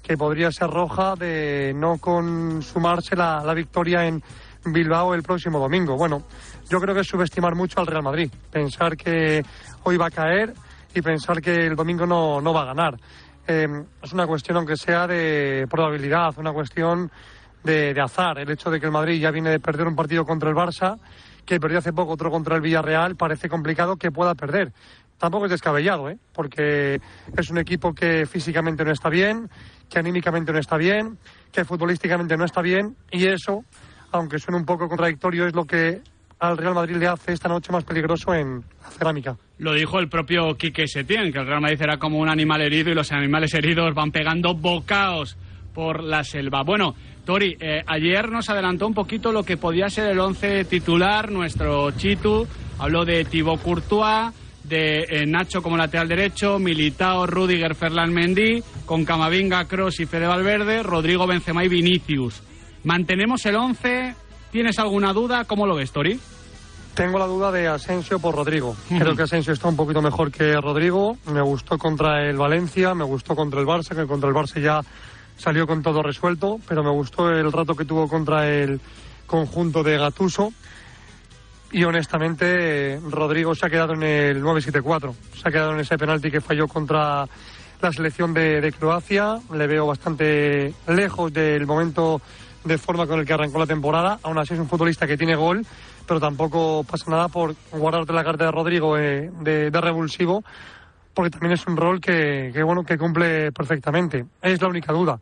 que 0.02 0.18
podría 0.18 0.52
ser 0.52 0.70
roja 0.70 1.16
de 1.16 1.74
no 1.76 1.98
consumarse 1.98 3.16
la, 3.16 3.44
la 3.44 3.54
victoria 3.54 4.06
en 4.06 4.24
Bilbao 4.66 5.14
el 5.14 5.24
próximo 5.24 5.60
domingo. 5.60 5.96
Bueno, 5.96 6.24
yo 6.70 6.80
creo 6.80 6.94
que 6.94 7.02
es 7.02 7.08
subestimar 7.08 7.56
mucho 7.56 7.80
al 7.80 7.88
Real 7.88 8.04
Madrid, 8.04 8.32
pensar 8.52 8.96
que 8.96 9.44
hoy 9.84 9.98
va 9.98 10.08
a 10.08 10.12
caer 10.12 10.54
y 10.94 11.02
pensar 11.02 11.42
que 11.42 11.68
el 11.68 11.76
domingo 11.76 12.06
no, 12.06 12.42
no 12.42 12.54
va 12.54 12.62
a 12.62 12.66
ganar. 12.66 12.98
Eh, 13.48 13.68
es 14.02 14.14
una 14.14 14.28
cuestión, 14.28 14.58
aunque 14.58 14.76
sea 14.76 15.08
de 15.08 15.66
probabilidad, 15.70 16.38
una 16.38 16.52
cuestión 16.52 17.12
de, 17.64 17.94
de 17.94 18.02
azar. 18.02 18.40
El 18.40 18.52
hecho 18.52 18.70
de 18.70 18.80
que 18.80 18.86
el 18.86 18.92
Madrid 18.92 19.20
ya 19.20 19.32
viene 19.32 19.50
de 19.50 19.60
perder 19.60 19.88
un 19.88 19.96
partido 19.96 20.26
contra 20.26 20.50
el 20.50 20.56
Barça, 20.56 20.98
que 21.46 21.60
perdió 21.60 21.80
hace 21.80 21.94
poco 21.94 22.14
otro 22.14 22.30
contra 22.30 22.56
el 22.56 22.62
Villarreal, 22.62 23.16
parece 23.16 23.50
complicado 23.50 23.98
que 23.98 24.12
pueda 24.12 24.36
perder. 24.36 24.72
Tampoco 25.18 25.46
es 25.46 25.52
descabellado, 25.52 26.10
¿eh? 26.10 26.18
porque 26.34 27.02
es 27.36 27.50
un 27.50 27.58
equipo 27.58 27.94
que 27.94 28.26
físicamente 28.26 28.86
no 28.86 28.92
está 28.92 29.10
bien, 29.10 29.50
que 29.90 30.00
anímicamente 30.00 30.54
no 30.54 30.60
está 30.60 30.78
bien, 30.78 31.18
que 31.52 31.66
futbolísticamente 31.66 32.38
no 32.38 32.46
está 32.46 32.62
bien, 32.62 32.96
y 33.12 33.28
eso, 33.28 33.66
aunque 34.12 34.40
suene 34.40 34.60
un 34.60 34.66
poco 34.66 34.88
contradictorio, 34.88 35.46
es 35.48 35.54
lo 35.54 35.66
que 35.66 36.02
al 36.40 36.58
Real 36.58 36.74
Madrid 36.74 36.96
le 36.96 37.08
hace 37.08 37.34
esta 37.34 37.50
noche 37.50 37.72
más 37.72 37.84
peligroso 37.84 38.34
en 38.34 38.64
la 38.82 38.90
cerámica. 38.90 39.38
Lo 39.58 39.74
dijo 39.74 40.00
el 40.00 40.08
propio 40.08 40.56
Quique 40.56 40.88
Setién, 40.88 41.32
que 41.32 41.40
el 41.40 41.48
Real 41.48 41.62
Madrid 41.62 41.82
era 41.82 41.98
como 41.98 42.20
un 42.20 42.30
animal 42.30 42.62
herido 42.62 42.92
y 42.92 42.96
los 42.96 43.12
animales 43.12 43.54
heridos 43.54 43.94
van 43.94 44.12
pegando 44.12 44.54
bocaos 44.54 45.38
por 45.74 46.04
la 46.04 46.24
selva. 46.24 46.64
Bueno, 46.64 46.96
Tori, 47.26 47.58
eh, 47.60 47.84
ayer 47.86 48.30
nos 48.30 48.50
adelantó 48.50 48.88
un 48.88 48.94
poquito 48.94 49.32
lo 49.32 49.44
que 49.44 49.58
podía 49.58 49.90
ser 49.90 50.10
el 50.10 50.20
once 50.20 50.66
titular, 50.66 51.32
nuestro 51.32 51.92
Chitu. 51.92 52.48
Habló 52.80 53.04
de 53.04 53.26
Thibaut 53.26 53.62
Courtois, 53.62 54.34
de 54.64 55.06
eh, 55.10 55.26
Nacho 55.26 55.62
como 55.62 55.76
lateral 55.76 56.08
derecho, 56.08 56.58
Militao, 56.58 57.28
Rudiger, 57.28 57.76
Ferland 57.76 58.14
Mendy, 58.14 58.64
con 58.86 59.04
Camavinga, 59.04 59.66
Cross 59.66 60.00
y 60.00 60.06
Fede 60.06 60.28
Valverde, 60.28 60.82
Rodrigo 60.84 61.28
Benzema 61.28 61.66
y 61.66 61.68
Vinicius. 61.68 62.42
¿Mantenemos 62.86 63.46
el 63.46 63.58
once? 63.58 64.16
¿Tienes 64.52 64.80
alguna 64.80 65.14
duda? 65.14 65.46
¿Cómo 65.46 65.68
lo 65.68 65.76
ves, 65.76 65.92
Tori? 65.92 66.20
Tengo 66.96 67.20
la 67.20 67.28
duda 67.28 67.52
de 67.52 67.68
Asensio 67.68 68.20
por 68.20 68.36
Rodrigo. 68.36 68.76
Creo 68.90 69.16
que 69.16 69.24
Asensio 69.24 69.54
está 69.54 69.68
un 69.68 69.76
poquito 69.76 70.02
mejor 70.02 70.32
que 70.32 70.60
Rodrigo. 70.60 71.18
Me 71.32 71.42
gustó 71.42 71.78
contra 71.78 72.28
el 72.28 72.36
Valencia, 72.36 72.96
me 72.96 73.04
gustó 73.04 73.36
contra 73.36 73.60
el 73.60 73.68
Barça, 73.68 73.96
que 73.96 74.08
contra 74.08 74.28
el 74.28 74.36
Barça 74.36 74.60
ya 74.60 74.82
salió 75.38 75.68
con 75.68 75.84
todo 75.84 76.02
resuelto, 76.02 76.60
pero 76.68 76.84
me 76.84 76.90
gustó 76.90 77.30
el 77.30 77.52
rato 77.52 77.76
que 77.76 77.86
tuvo 77.86 78.08
contra 78.08 78.50
el 78.50 78.82
conjunto 79.28 79.84
de 79.84 79.98
Gatuso. 79.98 80.52
Y 81.72 81.84
honestamente, 81.84 83.00
Rodrigo 83.08 83.54
se 83.54 83.68
ha 83.68 83.70
quedado 83.70 83.94
en 83.94 84.04
el 84.04 84.44
9-7-4. 84.44 85.14
Se 85.42 85.48
ha 85.48 85.52
quedado 85.52 85.74
en 85.74 85.82
ese 85.82 85.98
penalti 85.98 86.32
que 86.32 86.42
falló 86.42 86.68
contra 86.68 87.28
la 87.80 87.94
selección 87.94 88.34
de, 88.34 88.60
de 88.60 88.74
Croacia. 88.74 89.40
Le 89.54 89.68
veo 89.68 89.86
bastante 89.86 90.74
lejos 90.88 91.32
del 91.32 91.68
momento 91.68 92.20
de 92.64 92.78
forma 92.78 93.08
con 93.08 93.20
el 93.20 93.26
que 93.26 93.34
arrancó 93.34 93.60
la 93.60 93.66
temporada. 93.66 94.20
Aún 94.24 94.38
así 94.38 94.54
es 94.54 94.60
un 94.60 94.68
futbolista 94.68 95.08
que 95.08 95.18
tiene 95.18 95.36
gol, 95.36 95.66
pero 96.08 96.20
tampoco 96.20 96.84
pasa 96.84 97.10
nada 97.10 97.28
por 97.28 97.56
guardarte 97.72 98.14
la 98.14 98.24
carta 98.24 98.46
de 98.46 98.52
Rodrigo 98.52 98.98
eh, 98.98 99.32
de, 99.42 99.72
de 99.72 99.82
revulsivo, 99.82 100.44
porque 101.14 101.32
también 101.32 101.54
es 101.54 101.66
un 101.68 101.78
rol 101.78 102.00
que, 102.00 102.52
que, 102.54 102.64
bueno 102.64 102.84
que 102.84 102.98
cumple 102.98 103.52
perfectamente. 103.52 104.26
Es 104.42 104.62
la 104.62 104.68
única 104.68 104.94
duda. 104.94 105.20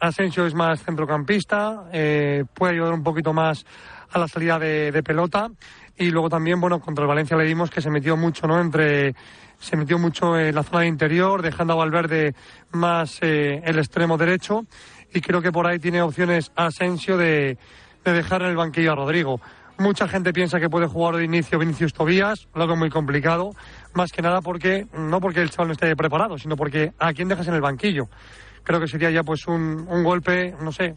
Asensio 0.00 0.46
es 0.46 0.54
más 0.54 0.82
centrocampista, 0.82 1.84
eh, 1.92 2.44
puede 2.52 2.74
ayudar 2.74 2.92
un 2.92 3.02
poquito 3.02 3.32
más 3.32 3.64
a 4.10 4.18
la 4.18 4.28
salida 4.28 4.58
de, 4.58 5.02
pelota 5.02 5.50
y 5.96 6.10
luego 6.10 6.28
también, 6.28 6.60
bueno, 6.60 6.80
contra 6.80 7.02
el 7.02 7.08
Valencia 7.08 7.36
le 7.36 7.44
dimos 7.44 7.70
que 7.70 7.80
se 7.80 7.90
metió 7.90 8.16
mucho, 8.16 8.46
¿no? 8.46 8.60
Entre 8.60 9.14
se 9.58 9.76
metió 9.76 9.98
mucho 9.98 10.38
en 10.38 10.54
la 10.54 10.62
zona 10.62 10.80
de 10.80 10.88
interior, 10.88 11.40
dejando 11.40 11.72
a 11.72 11.76
Valverde 11.76 12.34
más 12.72 13.18
eh, 13.22 13.62
el 13.64 13.78
extremo 13.78 14.18
derecho 14.18 14.66
y 15.12 15.20
creo 15.20 15.40
que 15.42 15.52
por 15.52 15.66
ahí 15.66 15.78
tiene 15.78 16.02
opciones 16.02 16.52
Asensio 16.56 17.16
de, 17.16 17.58
de 18.04 18.12
dejar 18.12 18.42
en 18.42 18.48
el 18.48 18.56
banquillo 18.56 18.92
a 18.92 18.96
Rodrigo. 18.96 19.40
Mucha 19.78 20.08
gente 20.08 20.32
piensa 20.32 20.58
que 20.58 20.70
puede 20.70 20.86
jugar 20.86 21.16
de 21.16 21.24
inicio 21.24 21.58
Vinicius 21.58 21.92
Tobías, 21.92 22.48
lo 22.54 22.66
que 22.66 22.74
muy 22.74 22.88
complicado, 22.88 23.50
más 23.92 24.10
que 24.10 24.22
nada 24.22 24.40
porque, 24.40 24.86
no 24.96 25.20
porque 25.20 25.42
el 25.42 25.50
chaval 25.50 25.68
no 25.68 25.72
esté 25.74 25.94
preparado, 25.94 26.38
sino 26.38 26.56
porque 26.56 26.92
a 26.98 27.12
quién 27.12 27.28
dejas 27.28 27.48
en 27.48 27.54
el 27.54 27.60
banquillo. 27.60 28.08
Creo 28.62 28.80
que 28.80 28.88
sería 28.88 29.10
ya 29.10 29.22
pues 29.22 29.46
un, 29.46 29.86
un 29.88 30.02
golpe, 30.02 30.54
no 30.62 30.72
sé, 30.72 30.94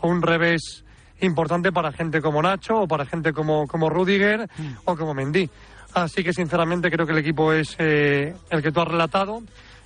o 0.00 0.08
un 0.08 0.22
revés 0.22 0.84
importante 1.20 1.72
para 1.72 1.92
gente 1.92 2.20
como 2.20 2.42
Nacho 2.42 2.82
o 2.82 2.88
para 2.88 3.06
gente 3.06 3.32
como, 3.32 3.66
como 3.66 3.88
Rudiger 3.88 4.48
o 4.84 4.96
como 4.96 5.14
Mendy. 5.14 5.48
Así 5.94 6.22
que 6.22 6.32
sinceramente 6.32 6.90
creo 6.90 7.06
que 7.06 7.12
el 7.12 7.18
equipo 7.18 7.52
es 7.52 7.76
eh, 7.78 8.34
el 8.50 8.62
que 8.62 8.72
tú 8.72 8.80
has 8.80 8.88
relatado, 8.88 9.40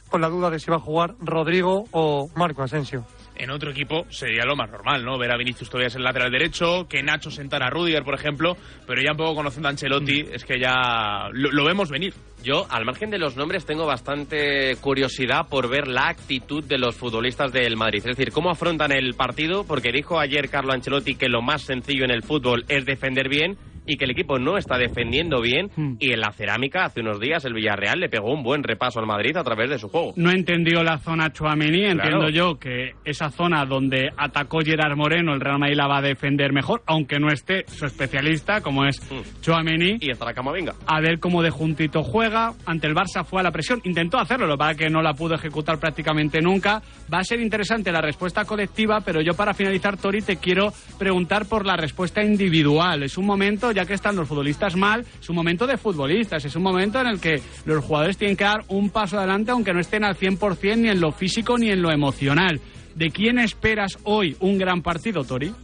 con 0.08 0.20
la 0.20 0.28
duda 0.28 0.50
de 0.50 0.58
si 0.58 0.70
va 0.70 0.78
a 0.78 0.80
jugar 0.80 1.14
Rodrigo 1.20 1.84
o 1.92 2.28
Marco 2.34 2.62
Asensio. 2.62 3.04
En 3.40 3.50
otro 3.50 3.70
equipo 3.70 4.04
sería 4.10 4.44
lo 4.44 4.54
más 4.54 4.70
normal, 4.70 5.02
¿no? 5.02 5.16
Ver 5.16 5.32
a 5.32 5.38
Vinicius 5.38 5.70
todavía 5.70 5.88
en 5.88 5.96
el 5.96 6.04
lateral 6.04 6.30
derecho, 6.30 6.86
que 6.86 7.02
Nacho 7.02 7.30
sentara 7.30 7.68
a 7.68 7.70
Rudiger, 7.70 8.04
por 8.04 8.14
ejemplo, 8.14 8.54
pero 8.86 9.00
ya 9.00 9.12
un 9.12 9.16
poco 9.16 9.34
conociendo 9.34 9.66
a 9.66 9.70
Ancelotti, 9.70 10.26
es 10.30 10.44
que 10.44 10.60
ya 10.60 11.30
lo, 11.32 11.50
lo 11.50 11.64
vemos 11.64 11.88
venir. 11.88 12.12
Yo, 12.44 12.66
al 12.68 12.84
margen 12.84 13.08
de 13.08 13.18
los 13.18 13.38
nombres, 13.38 13.64
tengo 13.64 13.86
bastante 13.86 14.76
curiosidad 14.82 15.48
por 15.48 15.70
ver 15.70 15.88
la 15.88 16.08
actitud 16.08 16.62
de 16.62 16.76
los 16.76 16.94
futbolistas 16.94 17.50
del 17.50 17.78
Madrid. 17.78 18.00
Es 18.00 18.14
decir, 18.14 18.30
cómo 18.30 18.50
afrontan 18.50 18.92
el 18.92 19.14
partido, 19.14 19.64
porque 19.64 19.90
dijo 19.90 20.20
ayer 20.20 20.50
Carlo 20.50 20.74
Ancelotti 20.74 21.14
que 21.14 21.30
lo 21.30 21.40
más 21.40 21.62
sencillo 21.62 22.04
en 22.04 22.10
el 22.10 22.22
fútbol 22.22 22.66
es 22.68 22.84
defender 22.84 23.30
bien 23.30 23.56
y 23.92 23.96
que 23.96 24.04
el 24.04 24.12
equipo 24.12 24.38
no 24.38 24.56
está 24.56 24.78
defendiendo 24.78 25.40
bien. 25.40 25.70
Y 25.98 26.12
en 26.12 26.20
la 26.20 26.30
cerámica, 26.32 26.84
hace 26.84 27.00
unos 27.00 27.18
días, 27.20 27.44
el 27.44 27.54
Villarreal 27.54 27.98
le 28.00 28.08
pegó 28.08 28.32
un 28.32 28.42
buen 28.42 28.62
repaso 28.62 29.00
al 29.00 29.06
Madrid 29.06 29.36
a 29.36 29.42
través 29.42 29.68
de 29.70 29.78
su 29.78 29.88
juego. 29.88 30.12
No 30.16 30.30
entendió 30.30 30.82
la 30.82 30.98
zona 30.98 31.32
Chuamení, 31.32 31.84
entiendo 31.84 32.00
Claro. 32.20 32.28
yo 32.30 32.58
que 32.58 32.92
esa 33.04 33.30
zona 33.30 33.64
donde 33.66 34.10
atacó 34.16 34.60
Gerard 34.60 34.96
Moreno, 34.96 35.34
el 35.34 35.40
Real 35.40 35.58
Madrid 35.58 35.76
la 35.76 35.86
va 35.88 35.98
a 35.98 36.02
defender 36.02 36.52
mejor, 36.52 36.82
aunque 36.86 37.18
no 37.18 37.28
esté 37.32 37.64
su 37.66 37.86
especialista, 37.86 38.60
como 38.60 38.84
es 38.84 39.00
Chuamení. 39.40 39.96
Y 40.00 40.10
estará 40.10 40.32
Camavinga. 40.34 40.74
A 40.86 41.00
ver 41.00 41.18
cómo 41.18 41.42
de 41.42 41.50
juntito 41.50 42.02
juega. 42.02 42.52
Ante 42.66 42.86
el 42.86 42.94
Barça 42.94 43.24
fue 43.24 43.40
a 43.40 43.42
la 43.44 43.50
presión, 43.50 43.80
intentó 43.84 44.18
hacerlo, 44.18 44.46
lo 44.46 44.54
que 44.54 44.58
pasa 44.58 44.70
es 44.72 44.76
que 44.78 44.90
no 44.90 45.02
la 45.02 45.14
pudo 45.14 45.34
ejecutar 45.34 45.78
prácticamente 45.78 46.40
nunca. 46.40 46.82
Va 47.12 47.18
a 47.18 47.24
ser 47.24 47.40
interesante 47.40 47.90
la 47.90 48.00
respuesta 48.00 48.44
colectiva, 48.44 49.00
pero 49.00 49.20
yo 49.20 49.34
para 49.34 49.54
finalizar, 49.54 49.96
Tori, 49.96 50.22
te 50.22 50.36
quiero 50.36 50.72
preguntar 50.98 51.46
por 51.46 51.66
la 51.66 51.76
respuesta 51.76 52.22
individual. 52.22 53.02
Es 53.02 53.16
un 53.18 53.26
momento, 53.26 53.72
ya 53.72 53.79
que 53.86 53.94
están 53.94 54.16
los 54.16 54.28
futbolistas 54.28 54.76
mal, 54.76 55.04
es 55.20 55.28
un 55.28 55.36
momento 55.36 55.66
de 55.66 55.76
futbolistas, 55.76 56.44
es 56.44 56.56
un 56.56 56.62
momento 56.62 57.00
en 57.00 57.06
el 57.06 57.20
que 57.20 57.40
los 57.64 57.84
jugadores 57.84 58.16
tienen 58.16 58.36
que 58.36 58.44
dar 58.44 58.64
un 58.68 58.90
paso 58.90 59.18
adelante, 59.18 59.50
aunque 59.50 59.72
no 59.72 59.80
estén 59.80 60.04
al 60.04 60.16
100% 60.16 60.76
ni 60.76 60.88
en 60.88 61.00
lo 61.00 61.12
físico 61.12 61.58
ni 61.58 61.70
en 61.70 61.82
lo 61.82 61.90
emocional. 61.90 62.60
¿De 62.94 63.10
quién 63.10 63.38
esperas 63.38 63.98
hoy 64.04 64.36
un 64.40 64.58
gran 64.58 64.82
partido, 64.82 65.24
Tori? 65.24 65.54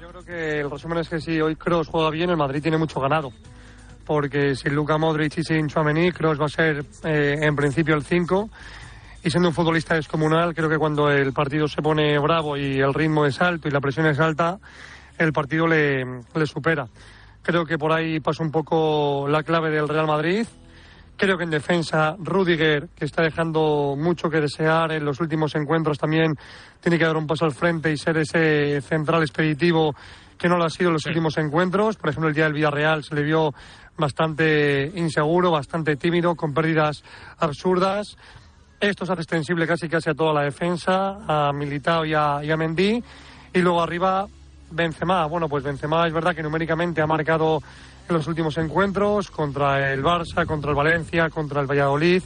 Yo 0.00 0.08
creo 0.08 0.24
que 0.24 0.60
el 0.60 0.70
resumen 0.70 0.98
es 0.98 1.08
que 1.08 1.20
si 1.20 1.40
hoy 1.40 1.56
Kroos 1.56 1.88
juega 1.88 2.10
bien, 2.10 2.30
el 2.30 2.36
Madrid 2.36 2.62
tiene 2.62 2.78
mucho 2.78 3.00
ganado. 3.00 3.30
Porque 4.04 4.54
sin 4.54 4.74
Luka 4.74 4.98
Modric 4.98 5.38
y 5.38 5.42
sin 5.42 5.68
Chouameni, 5.68 6.12
Kroos 6.12 6.38
va 6.40 6.46
a 6.46 6.48
ser 6.48 6.84
eh, 7.04 7.38
en 7.40 7.56
principio 7.56 7.94
el 7.94 8.02
5. 8.02 8.50
Y 9.24 9.30
siendo 9.30 9.48
un 9.48 9.54
futbolista 9.54 9.94
descomunal, 9.94 10.54
creo 10.54 10.68
que 10.68 10.76
cuando 10.76 11.10
el 11.10 11.32
partido 11.32 11.66
se 11.66 11.80
pone 11.80 12.18
bravo 12.18 12.58
y 12.58 12.78
el 12.78 12.92
ritmo 12.92 13.24
es 13.24 13.40
alto 13.40 13.68
y 13.68 13.70
la 13.70 13.80
presión 13.80 14.06
es 14.06 14.20
alta, 14.20 14.58
el 15.18 15.32
partido 15.32 15.66
le, 15.66 16.04
le 16.04 16.46
supera. 16.46 16.86
Creo 17.42 17.64
que 17.64 17.78
por 17.78 17.92
ahí 17.92 18.20
pasa 18.20 18.42
un 18.42 18.50
poco 18.50 19.26
la 19.28 19.42
clave 19.42 19.70
del 19.70 19.88
Real 19.88 20.06
Madrid. 20.06 20.46
Creo 21.16 21.38
que 21.38 21.44
en 21.44 21.50
defensa 21.50 22.16
Rudiger, 22.18 22.88
que 22.96 23.04
está 23.04 23.22
dejando 23.22 23.94
mucho 23.96 24.28
que 24.28 24.40
desear 24.40 24.92
en 24.92 25.04
los 25.04 25.20
últimos 25.20 25.54
encuentros, 25.54 25.98
también 25.98 26.34
tiene 26.80 26.98
que 26.98 27.04
dar 27.04 27.16
un 27.16 27.26
paso 27.26 27.44
al 27.44 27.52
frente 27.52 27.92
y 27.92 27.96
ser 27.96 28.16
ese 28.16 28.80
central 28.80 29.22
expeditivo 29.22 29.94
que 30.36 30.48
no 30.48 30.56
lo 30.56 30.64
ha 30.64 30.70
sido 30.70 30.88
en 30.88 30.94
los 30.94 31.06
últimos 31.06 31.38
encuentros. 31.38 31.96
Por 31.96 32.10
ejemplo, 32.10 32.28
el 32.28 32.34
día 32.34 32.44
del 32.44 32.54
Villarreal 32.54 33.04
se 33.04 33.14
le 33.14 33.22
vio 33.22 33.54
bastante 33.96 34.90
inseguro, 34.96 35.50
bastante 35.50 35.96
tímido, 35.96 36.34
con 36.34 36.52
pérdidas 36.52 37.04
absurdas. 37.38 38.16
Esto 38.80 39.06
se 39.06 39.12
hace 39.12 39.22
extensible 39.22 39.66
casi 39.66 39.88
casi 39.88 40.10
a 40.10 40.14
toda 40.14 40.32
la 40.32 40.42
defensa, 40.42 41.18
a 41.28 41.52
Militao 41.52 42.04
y 42.04 42.14
a, 42.14 42.40
y 42.42 42.50
a 42.50 42.56
Mendy. 42.56 43.02
Y 43.52 43.58
luego 43.60 43.82
arriba 43.82 44.26
Benzema. 44.74 45.26
Bueno, 45.26 45.48
pues 45.48 45.64
Benzema 45.64 46.06
es 46.06 46.12
verdad 46.12 46.34
que 46.34 46.42
numéricamente 46.42 47.00
ha 47.00 47.06
marcado 47.06 47.62
en 48.08 48.14
los 48.14 48.26
últimos 48.26 48.56
encuentros 48.58 49.30
contra 49.30 49.92
el 49.92 50.02
Barça, 50.02 50.46
contra 50.46 50.70
el 50.70 50.76
Valencia, 50.76 51.30
contra 51.30 51.60
el 51.60 51.66
Valladolid, 51.66 52.22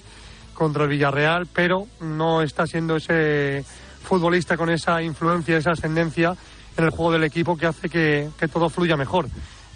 contra 0.55 0.85
el 0.85 0.91
Villarreal, 0.91 1.47
pero 1.53 1.87
no 2.01 2.43
está 2.43 2.67
siendo 2.67 2.97
ese 2.97 3.65
futbolista 4.03 4.57
con 4.57 4.71
esa 4.71 5.03
influencia, 5.03 5.59
esa 5.59 5.73
ascendencia 5.73 6.35
en 6.77 6.85
el 6.85 6.91
juego 6.91 7.13
del 7.13 7.25
equipo 7.25 7.57
que 7.57 7.67
hace 7.67 7.89
que, 7.89 8.29
que 8.39 8.49
todo 8.49 8.69
fluya 8.69 8.97
mejor 8.97 9.27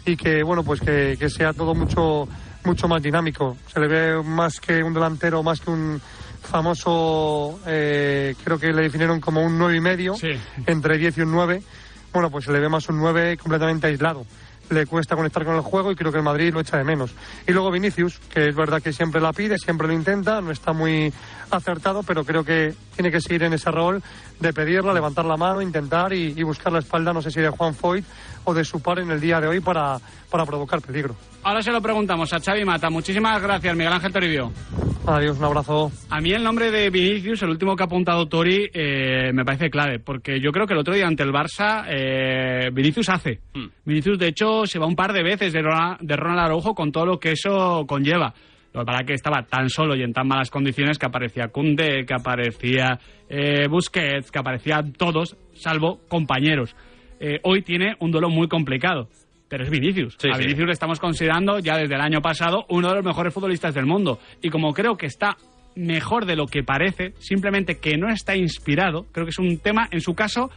y 0.04 0.16
que 0.16 0.42
bueno 0.42 0.62
pues 0.62 0.80
que, 0.80 1.16
que 1.18 1.28
sea 1.28 1.52
todo 1.52 1.74
mucho 1.74 2.28
mucho 2.64 2.88
más 2.88 3.02
dinámico. 3.02 3.56
Se 3.72 3.80
le 3.80 3.88
ve 3.88 4.22
más 4.22 4.60
que 4.60 4.82
un 4.82 4.94
delantero, 4.94 5.42
más 5.42 5.60
que 5.60 5.70
un 5.70 6.00
famoso, 6.42 7.60
eh, 7.66 8.34
creo 8.42 8.58
que 8.58 8.72
le 8.72 8.82
definieron 8.82 9.20
como 9.20 9.42
un 9.42 9.56
nueve 9.58 9.76
y 9.76 9.80
medio, 9.80 10.14
entre 10.66 10.98
10 10.98 11.18
y 11.18 11.20
un 11.22 11.32
9. 11.32 11.62
Bueno, 12.12 12.30
pues 12.30 12.44
se 12.44 12.52
le 12.52 12.60
ve 12.60 12.68
más 12.68 12.88
un 12.88 12.98
9 12.98 13.36
completamente 13.38 13.86
aislado. 13.86 14.26
Le 14.70 14.86
cuesta 14.86 15.16
conectar 15.16 15.44
con 15.44 15.54
el 15.54 15.60
juego 15.60 15.90
y 15.90 15.96
creo 15.96 16.12
que 16.12 16.18
el 16.18 16.24
Madrid 16.24 16.52
lo 16.52 16.60
echa 16.60 16.78
de 16.78 16.84
menos. 16.84 17.14
Y 17.46 17.52
luego 17.52 17.70
Vinicius, 17.70 18.18
que 18.32 18.48
es 18.48 18.54
verdad 18.54 18.80
que 18.80 18.92
siempre 18.92 19.20
la 19.20 19.32
pide, 19.32 19.58
siempre 19.58 19.86
lo 19.86 19.92
intenta, 19.92 20.40
no 20.40 20.50
está 20.50 20.72
muy 20.72 21.12
acertado, 21.50 22.02
pero 22.02 22.24
creo 22.24 22.44
que 22.44 22.74
tiene 22.94 23.10
que 23.10 23.20
seguir 23.20 23.42
en 23.42 23.54
ese 23.54 23.70
rol 23.70 24.02
de 24.40 24.52
pedirla, 24.52 24.94
levantar 24.94 25.24
la 25.24 25.36
mano, 25.36 25.60
intentar 25.60 26.12
y, 26.12 26.42
buscar 26.42 26.72
la 26.72 26.78
espalda, 26.78 27.12
no 27.12 27.22
sé 27.22 27.30
si 27.30 27.40
de 27.40 27.50
Juan 27.50 27.74
Foyt 27.74 28.04
o 28.44 28.54
de 28.54 28.64
su 28.64 28.80
par 28.80 28.98
en 28.98 29.10
el 29.10 29.20
día 29.20 29.40
de 29.40 29.48
hoy 29.48 29.60
para, 29.60 29.98
para 30.30 30.46
provocar 30.46 30.80
peligro. 30.80 31.16
Ahora 31.44 31.60
se 31.60 31.72
lo 31.72 31.80
preguntamos 31.80 32.32
a 32.32 32.38
Xavi 32.38 32.64
Mata. 32.64 32.88
Muchísimas 32.88 33.42
gracias, 33.42 33.76
Miguel 33.76 33.92
Ángel 33.92 34.12
Toribio. 34.12 34.52
Adiós, 35.06 35.36
un 35.38 35.44
abrazo. 35.44 35.90
A 36.08 36.20
mí 36.20 36.32
el 36.32 36.44
nombre 36.44 36.70
de 36.70 36.88
Vinicius, 36.88 37.42
el 37.42 37.50
último 37.50 37.74
que 37.74 37.82
ha 37.82 37.86
apuntado 37.86 38.26
Tori, 38.26 38.70
eh, 38.72 39.32
me 39.32 39.44
parece 39.44 39.68
clave, 39.68 39.98
porque 39.98 40.40
yo 40.40 40.52
creo 40.52 40.66
que 40.66 40.74
el 40.74 40.78
otro 40.78 40.94
día 40.94 41.08
ante 41.08 41.24
el 41.24 41.32
Barça, 41.32 41.84
eh, 41.88 42.70
Vinicius 42.72 43.08
hace. 43.08 43.40
Vinicius, 43.84 44.16
de 44.18 44.28
hecho, 44.28 44.64
se 44.64 44.78
va 44.78 44.86
un 44.86 44.94
par 44.94 45.12
de 45.12 45.24
veces 45.24 45.52
de 45.52 45.60
Ronald, 45.60 45.98
de 46.00 46.16
Ronald 46.16 46.40
Araujo 46.40 46.74
con 46.74 46.92
todo 46.92 47.06
lo 47.06 47.18
que 47.18 47.32
eso 47.32 47.84
conlleva. 47.88 48.32
Lo 48.72 48.80
que 48.80 48.86
pasa 48.86 49.00
es 49.00 49.06
que 49.06 49.14
estaba 49.14 49.42
tan 49.42 49.68
solo 49.68 49.96
y 49.96 50.02
en 50.02 50.12
tan 50.12 50.28
malas 50.28 50.50
condiciones 50.50 50.98
que 50.98 51.06
aparecía 51.06 51.48
Kunde, 51.48 52.06
que 52.06 52.14
aparecía 52.14 52.98
eh, 53.28 53.66
Busquets, 53.68 54.30
que 54.30 54.38
aparecían 54.38 54.92
todos, 54.92 55.36
salvo 55.54 56.00
compañeros. 56.08 56.74
Eh, 57.18 57.38
hoy 57.42 57.62
tiene 57.62 57.96
un 58.00 58.10
duelo 58.10 58.30
muy 58.30 58.48
complicado, 58.48 59.08
pero 59.52 59.64
es 59.64 59.70
Vinicius. 59.70 60.16
Sí, 60.18 60.30
a 60.30 60.36
sí. 60.36 60.44
Vinicius 60.44 60.66
le 60.66 60.72
estamos 60.72 60.98
considerando 60.98 61.58
ya 61.58 61.76
desde 61.76 61.94
el 61.94 62.00
año 62.00 62.22
pasado 62.22 62.64
uno 62.70 62.88
de 62.88 62.94
los 62.94 63.04
mejores 63.04 63.34
futbolistas 63.34 63.74
del 63.74 63.84
mundo. 63.84 64.18
Y 64.40 64.48
como 64.48 64.72
creo 64.72 64.96
que 64.96 65.04
está 65.04 65.36
mejor 65.76 66.24
de 66.24 66.36
lo 66.36 66.46
que 66.46 66.62
parece, 66.62 67.12
simplemente 67.18 67.78
que 67.78 67.98
no 67.98 68.08
está 68.08 68.34
inspirado, 68.34 69.04
creo 69.12 69.26
que 69.26 69.30
es 69.30 69.38
un 69.38 69.58
tema, 69.58 69.88
en 69.90 70.00
su 70.00 70.14
caso, 70.14 70.50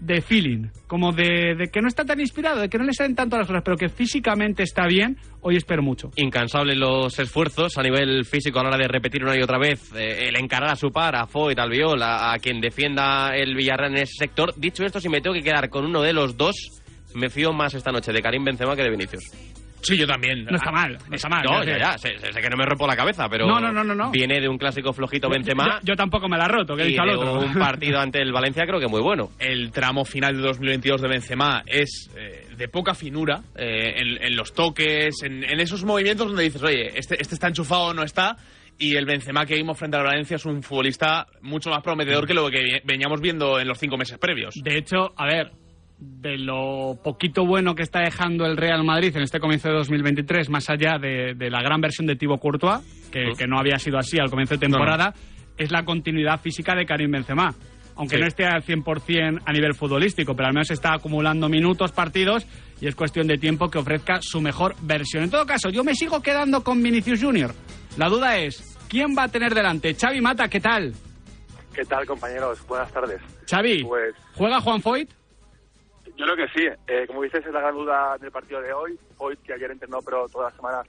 de 0.00 0.20
feeling, 0.22 0.70
como 0.88 1.12
de, 1.12 1.54
de 1.56 1.68
que 1.72 1.80
no 1.80 1.86
está 1.86 2.04
tan 2.04 2.18
inspirado, 2.18 2.62
de 2.62 2.68
que 2.68 2.78
no 2.78 2.82
le 2.82 2.92
salen 2.92 3.14
tanto 3.14 3.38
las 3.38 3.46
cosas, 3.46 3.62
pero 3.64 3.76
que 3.76 3.88
físicamente 3.88 4.64
está 4.64 4.88
bien, 4.88 5.16
hoy 5.42 5.54
espero 5.54 5.80
mucho. 5.80 6.10
Incansables 6.16 6.76
los 6.76 7.16
esfuerzos 7.20 7.78
a 7.78 7.82
nivel 7.84 8.24
físico 8.24 8.58
a 8.58 8.64
la 8.64 8.70
hora 8.70 8.78
de 8.78 8.88
repetir 8.88 9.22
una 9.22 9.36
y 9.36 9.40
otra 9.40 9.58
vez 9.58 9.92
eh, 9.94 10.26
el 10.26 10.36
encarar 10.36 10.70
a 10.70 10.74
su 10.74 10.90
par, 10.90 11.14
a 11.14 11.28
Foyt, 11.28 11.60
al 11.60 11.70
Viol, 11.70 12.02
a, 12.02 12.32
a 12.32 12.38
quien 12.38 12.60
defienda 12.60 13.36
el 13.36 13.54
Villarreal 13.54 13.92
en 13.92 14.02
ese 14.02 14.14
sector. 14.18 14.52
Dicho 14.56 14.84
esto, 14.84 14.98
si 14.98 15.08
me 15.08 15.20
tengo 15.20 15.34
que 15.34 15.42
quedar 15.42 15.70
con 15.70 15.84
uno 15.84 16.02
de 16.02 16.12
los 16.12 16.36
dos, 16.36 16.81
me 17.14 17.30
fío 17.30 17.52
más 17.52 17.74
esta 17.74 17.90
noche 17.92 18.12
de 18.12 18.20
Karim 18.22 18.44
Benzema 18.44 18.74
que 18.76 18.82
de 18.82 18.90
Vinicius. 18.90 19.24
Sí, 19.84 19.96
yo 19.96 20.06
también. 20.06 20.44
No 20.44 20.54
está 20.56 20.70
mal, 20.70 20.96
no 21.08 21.16
está 21.16 21.28
mal. 21.28 21.42
No, 21.44 21.64
ya, 21.64 21.76
ya, 21.76 21.98
sé, 21.98 22.16
sé 22.16 22.40
que 22.40 22.48
no 22.48 22.56
me 22.56 22.64
rompo 22.64 22.86
la 22.86 22.94
cabeza, 22.94 23.28
pero 23.28 23.48
No, 23.48 23.58
no, 23.58 23.72
no, 23.72 23.82
no, 23.82 23.96
no. 23.96 24.10
viene 24.12 24.40
de 24.40 24.48
un 24.48 24.56
clásico 24.56 24.92
flojito 24.92 25.28
Benzema 25.28 25.80
Yo, 25.80 25.86
yo 25.92 25.96
tampoco 25.96 26.28
me 26.28 26.38
la 26.38 26.44
he 26.44 26.48
roto, 26.48 26.76
que 26.76 26.82
he 26.82 26.86
y 26.86 26.88
dicho 26.90 27.02
al 27.02 27.08
de 27.08 27.16
otro. 27.16 27.40
un 27.40 27.54
partido 27.54 27.98
ante 27.98 28.22
el 28.22 28.30
Valencia 28.32 28.64
creo 28.64 28.78
que 28.78 28.86
muy 28.86 29.00
bueno. 29.00 29.30
El 29.40 29.72
tramo 29.72 30.04
final 30.04 30.36
de 30.36 30.42
2022 30.42 31.00
de 31.02 31.08
Benzema 31.08 31.64
es 31.66 32.08
eh, 32.16 32.46
de 32.56 32.68
poca 32.68 32.94
finura 32.94 33.42
eh, 33.56 33.94
en, 33.96 34.22
en 34.22 34.36
los 34.36 34.52
toques, 34.54 35.16
en, 35.24 35.42
en 35.42 35.58
esos 35.58 35.82
movimientos 35.84 36.28
donde 36.28 36.44
dices, 36.44 36.62
oye, 36.62 36.96
este, 36.96 37.20
este 37.20 37.34
está 37.34 37.48
enchufado 37.48 37.86
o 37.86 37.94
no 37.94 38.04
está. 38.04 38.36
Y 38.78 38.94
el 38.94 39.04
Benzema 39.04 39.46
que 39.46 39.54
vimos 39.56 39.76
frente 39.78 39.96
al 39.96 40.04
Valencia 40.04 40.36
es 40.36 40.46
un 40.46 40.62
futbolista 40.62 41.26
mucho 41.42 41.70
más 41.70 41.82
prometedor 41.82 42.24
que 42.26 42.34
lo 42.34 42.48
que 42.50 42.80
veníamos 42.84 43.20
viendo 43.20 43.58
en 43.58 43.66
los 43.66 43.78
cinco 43.78 43.96
meses 43.96 44.16
previos. 44.18 44.54
De 44.62 44.78
hecho, 44.78 45.12
a 45.16 45.26
ver, 45.26 45.50
de 46.04 46.36
lo 46.36 46.98
poquito 47.02 47.46
bueno 47.46 47.74
que 47.74 47.82
está 47.82 48.00
dejando 48.00 48.44
el 48.44 48.56
Real 48.56 48.82
Madrid 48.84 49.16
en 49.16 49.22
este 49.22 49.38
comienzo 49.38 49.68
de 49.68 49.74
2023, 49.74 50.50
más 50.50 50.68
allá 50.68 50.98
de, 51.00 51.34
de 51.34 51.50
la 51.50 51.62
gran 51.62 51.80
versión 51.80 52.06
de 52.06 52.16
Thibaut 52.16 52.40
Courtois, 52.40 52.80
que, 53.12 53.32
que 53.38 53.46
no 53.46 53.58
había 53.58 53.78
sido 53.78 53.98
así 53.98 54.18
al 54.18 54.28
comienzo 54.30 54.54
de 54.54 54.60
temporada, 54.60 55.14
es 55.56 55.70
la 55.70 55.84
continuidad 55.84 56.40
física 56.40 56.74
de 56.74 56.84
Karim 56.86 57.10
Benzema. 57.12 57.54
aunque 57.94 58.16
Sí. 58.16 58.20
no 58.22 58.26
esté 58.26 58.46
al 58.46 58.62
100% 58.64 59.42
a 59.44 59.52
nivel 59.52 59.74
futbolístico, 59.74 60.34
pero 60.34 60.48
al 60.48 60.54
menos 60.54 60.70
está 60.70 60.94
acumulando 60.94 61.48
minutos, 61.48 61.92
partidos, 61.92 62.46
y 62.80 62.86
es 62.88 62.96
cuestión 62.96 63.26
de 63.26 63.36
tiempo 63.38 63.70
que 63.70 63.78
ofrezca 63.78 64.18
su 64.22 64.40
mejor 64.40 64.74
versión. 64.82 65.22
En 65.24 65.30
todo 65.30 65.44
caso, 65.46 65.68
yo 65.70 65.84
me 65.84 65.94
sigo 65.94 66.20
quedando 66.22 66.64
con 66.64 66.82
Vinicius 66.82 67.22
Junior. 67.22 67.54
La 67.98 68.08
duda 68.08 68.38
es, 68.38 68.76
¿quién 68.88 69.14
va 69.16 69.24
a 69.24 69.28
tener 69.28 69.54
delante? 69.54 69.94
Xavi 69.94 70.20
Mata, 70.22 70.48
¿qué 70.48 70.58
tal? 70.58 70.94
¿Qué 71.74 71.84
tal, 71.84 72.04
compañeros? 72.06 72.66
Buenas 72.66 72.90
tardes. 72.92 73.20
Xavi, 73.48 73.84
Pues 73.84 74.14
¿juega 74.34 74.60
Juan 74.60 74.80
Foyt? 74.80 75.10
Yo 76.16 76.26
creo 76.26 76.36
que 76.36 76.48
sí. 76.48 76.68
Eh, 76.86 77.06
como 77.06 77.22
dices, 77.22 77.44
es 77.44 77.52
la 77.52 77.60
gran 77.60 77.74
duda 77.74 78.16
del 78.18 78.30
partido 78.30 78.60
de 78.60 78.72
hoy. 78.72 78.98
Hoy, 79.18 79.36
que 79.38 79.54
ayer 79.54 79.70
entrenó, 79.70 80.00
pero 80.02 80.28
toda 80.28 80.50
la 80.50 80.56
semana 80.56 80.82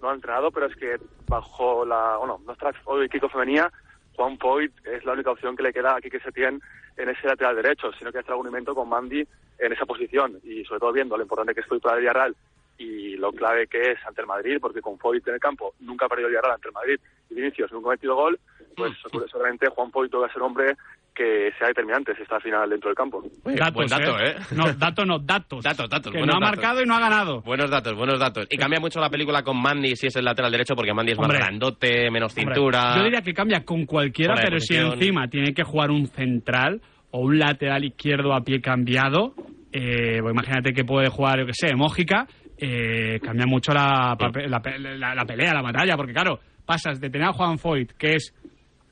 no 0.00 0.10
ha 0.10 0.14
entrenado, 0.14 0.50
pero 0.50 0.66
es 0.66 0.76
que 0.76 0.96
bajo 1.28 1.84
la... 1.84 2.16
Bueno, 2.18 2.40
nuestra 2.44 2.72
hoy 2.84 3.08
Kiko 3.08 3.28
Femenía, 3.28 3.70
Juan 4.16 4.38
Foyt 4.38 4.72
es 4.86 5.04
la 5.04 5.12
única 5.12 5.30
opción 5.30 5.56
que 5.56 5.62
le 5.62 5.72
queda 5.72 5.96
a 5.96 6.00
Quique 6.00 6.20
Setién 6.20 6.60
en 6.96 7.08
ese 7.08 7.26
lateral 7.26 7.56
derecho, 7.56 7.92
sino 7.98 8.10
que 8.10 8.18
hacer 8.18 8.32
algún 8.32 8.46
invento 8.46 8.74
con 8.74 8.88
Mandy 8.88 9.26
en 9.58 9.72
esa 9.72 9.86
posición. 9.86 10.40
Y 10.42 10.64
sobre 10.64 10.80
todo 10.80 10.92
viendo 10.92 11.16
lo 11.16 11.22
importante 11.22 11.54
que 11.54 11.60
es 11.60 11.66
para 11.82 11.96
el 11.96 12.00
Villarreal 12.00 12.36
y 12.80 13.14
lo 13.18 13.30
clave 13.30 13.66
que 13.66 13.78
es 13.92 13.98
ante 14.06 14.22
el 14.22 14.26
Madrid, 14.26 14.56
porque 14.58 14.80
con 14.80 14.98
Foyt 14.98 15.28
en 15.28 15.34
el 15.34 15.40
campo 15.40 15.74
nunca 15.80 16.06
ha 16.06 16.08
perdido 16.08 16.28
el 16.28 16.32
Villarreal 16.32 16.54
ante 16.54 16.68
el 16.68 16.74
Madrid 16.74 16.98
y 17.28 17.34
Vinicius 17.34 17.70
nunca 17.72 17.90
ha 17.90 17.92
metido 17.92 18.14
gol, 18.16 18.40
pues 18.74 18.92
seguramente 19.30 19.68
Juan 19.68 19.90
Foyt 19.92 20.10
va 20.14 20.26
a 20.26 20.32
ser 20.32 20.40
hombre 20.40 20.76
que 21.14 21.50
sea 21.58 21.68
determinante 21.68 22.14
si 22.16 22.22
está 22.22 22.36
al 22.36 22.42
final 22.42 22.70
dentro 22.70 22.88
del 22.88 22.96
campo. 22.96 23.22
Datos, 23.44 23.74
buen 23.74 23.88
dato, 23.88 24.18
¿eh? 24.18 24.36
No, 24.56 24.72
dato 24.72 25.04
no, 25.04 25.18
datos. 25.18 25.62
Datos, 25.62 25.90
datos. 25.90 26.10
Que 26.10 26.18
buenos 26.20 26.34
no 26.34 26.38
ha 26.38 26.48
datos. 26.48 26.56
marcado 26.56 26.82
y 26.82 26.86
no 26.86 26.94
ha 26.94 27.00
ganado. 27.00 27.42
Buenos 27.42 27.70
datos, 27.70 27.94
buenos 27.94 28.18
datos. 28.18 28.46
Y 28.48 28.56
cambia 28.56 28.80
mucho 28.80 28.98
la 28.98 29.10
película 29.10 29.42
con 29.42 29.60
Mandy 29.60 29.96
si 29.96 30.06
es 30.06 30.16
el 30.16 30.24
lateral 30.24 30.50
derecho, 30.50 30.74
porque 30.74 30.94
Mandy 30.94 31.12
es 31.12 31.18
Hombre. 31.18 31.36
más 31.38 31.46
grandote, 31.46 32.10
menos 32.10 32.34
Hombre, 32.34 32.54
cintura. 32.54 32.94
Yo 32.96 33.04
diría 33.04 33.20
que 33.20 33.34
cambia 33.34 33.62
con 33.62 33.84
cualquiera, 33.84 34.34
pero 34.40 34.58
si 34.58 34.76
encima 34.76 35.28
tiene 35.28 35.52
que 35.52 35.64
jugar 35.64 35.90
un 35.90 36.06
central 36.06 36.80
o 37.10 37.20
un 37.20 37.38
lateral 37.38 37.84
izquierdo 37.84 38.32
a 38.32 38.40
pie 38.42 38.62
cambiado, 38.62 39.34
eh, 39.72 40.20
pues 40.22 40.32
imagínate 40.32 40.72
que 40.72 40.84
puede 40.84 41.08
jugar, 41.08 41.40
yo 41.40 41.46
que 41.46 41.54
sé, 41.54 41.74
Mójica, 41.74 42.26
eh, 42.60 43.18
cambia 43.20 43.46
mucho 43.46 43.72
la, 43.72 44.16
la, 44.18 44.60
la- 44.98 45.14
la 45.14 45.24
pelea, 45.24 45.54
la 45.54 45.62
batalla, 45.62 45.96
porque 45.96 46.12
claro, 46.12 46.38
pasas 46.66 47.00
de 47.00 47.10
tener 47.10 47.28
a 47.28 47.32
Juan 47.32 47.58
Foyt, 47.58 47.92
que 47.92 48.14
es... 48.16 48.34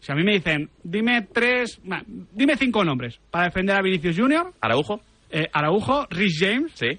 Si 0.00 0.12
a 0.12 0.14
mí 0.14 0.22
me 0.22 0.32
dicen, 0.34 0.70
dime 0.84 1.26
tres, 1.32 1.80
dime 2.32 2.56
cinco 2.56 2.84
nombres 2.84 3.18
para 3.32 3.46
defender 3.46 3.76
a 3.76 3.82
Vinicius 3.82 4.16
Junior, 4.16 4.52
¿Araujo? 4.60 5.00
eh, 5.30 5.46
Araujo, 5.52 6.06
Rhys 6.10 6.38
James 6.40 6.70
Sí. 6.74 6.98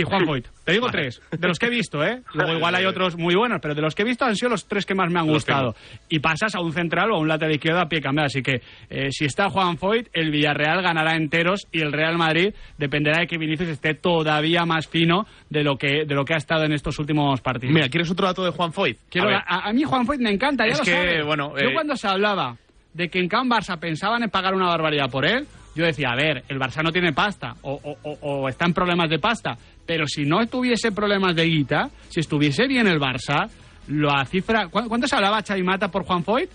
Y 0.00 0.04
Juan 0.04 0.24
Foyt. 0.26 0.46
Te 0.64 0.72
digo 0.72 0.88
tres, 0.90 1.20
de 1.30 1.48
los 1.48 1.58
que 1.58 1.66
he 1.66 1.70
visto, 1.70 2.04
¿eh? 2.04 2.22
Luego 2.34 2.52
igual 2.52 2.74
hay 2.74 2.84
otros 2.84 3.16
muy 3.16 3.34
buenos, 3.34 3.58
pero 3.60 3.74
de 3.74 3.82
los 3.82 3.94
que 3.94 4.02
he 4.02 4.04
visto 4.04 4.24
han 4.24 4.36
sido 4.36 4.50
los 4.50 4.66
tres 4.68 4.86
que 4.86 4.94
más 4.94 5.10
me 5.10 5.18
han 5.18 5.26
gustado. 5.26 5.74
Y 6.08 6.18
pasas 6.20 6.54
a 6.54 6.60
un 6.60 6.72
central 6.72 7.10
o 7.10 7.16
a 7.16 7.18
un 7.18 7.28
lateral 7.28 7.54
izquierdo 7.54 7.80
a 7.80 7.88
pie 7.88 8.00
cambiado. 8.00 8.26
Así 8.26 8.42
que 8.42 8.60
eh, 8.90 9.08
si 9.10 9.24
está 9.24 9.48
Juan 9.50 9.76
Foyt, 9.78 10.08
el 10.12 10.30
Villarreal 10.30 10.82
ganará 10.82 11.16
enteros 11.16 11.66
y 11.72 11.80
el 11.80 11.92
Real 11.92 12.16
Madrid 12.16 12.54
dependerá 12.76 13.20
de 13.20 13.26
que 13.26 13.38
Vinicius 13.38 13.70
esté 13.70 13.94
todavía 13.94 14.64
más 14.64 14.86
fino 14.86 15.26
de 15.50 15.64
lo 15.64 15.76
que, 15.76 16.04
de 16.06 16.14
lo 16.14 16.24
que 16.24 16.34
ha 16.34 16.38
estado 16.38 16.64
en 16.64 16.72
estos 16.72 16.98
últimos 16.98 17.40
partidos. 17.40 17.74
Mira, 17.74 17.88
¿quieres 17.88 18.10
otro 18.10 18.26
dato 18.26 18.44
de 18.44 18.50
Juan 18.50 18.72
Foyt? 18.72 18.98
Quiero, 19.10 19.28
A 19.28 19.30
ver. 19.32 19.40
a, 19.46 19.68
a 19.68 19.72
mí 19.72 19.82
Juan 19.84 20.06
Foyt 20.06 20.20
me 20.20 20.30
encanta, 20.30 20.64
ya 20.66 20.72
Es 20.72 20.78
lo 20.78 20.84
que, 20.84 20.92
sabes. 20.92 21.24
bueno, 21.24 21.52
Yo 21.58 21.68
eh, 21.70 21.74
cuando 21.74 21.96
se 21.96 22.06
hablaba 22.08 22.56
de 22.94 23.08
que 23.08 23.18
en 23.18 23.28
Can 23.28 23.48
Barça 23.48 23.78
pensaban 23.78 24.22
en 24.22 24.30
pagar 24.30 24.54
una 24.54 24.66
barbaridad 24.66 25.10
por 25.10 25.24
él, 25.26 25.46
yo 25.74 25.84
decía, 25.84 26.08
a 26.10 26.16
ver, 26.16 26.42
el 26.48 26.58
Barça 26.58 26.82
no 26.82 26.90
tiene 26.90 27.12
pasta 27.12 27.54
o, 27.62 27.72
o- 27.74 27.98
o- 28.02 28.18
o 28.42 28.48
está 28.48 28.64
en 28.66 28.72
problemas 28.74 29.08
de 29.08 29.18
pasta, 29.20 29.56
pero 29.88 30.06
si 30.06 30.26
no 30.26 30.46
tuviese 30.46 30.92
problemas 30.92 31.34
de 31.34 31.44
guita, 31.46 31.88
si 32.10 32.20
estuviese 32.20 32.66
bien 32.68 32.86
el 32.86 33.00
Barça, 33.00 33.48
lo 33.88 34.10
cifra... 34.26 34.68
¿cu- 34.68 34.86
¿Cuánto 34.86 35.08
se 35.08 35.16
hablaba 35.16 35.42
Xavi 35.42 35.62
Mata 35.62 35.88
por 35.88 36.04
Juan 36.04 36.22
Foyt? 36.22 36.50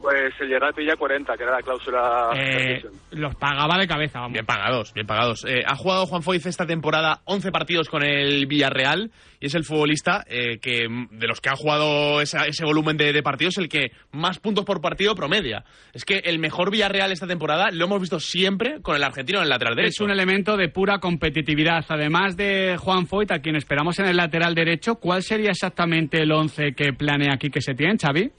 Pues 0.00 0.32
el 0.40 0.48
Gerard 0.48 0.74
pilla 0.74 0.96
40, 0.96 1.36
que 1.36 1.42
era 1.42 1.52
la 1.52 1.62
cláusula. 1.62 2.30
Eh, 2.34 2.82
los 3.12 3.34
pagaba 3.36 3.76
de 3.78 3.86
cabeza, 3.86 4.20
vamos. 4.20 4.32
Bien 4.32 4.46
pagados, 4.46 4.94
bien 4.94 5.06
pagados. 5.06 5.44
Eh, 5.44 5.62
ha 5.66 5.76
jugado 5.76 6.06
Juan 6.06 6.22
Foyt 6.22 6.46
esta 6.46 6.64
temporada 6.66 7.20
11 7.26 7.52
partidos 7.52 7.88
con 7.90 8.02
el 8.02 8.46
Villarreal 8.46 9.10
y 9.40 9.46
es 9.46 9.54
el 9.54 9.64
futbolista 9.64 10.24
eh, 10.26 10.58
que 10.58 10.86
de 11.10 11.26
los 11.26 11.40
que 11.42 11.50
ha 11.50 11.54
jugado 11.56 12.22
esa- 12.22 12.46
ese 12.46 12.64
volumen 12.64 12.96
de, 12.96 13.12
de 13.12 13.22
partidos 13.22 13.58
el 13.58 13.68
que 13.68 13.90
más 14.12 14.38
puntos 14.38 14.64
por 14.64 14.80
partido 14.80 15.14
promedia. 15.14 15.64
Es 15.92 16.06
que 16.06 16.18
el 16.24 16.38
mejor 16.38 16.70
Villarreal 16.70 17.12
esta 17.12 17.26
temporada 17.26 17.70
lo 17.70 17.84
hemos 17.84 18.00
visto 18.00 18.20
siempre 18.20 18.80
con 18.80 18.96
el 18.96 19.04
argentino 19.04 19.38
en 19.40 19.44
el 19.44 19.50
lateral 19.50 19.74
Es 19.74 19.76
derecho. 19.76 20.04
un 20.04 20.10
elemento 20.12 20.56
de 20.56 20.68
pura 20.70 20.98
competitividad. 20.98 21.84
Además 21.88 22.38
de 22.38 22.76
Juan 22.78 23.06
Foyt, 23.06 23.32
a 23.32 23.40
quien 23.40 23.56
esperamos 23.56 23.98
en 23.98 24.06
el 24.06 24.16
lateral 24.16 24.54
derecho, 24.54 24.94
¿cuál 24.96 25.22
sería 25.22 25.50
exactamente 25.50 26.22
el 26.22 26.32
11 26.32 26.72
que 26.74 26.94
planea 26.94 27.34
aquí 27.34 27.50
que 27.50 27.60
se 27.60 27.74
tiene, 27.74 27.96
Xavi? 28.00 28.30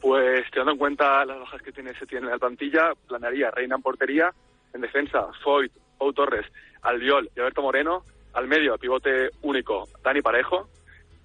Pues 0.00 0.44
teniendo 0.50 0.72
en 0.72 0.78
cuenta 0.78 1.24
las 1.24 1.40
bajas 1.40 1.62
que 1.62 1.72
tiene 1.72 1.94
se 1.94 2.06
tiene 2.06 2.26
en 2.26 2.32
la 2.32 2.38
plantilla, 2.38 2.92
planearía 3.08 3.50
Reina 3.50 3.76
en 3.76 3.82
portería, 3.82 4.32
en 4.72 4.80
defensa 4.80 5.26
Foyt, 5.42 5.72
Pau 5.98 6.12
Torres, 6.12 6.46
Albiol 6.82 7.28
y 7.34 7.40
Alberto 7.40 7.62
Moreno, 7.62 8.04
al 8.34 8.46
medio 8.46 8.78
pivote 8.78 9.30
único 9.42 9.88
Dani 10.02 10.22
Parejo, 10.22 10.68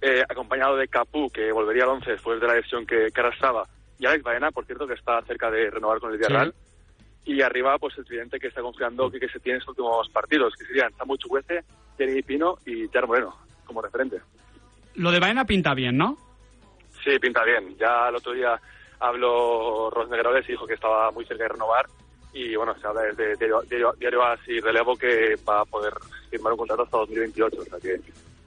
eh, 0.01 0.23
acompañado 0.27 0.75
de 0.75 0.87
Capú, 0.87 1.29
que 1.29 1.51
volvería 1.51 1.83
al 1.83 1.89
11 1.89 2.11
después 2.11 2.41
de 2.41 2.47
la 2.47 2.55
lesión 2.55 2.85
que, 2.85 3.09
que 3.13 3.21
arrastraba, 3.21 3.67
y 3.99 4.05
Alex 4.05 4.23
Baena, 4.23 4.51
por 4.51 4.65
cierto, 4.65 4.85
que 4.85 4.95
está 4.95 5.21
cerca 5.21 5.49
de 5.49 5.69
renovar 5.69 5.99
con 5.99 6.11
el 6.11 6.17
Villarreal. 6.17 6.53
Y 7.25 7.41
arriba, 7.41 7.77
pues 7.79 7.97
el 7.97 8.03
tridente 8.03 8.37
que 8.37 8.47
está 8.47 8.61
confiando 8.61 9.09
que, 9.09 9.17
que 9.17 9.29
se 9.29 9.39
tiene 9.39 9.55
en 9.55 9.59
estos 9.61 9.77
últimos 9.77 10.09
partidos, 10.09 10.53
que 10.55 10.65
serían 10.65 10.91
Samu 10.97 11.15
Chuguece, 11.15 11.63
Jeremy 11.97 12.21
Pino 12.21 12.57
y 12.65 12.89
Jar 12.89 13.07
Moreno, 13.07 13.33
como 13.65 13.81
referente. 13.81 14.19
Lo 14.95 15.09
de 15.11 15.19
Baena 15.19 15.45
pinta 15.45 15.73
bien, 15.73 15.95
¿no? 15.95 16.17
Sí, 17.03 17.19
pinta 17.19 17.43
bien. 17.43 17.75
Ya 17.77 18.09
el 18.09 18.15
otro 18.15 18.33
día 18.33 18.59
habló 18.99 19.89
Ros 19.89 20.09
Negroles 20.09 20.47
y 20.47 20.53
dijo 20.53 20.65
que 20.65 20.75
estaba 20.75 21.11
muy 21.11 21.25
cerca 21.25 21.43
de 21.43 21.49
renovar. 21.49 21.85
Y 22.33 22.55
bueno, 22.55 22.73
se 22.79 22.87
habla 22.87 23.01
desde 23.01 23.35
diario, 23.35 23.93
diario 23.99 24.23
así 24.23 24.59
relevo 24.59 24.95
que 24.95 25.35
va 25.47 25.61
a 25.61 25.65
poder 25.65 25.93
firmar 26.29 26.53
un 26.53 26.57
contrato 26.57 26.83
hasta 26.83 26.97
2028. 26.97 27.57
O 27.59 27.63
sea 27.63 27.79
que, 27.79 27.99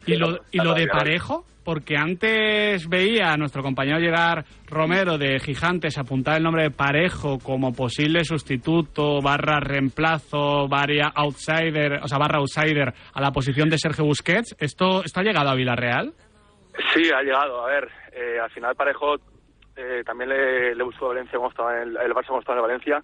¿Y 0.07 0.17
lo, 0.17 0.39
y 0.51 0.59
lo 0.59 0.73
de. 0.73 0.87
Parejo? 0.87 1.45
Porque 1.65 1.97
antes 1.97 2.89
veía 2.89 3.33
a 3.33 3.37
nuestro 3.37 3.61
compañero 3.61 3.99
Gerard 3.99 4.45
Romero 4.69 5.19
de 5.19 5.41
Gigantes 5.41 5.99
apuntar 5.99 6.37
el 6.37 6.45
nombre 6.45 6.63
de 6.63 6.71
Parejo 6.71 7.39
como 7.41 7.73
posible 7.73 8.23
sustituto, 8.23 9.21
barra 9.21 9.59
reemplazo, 9.59 10.69
barra 10.69 11.11
outsider, 11.13 12.05
o 12.05 12.07
sea, 12.07 12.19
barra 12.19 12.39
outsider 12.39 12.95
a 13.13 13.21
la 13.21 13.33
posición 13.33 13.69
de 13.69 13.79
Sergio 13.79 14.05
Busquets. 14.05 14.55
¿Esto, 14.61 15.03
esto 15.05 15.21
ha 15.21 15.25
llegado 15.25 15.51
a 15.51 15.57
Villarreal? 15.57 16.15
Sí, 16.95 17.11
ha 17.13 17.23
llegado. 17.23 17.67
A 17.67 17.69
ver, 17.69 17.89
eh, 18.17 18.41
al 18.41 18.51
final 18.51 18.75
Parejo 18.75 19.17
eh, 19.77 20.03
también 20.07 20.31
le, 20.31 20.75
le 20.75 20.83
buscó 20.83 21.09
Valencia 21.09 21.37
como 21.37 21.51
estaba 21.51 21.77
en 21.77 21.89
el, 21.91 21.97
el 21.99 22.15
Barça 22.15 22.29
como 22.29 22.41
estaba 22.41 22.59
en 22.59 22.63
Valencia 22.63 23.03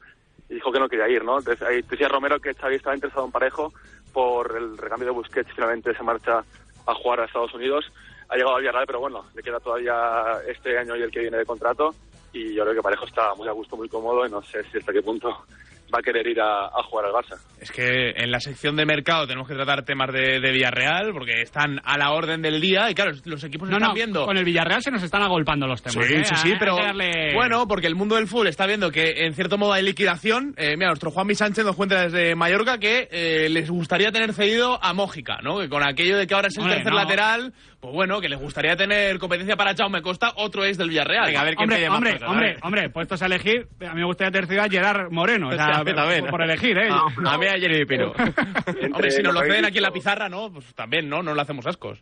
y 0.48 0.54
dijo 0.54 0.72
que 0.72 0.80
no 0.80 0.88
quería 0.88 1.08
ir, 1.08 1.22
¿no? 1.22 1.38
Entonces 1.38 1.62
ahí 1.66 1.82
decía 1.82 2.08
Romero 2.08 2.40
que 2.40 2.54
Xavi 2.54 2.76
estaba 2.76 2.94
interesado 2.94 3.26
en 3.26 3.32
Parejo 3.32 3.72
por 4.12 4.56
el 4.56 4.78
recambio 4.78 5.06
de 5.08 5.12
Busquets 5.12 5.52
finalmente 5.54 5.94
se 5.94 6.02
marcha 6.02 6.42
a 6.86 6.94
jugar 6.94 7.20
a 7.20 7.24
Estados 7.26 7.52
Unidos. 7.54 7.92
Ha 8.28 8.36
llegado 8.36 8.56
a 8.56 8.58
Villarreal, 8.60 8.86
pero 8.86 9.00
bueno, 9.00 9.26
le 9.34 9.42
queda 9.42 9.60
todavía 9.60 10.40
este 10.48 10.78
año 10.78 10.96
y 10.96 11.02
el 11.02 11.10
que 11.10 11.20
viene 11.20 11.36
de 11.36 11.44
contrato 11.44 11.94
y 12.32 12.54
yo 12.54 12.62
creo 12.64 12.76
que 12.76 12.82
Parejo 12.82 13.04
está 13.04 13.34
muy 13.34 13.46
a 13.48 13.52
gusto, 13.52 13.76
muy 13.76 13.90
cómodo 13.90 14.26
y 14.26 14.30
no 14.30 14.42
sé 14.42 14.64
si 14.64 14.78
hasta 14.78 14.92
qué 14.92 15.02
punto 15.02 15.44
va 15.92 15.98
a 15.98 16.02
querer 16.02 16.26
ir 16.26 16.40
a, 16.40 16.66
a 16.66 16.82
jugar 16.84 17.06
al 17.06 17.12
Barça. 17.12 17.36
Es 17.60 17.70
que 17.70 18.10
en 18.16 18.30
la 18.30 18.40
sección 18.40 18.76
de 18.76 18.84
mercado 18.86 19.26
tenemos 19.26 19.46
que 19.48 19.54
tratar 19.54 19.84
temas 19.84 20.12
de, 20.12 20.40
de 20.40 20.50
Villarreal 20.52 21.12
porque 21.12 21.42
están 21.42 21.80
a 21.84 21.98
la 21.98 22.12
orden 22.12 22.42
del 22.42 22.60
día 22.60 22.90
y 22.90 22.94
claro, 22.94 23.12
los 23.24 23.44
equipos 23.44 23.68
No, 23.68 23.76
están 23.76 23.88
no, 23.90 23.94
viendo... 23.94 24.24
con 24.26 24.36
el 24.36 24.44
Villarreal 24.44 24.82
se 24.82 24.90
nos 24.90 25.02
están 25.02 25.22
agolpando 25.22 25.66
los 25.66 25.82
temas. 25.82 26.06
Sí, 26.06 26.14
¿eh? 26.14 26.24
sí, 26.24 26.34
sí, 26.36 26.52
pero 26.58 26.76
darle- 26.76 27.34
bueno, 27.34 27.66
porque 27.68 27.86
el 27.86 27.94
mundo 27.94 28.16
del 28.16 28.26
fútbol 28.26 28.48
está 28.48 28.66
viendo 28.66 28.90
que 28.90 29.24
en 29.26 29.34
cierto 29.34 29.58
modo 29.58 29.72
hay 29.72 29.82
liquidación. 29.82 30.54
Eh, 30.56 30.74
mira, 30.76 30.88
nuestro 30.88 31.10
Juanmi 31.10 31.34
Sánchez 31.34 31.64
nos 31.64 31.76
cuenta 31.76 32.02
desde 32.02 32.34
Mallorca 32.34 32.78
que 32.78 33.08
eh, 33.10 33.48
les 33.48 33.70
gustaría 33.70 34.10
tener 34.12 34.32
cedido 34.32 34.78
a 34.82 34.92
Mójica, 34.94 35.38
¿no? 35.42 35.58
Que 35.58 35.68
con 35.68 35.82
aquello 35.82 36.16
de 36.16 36.26
que 36.26 36.34
ahora 36.34 36.48
es 36.48 36.56
el 36.58 36.64
tercer 36.68 36.92
no. 36.92 36.98
lateral, 36.98 37.52
pues 37.82 37.94
bueno, 37.94 38.20
que 38.20 38.28
les 38.28 38.38
gustaría 38.38 38.76
tener 38.76 39.18
competencia 39.18 39.56
para 39.56 39.74
Jaume 39.74 40.02
Costa, 40.02 40.34
otro 40.36 40.64
es 40.64 40.78
del 40.78 40.88
Villarreal. 40.88 41.26
Venga, 41.26 41.40
a 41.40 41.44
ver 41.44 41.56
quién 41.56 41.68
Hombre, 41.68 41.88
hombre, 41.88 42.12
cosas, 42.12 42.28
hombre, 42.28 42.56
hombre, 42.62 42.90
puestos 42.90 43.22
a 43.22 43.26
elegir, 43.26 43.66
a 43.80 43.92
mí 43.92 44.00
me 44.02 44.06
gustaría 44.06 44.30
tener 44.30 44.60
a 44.60 44.68
Gerard 44.68 45.10
Moreno. 45.10 45.48
O 45.48 45.52
sea, 45.52 45.64
Sí, 45.64 45.80
a 45.80 45.82
mí 45.82 45.92
también. 45.92 46.20
por, 46.20 46.30
por 46.30 46.42
elegir, 46.42 46.78
¿eh? 46.78 46.90
A 46.90 47.38
mí 47.38 47.46
a 47.48 47.58
Jeremy 47.58 47.84
Pino. 47.84 48.12
Hombre, 48.94 49.10
si 49.10 49.20
nos 49.20 49.34
lo 49.34 49.40
ceden 49.40 49.64
aquí 49.64 49.78
en 49.78 49.82
la 49.82 49.90
pizarra, 49.90 50.28
¿no? 50.28 50.52
Pues 50.52 50.72
también, 50.76 51.08
¿no? 51.08 51.24
No 51.24 51.34
le 51.34 51.42
hacemos 51.42 51.66
ascos. 51.66 52.00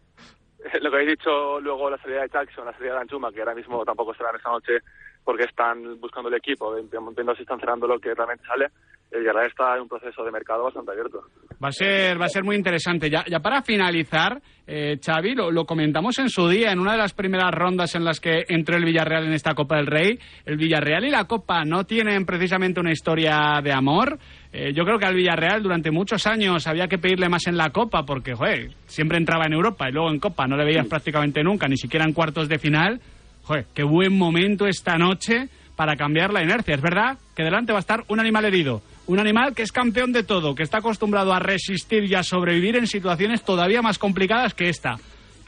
Lo 0.82 0.90
que 0.90 0.96
habéis 0.96 1.12
dicho 1.12 1.58
luego, 1.60 1.88
la 1.88 1.96
salida 1.96 2.24
de 2.24 2.28
Jackson, 2.28 2.66
la 2.66 2.74
salida 2.74 2.96
de 2.96 3.00
Anchuma, 3.00 3.32
que 3.32 3.40
ahora 3.40 3.54
mismo 3.54 3.82
tampoco 3.82 4.12
serán 4.12 4.36
esta 4.36 4.50
noche 4.50 4.80
porque 5.24 5.44
están 5.44 5.98
buscando 5.98 6.28
el 6.28 6.34
equipo, 6.34 6.74
viendo 6.74 7.34
si 7.34 7.40
están 7.40 7.58
cerrando 7.58 7.86
lo 7.86 7.98
que 7.98 8.14
realmente 8.14 8.44
sale. 8.46 8.68
El 9.10 9.20
Villarreal 9.20 9.46
está 9.46 9.74
en 9.74 9.82
un 9.82 9.88
proceso 9.88 10.24
de 10.24 10.30
mercado 10.30 10.64
bastante 10.64 10.92
abierto. 10.92 11.24
Va 11.62 11.68
a 11.68 11.72
ser, 11.72 12.20
va 12.20 12.26
a 12.26 12.28
ser 12.28 12.44
muy 12.44 12.54
interesante. 12.54 13.10
Ya, 13.10 13.24
ya 13.28 13.40
para 13.40 13.60
finalizar, 13.62 14.40
eh, 14.66 14.98
Xavi, 15.04 15.34
lo, 15.34 15.50
lo 15.50 15.64
comentamos 15.64 16.18
en 16.20 16.28
su 16.28 16.48
día, 16.48 16.70
en 16.70 16.78
una 16.78 16.92
de 16.92 16.98
las 16.98 17.12
primeras 17.12 17.50
rondas 17.52 17.94
en 17.96 18.04
las 18.04 18.20
que 18.20 18.44
entró 18.48 18.76
el 18.76 18.84
Villarreal 18.84 19.26
en 19.26 19.32
esta 19.32 19.54
Copa 19.54 19.76
del 19.76 19.88
Rey. 19.88 20.18
El 20.46 20.56
Villarreal 20.56 21.04
y 21.04 21.10
la 21.10 21.24
Copa 21.24 21.64
no 21.64 21.84
tienen 21.84 22.24
precisamente 22.24 22.78
una 22.78 22.92
historia 22.92 23.60
de 23.62 23.72
amor. 23.72 24.16
Eh, 24.52 24.72
yo 24.72 24.84
creo 24.84 24.98
que 24.98 25.06
al 25.06 25.14
Villarreal 25.14 25.62
durante 25.62 25.90
muchos 25.90 26.26
años 26.28 26.66
había 26.68 26.86
que 26.86 26.98
pedirle 26.98 27.28
más 27.28 27.48
en 27.48 27.56
la 27.56 27.70
Copa 27.70 28.04
porque, 28.04 28.34
joder, 28.34 28.70
siempre 28.86 29.18
entraba 29.18 29.46
en 29.46 29.54
Europa 29.54 29.88
y 29.88 29.92
luego 29.92 30.10
en 30.10 30.20
Copa 30.20 30.46
no 30.46 30.56
le 30.56 30.64
veías 30.64 30.86
prácticamente 30.86 31.42
nunca, 31.42 31.66
ni 31.66 31.76
siquiera 31.76 32.04
en 32.04 32.12
cuartos 32.12 32.48
de 32.48 32.58
final. 32.58 33.00
Joder, 33.42 33.66
qué 33.74 33.82
buen 33.82 34.16
momento 34.16 34.66
esta 34.66 34.96
noche 34.96 35.48
para 35.76 35.96
cambiar 35.96 36.32
la 36.32 36.42
inercia. 36.42 36.74
Es 36.74 36.82
verdad 36.82 37.18
que 37.34 37.42
delante 37.42 37.72
va 37.72 37.78
a 37.78 37.80
estar 37.80 38.04
un 38.08 38.20
animal 38.20 38.44
herido, 38.44 38.82
Un 39.10 39.18
animal 39.18 39.56
que 39.56 39.62
es 39.62 39.72
campeón 39.72 40.12
de 40.12 40.22
todo, 40.22 40.54
que 40.54 40.62
está 40.62 40.78
acostumbrado 40.78 41.32
a 41.32 41.40
resistir 41.40 42.04
y 42.04 42.14
a 42.14 42.22
sobrevivir 42.22 42.76
en 42.76 42.86
situaciones 42.86 43.42
todavía 43.42 43.82
más 43.82 43.98
complicadas 43.98 44.54
que 44.54 44.68
esta. 44.68 44.94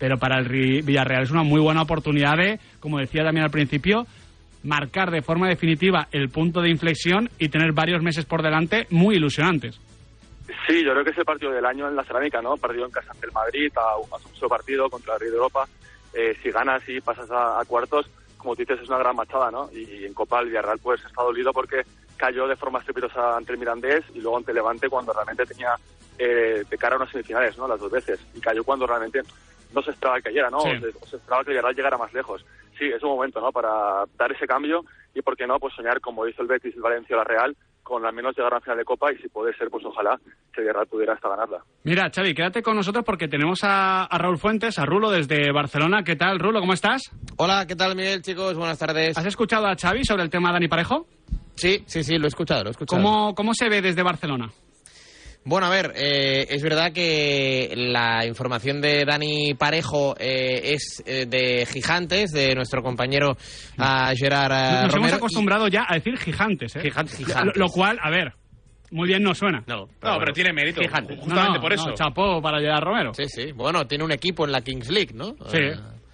Pero 0.00 0.18
para 0.18 0.40
el 0.40 0.48
Villarreal 0.82 1.22
es 1.22 1.30
una 1.30 1.44
muy 1.44 1.60
buena 1.60 1.82
oportunidad 1.82 2.36
de, 2.38 2.58
como 2.80 2.98
decía 2.98 3.22
también 3.22 3.44
al 3.44 3.52
principio, 3.52 4.04
marcar 4.64 5.12
de 5.12 5.22
forma 5.22 5.48
definitiva 5.48 6.08
el 6.10 6.28
punto 6.28 6.60
de 6.60 6.70
inflexión 6.70 7.30
y 7.38 7.50
tener 7.50 7.70
varios 7.70 8.02
meses 8.02 8.24
por 8.24 8.42
delante 8.42 8.88
muy 8.90 9.14
ilusionantes. 9.14 9.80
Sí, 10.66 10.84
yo 10.84 10.90
creo 10.90 11.04
que 11.04 11.12
es 11.12 11.18
el 11.18 11.24
partido 11.24 11.52
del 11.52 11.64
año 11.64 11.86
en 11.86 11.94
la 11.94 12.02
cerámica, 12.02 12.42
¿no? 12.42 12.56
Partido 12.56 12.86
en 12.86 12.90
casa 12.90 13.12
ante 13.12 13.26
el 13.26 13.32
Madrid, 13.32 13.70
a, 13.76 14.16
a 14.16 14.18
solo 14.34 14.48
partido 14.48 14.90
contra 14.90 15.14
el 15.14 15.20
Rey 15.20 15.30
de 15.30 15.36
Europa. 15.36 15.68
Eh, 16.12 16.36
si 16.42 16.50
ganas 16.50 16.82
y 16.88 17.00
pasas 17.00 17.30
a, 17.30 17.60
a 17.60 17.64
cuartos, 17.64 18.10
como 18.42 18.56
tú 18.56 18.62
dices, 18.62 18.80
es 18.82 18.88
una 18.88 18.98
gran 18.98 19.14
machada, 19.14 19.50
¿no? 19.50 19.70
Y, 19.72 20.04
en 20.04 20.14
Copa 20.14 20.40
el 20.40 20.48
Villarreal 20.48 20.80
pues 20.82 21.00
está 21.04 21.22
dolido 21.22 21.52
porque 21.52 21.82
cayó 22.22 22.46
de 22.46 22.54
forma 22.54 22.78
estrepitosa 22.78 23.36
ante 23.36 23.50
el 23.52 23.58
Mirandés 23.58 24.04
y 24.14 24.20
luego 24.20 24.36
ante 24.36 24.54
Levante 24.54 24.88
cuando 24.88 25.12
realmente 25.12 25.44
tenía 25.44 25.74
eh, 26.16 26.62
de 26.70 26.78
cara 26.78 26.94
a 26.94 26.98
unas 26.98 27.10
semifinales, 27.10 27.58
¿no? 27.58 27.66
Las 27.66 27.80
dos 27.80 27.90
veces. 27.90 28.20
Y 28.32 28.40
cayó 28.40 28.62
cuando 28.62 28.86
realmente 28.86 29.22
no 29.74 29.82
se 29.82 29.90
esperaba 29.90 30.18
que 30.18 30.28
cayera, 30.28 30.48
¿no? 30.48 30.60
Sí. 30.60 30.68
O, 30.68 30.80
se, 30.80 30.88
o 31.00 31.06
se 31.06 31.16
esperaba 31.16 31.42
que 31.42 31.50
el 31.50 31.56
Villarreal 31.56 31.74
llegara 31.74 31.98
más 31.98 32.12
lejos. 32.12 32.46
Sí, 32.78 32.84
es 32.84 33.02
un 33.02 33.10
momento, 33.10 33.40
¿no? 33.40 33.50
Para 33.50 34.04
dar 34.16 34.30
ese 34.30 34.46
cambio 34.46 34.84
y, 35.14 35.20
¿por 35.20 35.36
qué 35.36 35.48
no? 35.48 35.58
Pues 35.58 35.74
soñar, 35.74 36.00
como 36.00 36.24
hizo 36.28 36.42
el 36.42 36.48
Betis, 36.48 36.76
el 36.76 36.80
Valencia, 36.80 37.16
la 37.16 37.24
Real, 37.24 37.56
con 37.82 38.06
al 38.06 38.12
menos 38.12 38.36
llegar 38.36 38.52
a 38.52 38.56
la 38.58 38.60
final 38.60 38.78
de 38.78 38.84
Copa 38.84 39.12
y 39.12 39.18
si 39.18 39.28
puede 39.28 39.52
ser, 39.56 39.68
pues 39.68 39.84
ojalá 39.84 40.16
que 40.54 40.60
el 40.60 40.66
Villarreal 40.66 40.86
pudiera 40.86 41.14
hasta 41.14 41.28
ganarla. 41.28 41.64
Mira, 41.82 42.08
Xavi, 42.14 42.34
quédate 42.34 42.62
con 42.62 42.76
nosotros 42.76 43.04
porque 43.04 43.26
tenemos 43.26 43.64
a, 43.64 44.04
a 44.04 44.18
Raúl 44.18 44.38
Fuentes, 44.38 44.78
a 44.78 44.86
Rulo 44.86 45.10
desde 45.10 45.50
Barcelona. 45.50 46.04
¿Qué 46.04 46.14
tal, 46.14 46.38
Rulo? 46.38 46.60
¿Cómo 46.60 46.72
estás? 46.72 47.02
Hola, 47.36 47.66
¿qué 47.66 47.74
tal, 47.74 47.96
Miguel, 47.96 48.22
chicos? 48.22 48.56
Buenas 48.56 48.78
tardes. 48.78 49.18
¿Has 49.18 49.26
escuchado 49.26 49.66
a 49.66 49.74
Xavi 49.74 50.04
sobre 50.04 50.22
el 50.22 50.30
tema 50.30 50.52
Dani 50.52 50.68
Parejo? 50.68 51.08
Sí, 51.54 51.82
sí, 51.86 52.02
sí, 52.02 52.16
lo 52.18 52.24
he 52.24 52.28
escuchado, 52.28 52.62
lo 52.64 52.70
he 52.70 52.72
escuchado. 52.72 53.02
¿Cómo, 53.02 53.34
cómo 53.34 53.54
se 53.54 53.68
ve 53.68 53.80
desde 53.82 54.02
Barcelona? 54.02 54.50
Bueno, 55.44 55.66
a 55.66 55.70
ver, 55.70 55.92
eh, 55.96 56.46
es 56.50 56.62
verdad 56.62 56.92
que 56.92 57.72
la 57.76 58.24
información 58.26 58.80
de 58.80 59.04
Dani 59.04 59.54
Parejo 59.54 60.14
eh, 60.18 60.72
es 60.72 61.02
eh, 61.04 61.26
de 61.26 61.66
Gigantes, 61.66 62.30
de 62.30 62.54
nuestro 62.54 62.80
compañero 62.80 63.36
ah, 63.76 64.12
Gerard 64.14 64.52
ah, 64.52 64.82
Nos 64.86 64.94
hemos 64.94 65.12
acostumbrado 65.12 65.66
ya 65.66 65.84
a 65.88 65.94
decir 65.94 66.16
gigantes, 66.16 66.76
¿eh? 66.76 66.80
Gigantes, 66.82 67.18
Lo, 67.20 67.26
gigantes. 67.26 67.56
lo 67.56 67.66
cual, 67.70 67.98
a 68.00 68.08
ver, 68.10 68.34
muy 68.92 69.08
bien 69.08 69.24
no 69.24 69.34
suena. 69.34 69.64
No, 69.66 69.86
No, 70.00 70.18
pero 70.20 70.32
tiene 70.32 70.52
mérito. 70.52 70.80
Gigantes. 70.80 71.18
Justamente 71.18 71.48
No, 71.48 71.54
no, 71.56 71.60
por 71.60 71.72
eso. 71.72 71.88
no, 71.88 71.94
chapó 71.94 72.40
para 72.40 72.60
Gerard 72.60 72.84
Romero. 72.84 73.12
Sí, 73.12 73.24
sí. 73.26 73.50
Bueno, 73.50 73.84
tiene 73.86 74.04
un 74.04 74.12
equipo 74.12 74.44
en 74.44 74.52
la 74.52 74.60
Kings 74.60 74.90
League, 74.90 75.12
¿no? 75.12 75.34
Sí. 75.50 75.58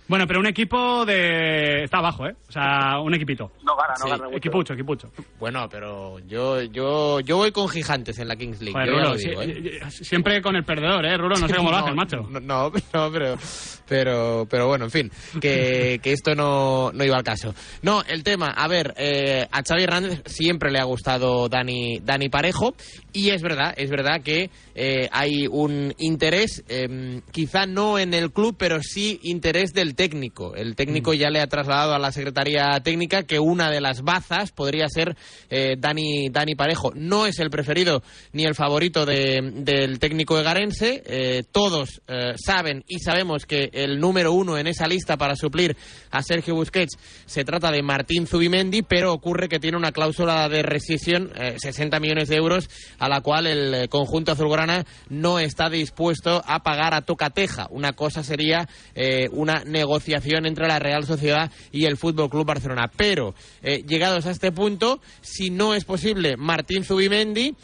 Bueno, 0.08 0.26
pero 0.26 0.40
un 0.40 0.46
equipo 0.46 1.04
de... 1.04 1.84
Está 1.84 1.98
abajo, 1.98 2.26
¿eh? 2.26 2.34
O 2.48 2.52
sea, 2.52 2.98
un 3.00 3.14
equipito. 3.14 3.52
No 3.62 3.76
gana, 3.76 3.94
no 3.98 4.04
Sí. 4.04 4.10
gana 4.10 4.24
mucho. 4.24 4.36
Equipucho, 4.38 4.72
equipucho. 4.72 5.10
Bueno, 5.38 5.68
pero 5.70 6.18
yo, 6.20 6.62
yo, 6.62 7.20
yo 7.20 7.36
voy 7.36 7.52
con 7.52 7.68
Gigantes 7.68 8.18
en 8.18 8.28
la 8.28 8.36
Kings 8.36 8.60
League. 8.62 8.72
Joder, 8.72 8.88
Rulo, 8.88 9.02
lo 9.10 9.16
digo, 9.16 9.42
si- 9.42 9.50
¿eh? 9.50 9.80
eh, 9.82 9.90
siempre 9.90 10.40
con 10.40 10.56
el 10.56 10.64
perdedor, 10.64 11.04
¿eh? 11.04 11.16
Rulo, 11.16 11.36
no 11.36 11.46
sé 11.48 11.54
cómo 11.54 11.70
lo 11.70 11.76
haces, 11.76 11.94
macho. 11.94 12.26
No, 12.30 12.40
no, 12.40 12.72
no, 12.94 13.10
pero, 13.12 13.36
pero, 13.88 14.46
pero 14.50 14.66
bueno, 14.66 14.84
en 14.86 14.90
fin, 14.90 15.10
que, 15.40 15.98
que 16.02 16.12
esto 16.12 16.34
no, 16.34 16.92
no 16.92 17.04
iba 17.04 17.16
al 17.16 17.24
caso. 17.24 17.54
No, 17.82 18.02
el 18.08 18.22
tema, 18.22 18.48
a 18.48 18.68
ver, 18.68 18.94
eh, 18.96 19.46
a 19.50 19.62
Xavi 19.62 19.82
Hernández 19.84 20.22
siempre 20.26 20.70
le 20.70 20.78
ha 20.78 20.84
gustado 20.84 21.48
Dani, 21.48 22.00
Dani 22.02 22.28
Parejo 22.28 22.74
y 23.12 23.30
es 23.30 23.42
verdad, 23.42 23.74
es 23.76 23.90
verdad 23.90 24.20
que 24.22 24.50
eh, 24.74 25.08
hay 25.12 25.46
un 25.48 25.94
interés, 25.98 26.62
eh, 26.68 27.20
quizá 27.32 27.66
no 27.66 27.98
en 27.98 28.14
el 28.14 28.30
club, 28.32 28.56
pero 28.58 28.80
sí 28.82 29.18
interés 29.22 29.72
del 29.72 29.94
técnico. 29.94 30.54
El 30.54 30.76
técnico 30.76 31.14
ya 31.14 31.30
le 31.30 31.40
ha 31.40 31.46
trasladado 31.46 31.94
a 31.94 31.98
la 31.98 32.12
Secretaría 32.12 32.78
Técnica 32.82 33.22
que 33.24 33.38
una 33.38 33.70
de 33.70 33.80
las 33.80 34.02
bazas 34.02 34.52
podría 34.52 34.88
ser 34.88 35.16
eh, 35.50 35.76
Dani, 35.78 36.28
Dani 36.30 36.54
Parejo. 36.54 36.92
No 36.94 37.26
es 37.26 37.38
el 37.40 37.50
preferido 37.50 38.02
ni 38.32 38.44
el 38.44 38.54
favorito 38.54 39.04
de- 39.06 39.50
del 39.54 39.98
técnico 39.98 40.38
egarense. 40.38 41.02
Eh, 41.06 41.42
todos 41.50 42.02
saben 42.36 42.84
y 42.86 42.98
sabemos 43.00 43.46
que 43.46 43.70
el 43.84 44.00
número 44.00 44.32
uno 44.32 44.58
en 44.58 44.66
esa 44.66 44.86
lista 44.86 45.16
para 45.16 45.36
suplir 45.36 45.76
a 46.10 46.22
Sergio 46.22 46.54
Busquets 46.54 46.98
se 47.26 47.44
trata 47.44 47.70
de 47.70 47.82
Martín 47.82 48.26
Zubimendi, 48.26 48.82
pero 48.82 49.12
ocurre 49.12 49.48
que 49.48 49.58
tiene 49.58 49.76
una 49.76 49.92
cláusula 49.92 50.48
de 50.48 50.62
rescisión, 50.62 51.30
eh, 51.36 51.56
60 51.58 52.00
millones 52.00 52.28
de 52.28 52.36
euros, 52.36 52.68
a 52.98 53.08
la 53.08 53.20
cual 53.20 53.46
el 53.46 53.74
eh, 53.74 53.88
conjunto 53.88 54.32
azulgrana 54.32 54.84
no 55.08 55.38
está 55.38 55.68
dispuesto 55.70 56.42
a 56.46 56.62
pagar 56.62 56.94
a 56.94 57.02
tocateja. 57.02 57.68
Una 57.70 57.92
cosa 57.92 58.22
sería 58.22 58.68
eh, 58.94 59.28
una 59.32 59.62
negociación 59.64 60.46
entre 60.46 60.68
la 60.68 60.78
Real 60.78 61.04
Sociedad 61.04 61.50
y 61.72 61.84
el 61.84 61.96
Fútbol 61.96 62.30
Club 62.30 62.46
Barcelona. 62.46 62.90
Pero 62.96 63.34
eh, 63.62 63.84
llegados 63.86 64.26
a 64.26 64.30
este 64.30 64.52
punto, 64.52 65.00
si 65.20 65.50
no 65.50 65.74
es 65.74 65.84
posible 65.84 66.36
Martín 66.36 66.84
Zubimendi, 66.84 67.54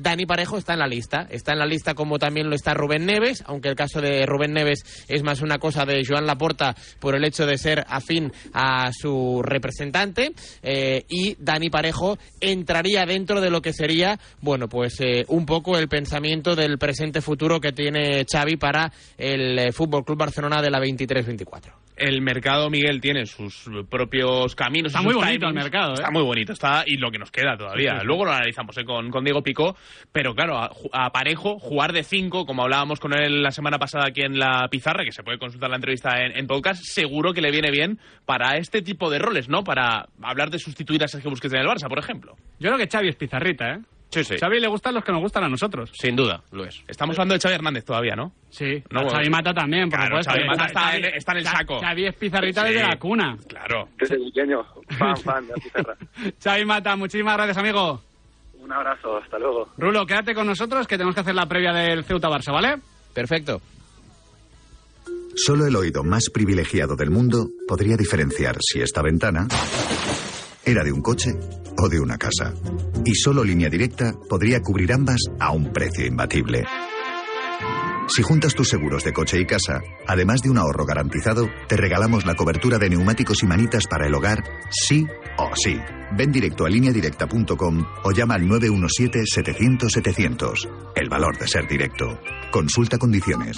Dani 0.00 0.26
Parejo 0.26 0.58
está 0.58 0.72
en 0.72 0.80
la 0.80 0.86
lista. 0.86 1.26
Está 1.30 1.52
en 1.52 1.58
la 1.58 1.66
lista 1.66 1.94
como 1.94 2.18
también 2.18 2.48
lo 2.48 2.54
está 2.54 2.74
Rubén 2.74 3.06
Neves, 3.06 3.44
aunque 3.46 3.68
el 3.68 3.76
caso 3.76 4.00
de 4.00 4.26
Rubén 4.26 4.52
Neves 4.52 5.04
es 5.08 5.22
más 5.22 5.41
una 5.42 5.58
cosa 5.58 5.84
de 5.84 6.02
Joan 6.06 6.26
Laporta 6.26 6.74
por 6.98 7.14
el 7.14 7.24
hecho 7.24 7.46
de 7.46 7.58
ser 7.58 7.84
afín 7.88 8.32
a 8.52 8.90
su 8.92 9.42
representante. 9.42 10.32
eh, 10.62 11.04
y 11.08 11.36
Dani 11.38 11.70
Parejo 11.70 12.18
entraría 12.40 13.04
dentro 13.04 13.40
de 13.40 13.50
lo 13.50 13.60
que 13.62 13.72
sería, 13.72 14.18
bueno, 14.40 14.68
pues 14.68 15.00
eh, 15.00 15.24
un 15.28 15.46
poco 15.46 15.76
el 15.76 15.88
pensamiento 15.88 16.54
del 16.54 16.78
presente 16.78 17.20
futuro 17.20 17.60
que 17.60 17.72
tiene 17.72 18.24
Xavi 18.30 18.56
para 18.56 18.92
el 19.18 19.58
eh, 19.58 19.72
Fútbol 19.72 20.04
Club 20.04 20.18
Barcelona 20.18 20.62
de 20.62 20.70
la 20.70 20.80
23-24. 20.80 21.81
El 22.02 22.20
mercado, 22.20 22.68
Miguel, 22.68 23.00
tiene 23.00 23.26
sus 23.26 23.70
propios 23.88 24.56
caminos. 24.56 24.88
Está 24.88 24.98
sus 24.98 25.06
muy 25.06 25.14
bonito 25.14 25.46
timings. 25.46 25.56
el 25.56 25.62
mercado, 25.62 25.90
¿eh? 25.90 25.94
Está 25.94 26.10
muy 26.10 26.22
bonito, 26.22 26.52
está 26.52 26.82
y 26.84 26.96
lo 26.96 27.10
que 27.10 27.18
nos 27.18 27.30
queda 27.30 27.56
todavía. 27.56 27.92
Sí, 27.92 28.00
sí. 28.00 28.06
Luego 28.06 28.24
lo 28.24 28.32
analizamos 28.32 28.76
¿eh? 28.76 28.84
con, 28.84 29.10
con 29.10 29.22
Diego 29.22 29.42
Picó, 29.42 29.76
pero 30.10 30.34
claro, 30.34 30.58
a, 30.58 31.10
Parejo, 31.12 31.58
jugar 31.58 31.92
de 31.92 32.02
cinco, 32.02 32.44
como 32.44 32.62
hablábamos 32.62 32.98
con 32.98 33.12
él 33.16 33.42
la 33.42 33.52
semana 33.52 33.78
pasada 33.78 34.06
aquí 34.08 34.22
en 34.22 34.38
la 34.38 34.66
pizarra, 34.68 35.04
que 35.04 35.12
se 35.12 35.22
puede 35.22 35.38
consultar 35.38 35.70
la 35.70 35.76
entrevista 35.76 36.20
en, 36.20 36.36
en 36.36 36.46
podcast, 36.46 36.82
seguro 36.84 37.32
que 37.32 37.40
le 37.40 37.50
viene 37.50 37.70
bien 37.70 37.98
para 38.26 38.56
este 38.56 38.82
tipo 38.82 39.08
de 39.08 39.18
roles, 39.18 39.48
¿no? 39.48 39.62
Para 39.62 40.06
hablar 40.22 40.50
de 40.50 40.58
sustituir 40.58 41.04
a 41.04 41.08
Sergio 41.08 41.30
Busquets 41.30 41.54
en 41.54 41.60
el 41.60 41.66
Barça, 41.66 41.88
por 41.88 41.98
ejemplo. 41.98 42.34
Yo 42.58 42.70
creo 42.70 42.78
que 42.78 42.88
Xavi 42.88 43.08
es 43.08 43.16
pizarrita, 43.16 43.74
¿eh? 43.74 43.78
Sí, 44.12 44.22
sí. 44.24 44.36
Xavi 44.38 44.60
le 44.60 44.68
gustan 44.68 44.92
los 44.94 45.02
que 45.04 45.10
nos 45.10 45.22
gustan 45.22 45.44
a 45.44 45.48
nosotros. 45.48 45.90
Sin 45.94 46.14
duda, 46.14 46.42
lo 46.52 46.64
es. 46.66 46.82
Estamos 46.86 47.16
hablando 47.16 47.32
de 47.34 47.40
Xavi 47.40 47.54
Hernández 47.54 47.84
todavía, 47.84 48.14
¿no? 48.14 48.32
Sí, 48.50 48.82
No, 48.90 49.00
a 49.00 49.10
Xavi 49.10 49.30
Mata 49.30 49.54
también, 49.54 49.88
por 49.88 49.98
Claro, 49.98 50.22
supuesto. 50.22 50.32
Xavi 50.32 50.46
Mata 50.46 50.64
Xavi- 50.64 50.66
está 50.68 50.96
en- 50.96 51.04
está 51.16 51.32
en 51.32 51.38
el 51.38 51.44
saco. 51.46 51.80
Xavi 51.80 52.06
es 52.06 52.14
pizarrita 52.16 52.62
Sí. 52.66 52.72
desde 52.74 52.86
la 52.88 52.96
cuna. 52.98 53.38
Claro. 53.48 53.88
Desde 53.98 54.18
pequeño, 54.18 54.64
fan, 54.98 55.16
fan 55.16 55.46
de 55.46 55.52
la 55.54 55.62
pizarra. 55.62 55.96
Xavi 56.44 56.64
Mata, 56.66 56.94
muchísimas 56.96 57.34
gracias, 57.36 57.56
amigo. 57.56 58.02
Un 58.60 58.70
abrazo, 58.72 59.16
hasta 59.16 59.38
luego. 59.38 59.68
Rulo, 59.78 60.04
quédate 60.06 60.34
con 60.34 60.46
nosotros 60.46 60.86
que 60.86 60.96
tenemos 60.96 61.14
que 61.14 61.22
hacer 61.22 61.34
la 61.34 61.46
previa 61.46 61.72
del 61.72 62.04
Ceuta-Barça, 62.04 62.52
¿vale? 62.52 62.76
Perfecto. 63.14 63.60
Solo 65.34 65.66
el 65.66 65.74
oído 65.74 66.04
más 66.04 66.28
privilegiado 66.32 66.94
del 66.94 67.10
mundo 67.10 67.46
podría 67.66 67.96
diferenciar 67.96 68.56
si 68.60 68.82
esta 68.82 69.00
ventana 69.02 69.48
era 70.64 70.84
de 70.84 70.92
un 70.92 71.00
coche 71.00 71.30
o 71.78 71.88
de 71.88 72.00
una 72.00 72.18
casa. 72.18 72.52
Y 73.04 73.14
solo 73.14 73.44
línea 73.44 73.70
directa 73.70 74.14
podría 74.28 74.60
cubrir 74.60 74.92
ambas 74.92 75.20
a 75.38 75.52
un 75.52 75.72
precio 75.72 76.06
imbatible. 76.06 76.64
Si 78.08 78.22
juntas 78.22 78.54
tus 78.54 78.68
seguros 78.68 79.04
de 79.04 79.12
coche 79.12 79.38
y 79.40 79.46
casa, 79.46 79.80
además 80.06 80.42
de 80.42 80.50
un 80.50 80.58
ahorro 80.58 80.84
garantizado, 80.84 81.48
te 81.68 81.76
regalamos 81.76 82.26
la 82.26 82.34
cobertura 82.34 82.78
de 82.78 82.90
neumáticos 82.90 83.42
y 83.42 83.46
manitas 83.46 83.86
para 83.86 84.06
el 84.06 84.14
hogar, 84.14 84.42
sí 84.70 85.06
o 85.38 85.50
sí. 85.54 85.78
Ven 86.16 86.30
directo 86.30 86.66
a 86.66 86.68
lineadirecta.com 86.68 87.86
o 88.04 88.12
llama 88.12 88.34
al 88.34 88.42
917-700-700. 88.42 90.92
El 90.94 91.08
valor 91.08 91.38
de 91.38 91.48
ser 91.48 91.66
directo. 91.66 92.20
Consulta 92.50 92.98
condiciones. 92.98 93.56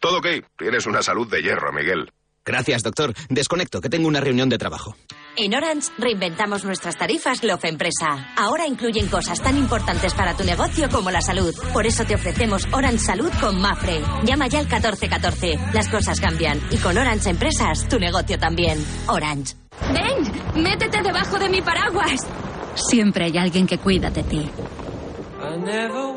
Todo 0.00 0.18
ok. 0.18 0.26
Tienes 0.58 0.86
una 0.86 1.00
salud 1.02 1.30
de 1.30 1.42
hierro, 1.42 1.72
Miguel. 1.72 2.10
Gracias, 2.44 2.82
doctor. 2.82 3.14
Desconecto, 3.30 3.80
que 3.80 3.88
tengo 3.88 4.06
una 4.06 4.20
reunión 4.20 4.48
de 4.48 4.58
trabajo. 4.58 4.96
En 5.36 5.54
Orange 5.54 5.88
reinventamos 5.98 6.64
nuestras 6.64 6.96
tarifas 6.96 7.42
Love 7.42 7.64
Empresa. 7.64 8.34
Ahora 8.36 8.66
incluyen 8.66 9.08
cosas 9.08 9.40
tan 9.42 9.56
importantes 9.56 10.14
para 10.14 10.36
tu 10.36 10.44
negocio 10.44 10.88
como 10.90 11.10
la 11.10 11.20
salud. 11.20 11.52
Por 11.72 11.86
eso 11.86 12.04
te 12.04 12.14
ofrecemos 12.14 12.68
Orange 12.72 12.98
Salud 12.98 13.32
con 13.40 13.60
Mafre. 13.60 14.00
Llama 14.24 14.46
ya 14.46 14.60
al 14.60 14.66
1414. 14.66 15.58
Las 15.72 15.88
cosas 15.88 16.20
cambian 16.20 16.60
y 16.70 16.76
con 16.76 16.96
Orange 16.96 17.30
Empresas 17.30 17.88
tu 17.88 17.98
negocio 17.98 18.38
también. 18.38 18.84
Orange. 19.08 19.54
Ven, 19.92 20.62
métete 20.62 21.02
debajo 21.02 21.38
de 21.38 21.48
mi 21.48 21.62
paraguas. 21.62 22.20
Siempre 22.76 23.24
hay 23.24 23.38
alguien 23.38 23.66
que 23.66 23.78
cuida 23.78 24.10
de 24.10 24.22
ti. 24.22 24.50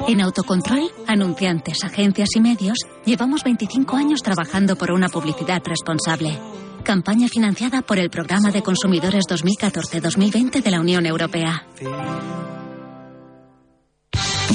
En 0.08 0.22
Autocontrol, 0.22 0.91
anunciantes, 1.08 1.84
agencias 1.84 2.30
y 2.36 2.41
medios, 2.41 2.78
llevamos 3.06 3.43
25 3.43 3.95
años 3.95 4.22
trabajando 4.22 4.76
por 4.76 4.91
una 4.91 5.10
publicidad 5.10 5.62
responsable. 5.64 6.38
Campaña 6.84 7.28
financiada 7.28 7.82
por 7.82 8.00
el 8.00 8.10
Programa 8.10 8.52
de 8.52 8.62
Consumidores 8.62 9.26
2014-2020 9.30 10.62
de 10.62 10.72
la 10.72 10.80
Unión 10.80 11.06
Europea. 11.06 11.66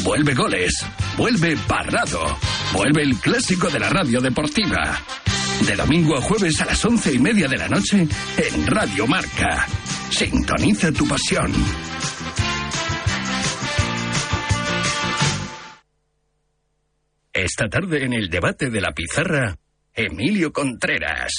Vuelve 0.05 0.35
goles, 0.35 0.85
vuelve 1.17 1.57
Parrado, 1.69 2.37
vuelve 2.73 3.03
el 3.03 3.17
clásico 3.17 3.69
de 3.69 3.79
la 3.79 3.89
radio 3.89 4.21
deportiva. 4.21 4.99
De 5.67 5.77
domingo 5.77 6.17
a 6.17 6.21
jueves 6.21 6.61
a 6.61 6.65
las 6.65 6.85
once 6.85 7.13
y 7.15 7.19
media 7.19 7.47
de 7.47 7.59
la 7.59 7.69
noche 7.69 8.09
en 8.37 8.67
Radio 8.67 9.07
Marca. 9.07 9.67
Sintoniza 10.11 10.91
tu 10.91 11.07
pasión. 11.07 11.53
Esta 17.33 17.67
tarde 17.67 18.05
en 18.05 18.13
el 18.13 18.29
debate 18.29 18.69
de 18.69 18.81
la 18.83 18.93
pizarra, 18.93 19.57
Emilio 19.95 20.53
Contreras, 20.53 21.33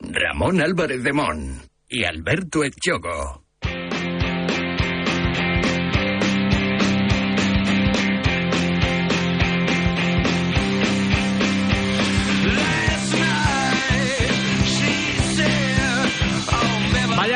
Ramón 0.00 0.62
Álvarez 0.62 1.02
de 1.02 1.12
Mon 1.12 1.60
y 1.86 2.04
Alberto 2.04 2.64
Echogo. 2.64 3.47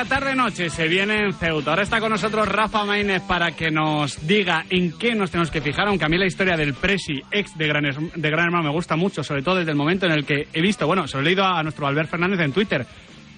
Vaya 0.02 0.16
tarde 0.18 0.34
noche, 0.34 0.68
se 0.68 0.88
viene 0.88 1.26
en 1.26 1.32
Ceuta. 1.32 1.70
Ahora 1.70 1.84
está 1.84 2.00
con 2.00 2.10
nosotros 2.10 2.48
Rafa 2.48 2.84
Maínez 2.84 3.22
para 3.22 3.52
que 3.52 3.70
nos 3.70 4.26
diga 4.26 4.64
en 4.68 4.98
qué 4.98 5.14
nos 5.14 5.30
tenemos 5.30 5.52
que 5.52 5.60
fijar, 5.60 5.86
aunque 5.86 6.04
a 6.04 6.08
mí 6.08 6.18
la 6.18 6.26
historia 6.26 6.56
del 6.56 6.74
Presi, 6.74 7.22
ex 7.30 7.56
de 7.56 7.68
Gran, 7.68 7.84
de 8.12 8.30
Gran 8.30 8.46
Hermano, 8.46 8.64
me 8.64 8.72
gusta 8.72 8.96
mucho, 8.96 9.22
sobre 9.22 9.42
todo 9.42 9.56
desde 9.56 9.70
el 9.70 9.76
momento 9.76 10.06
en 10.06 10.12
el 10.12 10.26
que 10.26 10.48
he 10.52 10.60
visto, 10.60 10.88
bueno, 10.88 11.06
se 11.06 11.16
lo 11.16 11.20
he 11.20 11.26
leído 11.26 11.44
a 11.44 11.62
nuestro 11.62 11.86
Albert 11.86 12.10
Fernández 12.10 12.40
en 12.40 12.52
Twitter, 12.52 12.84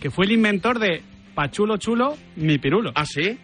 que 0.01 0.11
fue 0.11 0.25
el 0.25 0.33
inventor 0.33 0.79
de 0.79 1.03
Pachulo 1.35 1.77
Chulo, 1.77 2.17
mi 2.37 2.57
pirulo. 2.57 2.93
¿Ah, 2.95 3.05
sí? 3.05 3.39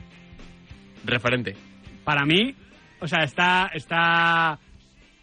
Referente. 1.04 1.54
Para 2.02 2.24
mí, 2.24 2.54
o 3.00 3.06
sea, 3.06 3.22
está, 3.24 3.70
está 3.74 4.58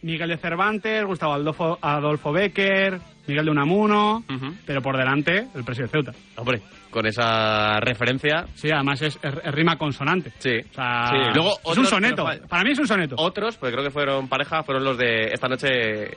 Miguel 0.04 0.30
de 0.30 0.38
Cervantes, 0.38 1.04
Gustavo 1.04 1.34
Adolfo, 1.34 1.80
Adolfo 1.82 2.32
Becker, 2.32 3.00
Miguel 3.26 3.46
de 3.46 3.52
Unamuno, 3.52 4.24
pero 4.68 4.84
por 4.84 4.98
delante 4.98 5.48
el 5.56 5.64
Presi 5.64 5.82
de 5.82 5.88
Ceuta. 5.88 6.12
Hombre, 6.36 6.62
con 6.90 7.06
esa 7.06 7.80
referencia. 7.80 8.46
Sí, 8.56 8.70
además 8.72 9.02
es, 9.02 9.18
es- 9.22 9.34
es 9.44 9.52
rima 9.54 9.78
consonante. 9.78 10.32
Sí. 10.40 10.58
O 10.72 10.74
sea, 10.74 11.10
Sí. 11.12 11.18
Luego, 11.36 11.52
es 11.54 11.60
otros, 11.64 11.78
un 11.78 11.86
soneto. 11.86 12.26
Para 12.50 12.64
mí 12.64 12.72
es 12.72 12.80
un 12.80 12.88
soneto. 12.88 13.16
Otros, 13.18 13.58
porque 13.58 13.74
creo 13.74 13.84
que 13.84 13.92
fueron 13.92 14.28
pareja, 14.28 14.64
fueron 14.64 14.84
los 14.84 14.98
de 14.98 15.26
esta 15.34 15.48
noche. 15.48 16.12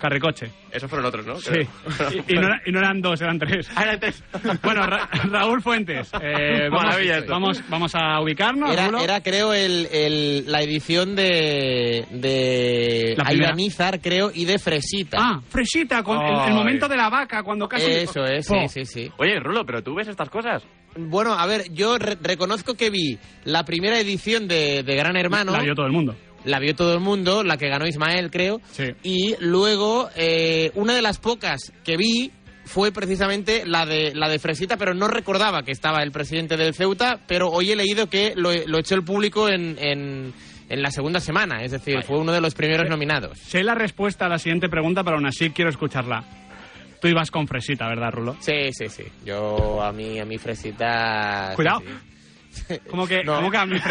Carricoche. 0.00 0.50
Esos 0.72 0.88
fueron 0.90 1.06
otros, 1.06 1.26
¿no? 1.26 1.36
Sí. 1.36 1.52
Y, 2.28 2.32
y 2.32 2.34
no, 2.36 2.46
era- 2.46 2.62
y 2.66 2.72
no 2.72 2.78
eran 2.78 3.00
dos, 3.00 3.20
eran 3.20 3.38
tres. 3.38 3.68
Ah, 3.76 3.82
eran 3.84 4.00
tres. 4.00 4.22
bueno, 4.62 4.86
Ra- 4.86 5.08
Raúl 5.30 5.60
Fuentes. 5.62 6.10
eh, 6.20 6.68
vamos, 6.70 6.84
Maravilla 6.84 7.18
esto. 7.18 7.32
vamos, 7.32 7.62
vamos 7.68 7.92
a 7.94 8.20
ubicarnos. 8.20 8.72
Era, 8.72 9.22
creo, 9.22 9.52
el, 9.54 9.86
el- 9.92 10.50
la 10.50 10.62
edición 10.62 11.14
de, 11.14 12.04
de 12.10 13.14
creo, 14.02 14.30
y 14.34 14.44
de 14.44 14.58
Fresita. 14.58 15.18
Ah, 15.20 15.40
Fresita, 15.48 16.02
con 16.02 16.18
el, 16.20 16.32
el 16.32 16.38
Ay. 16.40 16.52
momento 16.54 16.88
de 16.88 16.96
la 16.96 17.08
vaca, 17.08 17.42
cuando 17.42 17.68
casi... 17.68 17.90
Eso 17.90 18.24
es, 18.24 18.46
Po. 18.46 18.54
sí, 18.68 18.68
sí, 18.68 18.84
sí. 18.84 19.12
Oye, 19.18 19.38
Rulo, 19.40 19.64
pero 19.64 19.82
tú 19.82 19.94
ves 19.94 20.08
estas 20.08 20.28
cosas. 20.30 20.62
Bueno, 20.96 21.34
a 21.34 21.46
ver, 21.46 21.72
yo 21.72 21.98
re- 21.98 22.16
reconozco 22.20 22.74
que 22.74 22.90
vi 22.90 23.18
la 23.44 23.64
primera 23.64 23.98
edición 24.00 24.48
de, 24.48 24.82
de 24.82 24.96
Gran 24.96 25.16
Hermano. 25.16 25.52
La 25.52 25.62
vio 25.62 25.74
todo 25.74 25.86
el 25.86 25.92
mundo. 25.92 26.16
La 26.44 26.58
vio 26.58 26.74
todo 26.74 26.94
el 26.94 27.00
mundo, 27.00 27.42
la 27.42 27.56
que 27.56 27.68
ganó 27.68 27.86
Ismael, 27.86 28.30
creo. 28.30 28.60
Y 29.02 29.34
luego, 29.40 30.08
eh, 30.16 30.70
una 30.74 30.94
de 30.94 31.02
las 31.02 31.18
pocas 31.18 31.72
que 31.84 31.96
vi 31.96 32.30
fue 32.64 32.92
precisamente 32.92 33.64
la 33.66 33.84
de, 33.84 34.14
la 34.14 34.28
de 34.28 34.38
Fresita, 34.38 34.76
pero 34.76 34.94
no 34.94 35.08
recordaba 35.08 35.62
que 35.62 35.72
estaba 35.72 36.02
el 36.02 36.12
presidente 36.12 36.56
del 36.56 36.74
Ceuta, 36.74 37.20
pero 37.26 37.48
hoy 37.50 37.72
he 37.72 37.76
leído 37.76 38.08
que 38.08 38.32
lo, 38.36 38.52
lo 38.66 38.78
echó 38.78 38.94
el 38.94 39.04
público 39.04 39.48
en, 39.48 39.76
en, 39.78 40.32
en 40.68 40.82
la 40.82 40.90
segunda 40.90 41.20
semana, 41.20 41.62
es 41.64 41.72
decir, 41.72 42.02
fue 42.04 42.18
uno 42.18 42.32
de 42.32 42.40
los 42.40 42.54
primeros 42.54 42.88
nominados. 42.88 43.38
Sé 43.38 43.64
la 43.64 43.74
respuesta 43.74 44.26
a 44.26 44.28
la 44.28 44.38
siguiente 44.38 44.68
pregunta, 44.68 45.02
pero 45.02 45.16
aún 45.16 45.26
así 45.26 45.50
quiero 45.50 45.70
escucharla. 45.70 46.24
Tú 47.00 47.08
ibas 47.08 47.30
con 47.30 47.48
Fresita, 47.48 47.88
¿verdad, 47.88 48.12
Rulo? 48.12 48.36
Sí, 48.40 48.70
sí, 48.72 48.88
sí. 48.88 49.04
Yo 49.24 49.82
a 49.82 49.90
mí, 49.90 50.20
a 50.20 50.24
mi 50.24 50.38
Fresita... 50.38 51.52
Cuidado. 51.56 51.80
sí, 51.80 51.86
sí. 51.86 52.09
¿Cómo 52.90 53.06
que, 53.06 53.24
No. 53.24 53.36
cómo 53.36 53.50
que 53.50 53.56
a 53.56 53.66
mí 53.66 53.78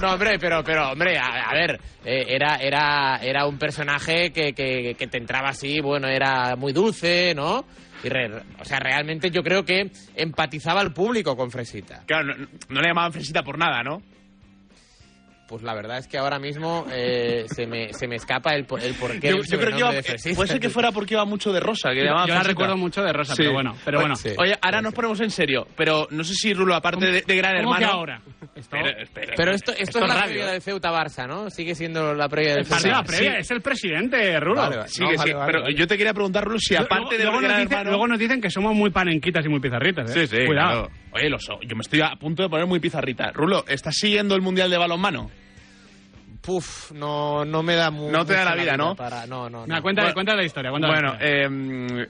No, 0.00 0.12
hombre, 0.12 0.38
pero, 0.38 0.62
pero 0.64 0.92
hombre, 0.92 1.18
a, 1.18 1.50
a 1.50 1.54
ver, 1.54 1.80
eh, 2.04 2.26
era, 2.28 2.56
era, 2.56 3.16
era 3.22 3.46
un 3.46 3.58
personaje 3.58 4.30
que, 4.30 4.52
que, 4.52 4.94
que 4.98 5.06
te 5.06 5.18
entraba 5.18 5.50
así, 5.50 5.80
bueno, 5.80 6.08
era 6.08 6.56
muy 6.56 6.72
dulce, 6.72 7.34
¿no? 7.34 7.64
Y 8.04 8.08
re- 8.08 8.42
o 8.60 8.64
sea, 8.64 8.78
realmente 8.78 9.30
yo 9.30 9.42
creo 9.42 9.64
que 9.64 9.90
empatizaba 10.14 10.80
al 10.80 10.92
público 10.92 11.36
con 11.36 11.50
Fresita. 11.50 12.02
Claro, 12.06 12.34
no, 12.36 12.46
no 12.68 12.80
le 12.80 12.88
llamaban 12.88 13.12
fresita 13.12 13.42
por 13.42 13.58
nada, 13.58 13.82
¿no? 13.82 14.00
Pues 15.48 15.62
la 15.62 15.74
verdad 15.74 15.96
es 15.98 16.06
que 16.06 16.18
ahora 16.18 16.38
mismo 16.38 16.86
eh, 16.92 17.46
se, 17.48 17.66
me, 17.66 17.92
se 17.94 18.06
me 18.06 18.16
escapa 18.16 18.54
el, 18.54 18.66
po- 18.66 18.76
el 18.78 18.94
porqué. 18.94 19.30
Yo, 19.30 19.36
del 19.38 19.44
yo 19.46 19.58
creo 19.58 19.58
que 19.58 19.64
sobrenombre 19.64 19.78
iba, 19.80 19.92
de 19.94 20.02
Fresita. 20.02 20.36
puede 20.36 20.48
ser 20.50 20.60
que 20.60 20.68
fuera 20.68 20.92
porque 20.92 21.14
iba 21.14 21.24
mucho 21.24 21.52
de 21.52 21.60
rosa, 21.60 21.88
que 21.94 22.04
Yo- 22.04 22.12
la 22.14 22.42
recuerdo 22.42 22.76
mucho 22.76 23.02
de 23.02 23.12
rosa, 23.14 23.34
pero 23.34 23.52
bueno, 23.52 23.74
pero 23.84 24.00
bueno. 24.00 24.14
Sí. 24.14 24.30
Oye, 24.38 24.54
ahora 24.60 24.82
nos 24.82 24.92
ponemos 24.92 25.18
en 25.20 25.30
serio, 25.30 25.66
pero 25.74 26.06
no 26.10 26.22
sé 26.22 26.34
si 26.34 26.52
Rulo, 26.52 26.74
aparte 26.74 27.06
de, 27.06 27.22
de 27.22 27.36
Gran 27.36 27.56
¿Cómo 27.64 27.74
Hermano... 27.74 27.78
que 27.78 27.84
ahora? 27.98 28.20
Espera, 28.54 28.90
espera, 28.90 29.32
Pero 29.36 29.52
esto, 29.52 29.70
esto, 29.72 29.82
Esto 29.84 29.98
es 30.00 30.04
es 30.04 30.08
la 30.08 30.14
radio, 30.20 30.34
previa 30.34 30.50
¿eh? 30.50 30.54
de 30.54 30.60
Ceuta-Barça, 30.60 31.26
¿no? 31.26 31.48
Sigue 31.48 31.74
siendo 31.74 32.12
la 32.12 32.28
previa 32.28 32.50
del 32.54 32.64
El 32.64 32.66
partido 32.68 32.94
Ceuta. 32.96 33.06
previa, 33.06 33.38
es 33.38 33.50
el 33.52 33.60
presidente, 33.62 34.38
Rulo. 34.40 34.60
Vale, 34.62 34.76
vale. 34.78 34.88
Sí, 34.88 35.00
No, 35.02 35.10
que 35.10 35.16
vale, 35.16 35.30
sí, 35.30 35.34
vale, 35.34 35.46
pero 35.52 35.62
vale. 35.62 35.74
yo 35.76 35.86
te 35.86 35.96
quería 35.96 36.12
preguntar, 36.12 36.44
Rulo, 36.44 36.58
si 36.58 36.74
aparte 36.76 37.16
de 37.16 37.24
luego, 37.24 37.38
Gran 37.38 37.50
nos 37.52 37.58
dicen, 37.60 37.72
Hermano... 37.72 37.90
luego 37.90 38.06
nos 38.08 38.18
dicen 38.18 38.40
que 38.40 38.50
somos 38.50 38.74
muy 38.74 38.90
panenquitas 38.90 39.46
y 39.46 39.48
muy 39.48 39.60
pizarritas, 39.60 40.10
¿eh? 40.14 40.26
Sí, 40.26 40.36
sí, 40.36 40.44
Cuidado. 40.46 40.88
claro. 40.88 41.07
Oye, 41.12 41.28
lo 41.30 41.38
so- 41.38 41.60
yo 41.62 41.74
me 41.76 41.80
estoy 41.82 42.00
a 42.00 42.14
punto 42.16 42.42
de 42.42 42.48
poner 42.48 42.66
muy 42.66 42.80
pizarrita. 42.80 43.30
Rulo, 43.32 43.64
¿estás 43.68 43.94
siguiendo 43.96 44.34
el 44.34 44.42
Mundial 44.42 44.70
de 44.70 44.76
Balonmano? 44.78 45.30
Puf, 46.42 46.92
no, 46.92 47.44
no 47.44 47.62
me 47.62 47.74
da 47.74 47.90
mu- 47.90 48.10
No 48.10 48.24
te 48.24 48.32
da 48.34 48.44
mucho 48.44 48.54
la 48.56 48.62
vida, 48.62 48.76
¿no? 48.76 48.94
Para... 48.94 49.26
No, 49.26 49.50
no, 49.50 49.66
no. 49.66 49.82
Cuéntale, 49.82 50.06
Bueno, 50.06 50.14
cuéntale 50.14 50.36
la 50.38 50.44
historia. 50.46 50.70
cuéntale 50.70 50.92
la 50.94 51.00
Bueno, 51.00 51.12
historia. 51.14 52.02
eh, 52.04 52.08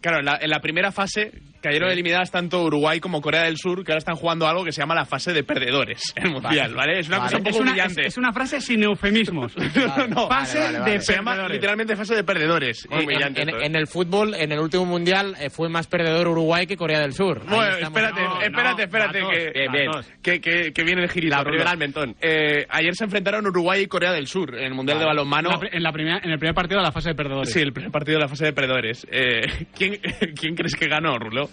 claro, 0.00 0.18
en 0.18 0.24
la, 0.24 0.38
en 0.40 0.50
la 0.50 0.60
primera 0.60 0.92
fase 0.92 1.32
cayeron 1.60 1.90
eliminadas 1.90 2.30
tanto 2.30 2.62
Uruguay 2.62 3.00
como 3.00 3.20
Corea 3.20 3.44
del 3.44 3.56
Sur, 3.56 3.84
que 3.84 3.92
ahora 3.92 3.98
están 3.98 4.16
jugando 4.16 4.46
algo 4.46 4.64
que 4.64 4.72
se 4.72 4.80
llama 4.80 4.94
la 4.94 5.04
fase 5.04 5.32
de 5.32 5.42
perdedores 5.44 6.00
en 6.16 6.26
el 6.26 6.32
Mundial, 6.32 6.74
¿vale? 6.74 6.98
Es 7.00 7.08
una 7.08 7.18
cosa 7.20 7.36
un 7.38 7.46
es, 7.46 7.52
poco 7.56 7.62
una, 7.70 7.84
es- 7.84 7.98
es 7.98 8.18
una 8.18 8.32
frase 8.32 8.60
sin 8.60 8.82
eufemismos. 8.82 9.54
no, 10.08 10.28
Fase 10.28 10.58
vale, 10.58 10.78
vale. 10.78 10.92
de 10.92 11.00
se 11.00 11.14
llama 11.14 11.48
literalmente 11.48 11.96
fase 11.96 12.14
de 12.14 12.24
perdedores. 12.24 12.86
En, 12.90 13.10
Y- 13.10 13.14
en- 13.22 13.36
en- 13.48 13.62
en 13.62 13.76
el 13.76 13.86
fútbol, 13.86 14.34
en 14.34 14.52
el 14.52 14.58
último 14.60 14.84
mundial, 14.86 15.34
eh, 15.40 15.50
fue 15.50 15.68
más 15.68 15.86
perdedor 15.86 16.28
Uruguay 16.28 16.66
que 16.66 16.76
Corea 16.76 17.00
del 17.00 17.12
Sur. 17.12 17.44
Bueno, 17.46 17.76
espérate, 17.76 18.20
No, 18.22 18.40
espérate, 18.40 18.76
no, 18.76 18.84
espérate, 18.84 19.18
datos, 19.20 19.32
que, 19.34 19.68
Bien, 19.70 19.90
que, 20.22 20.40
que- 20.40 20.72
que 20.72 20.82
viene 20.84 21.02
el 21.02 21.10
girito. 21.10 21.30
La 21.36 21.38
Rulo. 21.42 21.50
primera 21.50 21.70
al 21.70 21.78
mentón. 21.78 22.16
Eh, 22.20 22.66
ayer 22.68 22.94
se 22.94 23.04
enfrentaron 23.04 23.46
Uruguay 23.46 23.82
y 23.82 23.86
Corea 23.86 24.12
del 24.12 24.26
Sur 24.26 24.54
en 24.56 24.64
el 24.64 24.74
Mundial 24.74 24.98
de 24.98 25.04
Balonmano. 25.04 25.50
En 25.50 25.54
la 25.54 25.60
pri- 25.60 25.68
en, 25.76 25.82
la 25.82 25.92
primera, 25.92 26.20
en 26.22 26.30
el 26.30 26.38
primer 26.38 26.54
partido 26.54 26.80
de 26.80 26.86
la 26.86 26.92
fase 26.92 27.10
de 27.10 27.14
perdedores. 27.14 27.52
Sí, 27.52 27.60
el 27.60 27.72
primer 27.72 27.90
partido 27.90 28.16
de 28.18 28.22
la 28.24 28.28
fase 28.28 28.44
de 28.46 28.52
perdedores. 28.52 29.06
Eh, 29.10 29.42
¿quién, 29.76 29.98
¿Quién 30.40 30.54
crees 30.54 30.74
que 30.74 30.86
ganó, 30.86 31.18
Rulo? 31.18 31.49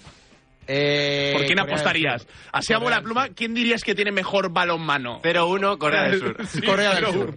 Eh, 0.67 1.31
¿Por 1.33 1.45
quién 1.45 1.57
Corea 1.57 1.73
apostarías? 1.73 2.27
Así 2.51 2.73
a 2.73 2.79
del 2.79 3.01
pluma, 3.01 3.29
¿quién 3.29 3.53
dirías 3.53 3.83
que 3.83 3.95
tiene 3.95 4.11
mejor 4.11 4.51
balonmano? 4.51 5.21
0-1 5.21 5.77
Corea 5.77 6.03
del 6.03 6.19
Sur. 6.19 6.35
Sí, 6.47 6.61
Corea 6.61 6.93
del 6.95 7.05
Sur. 7.05 7.33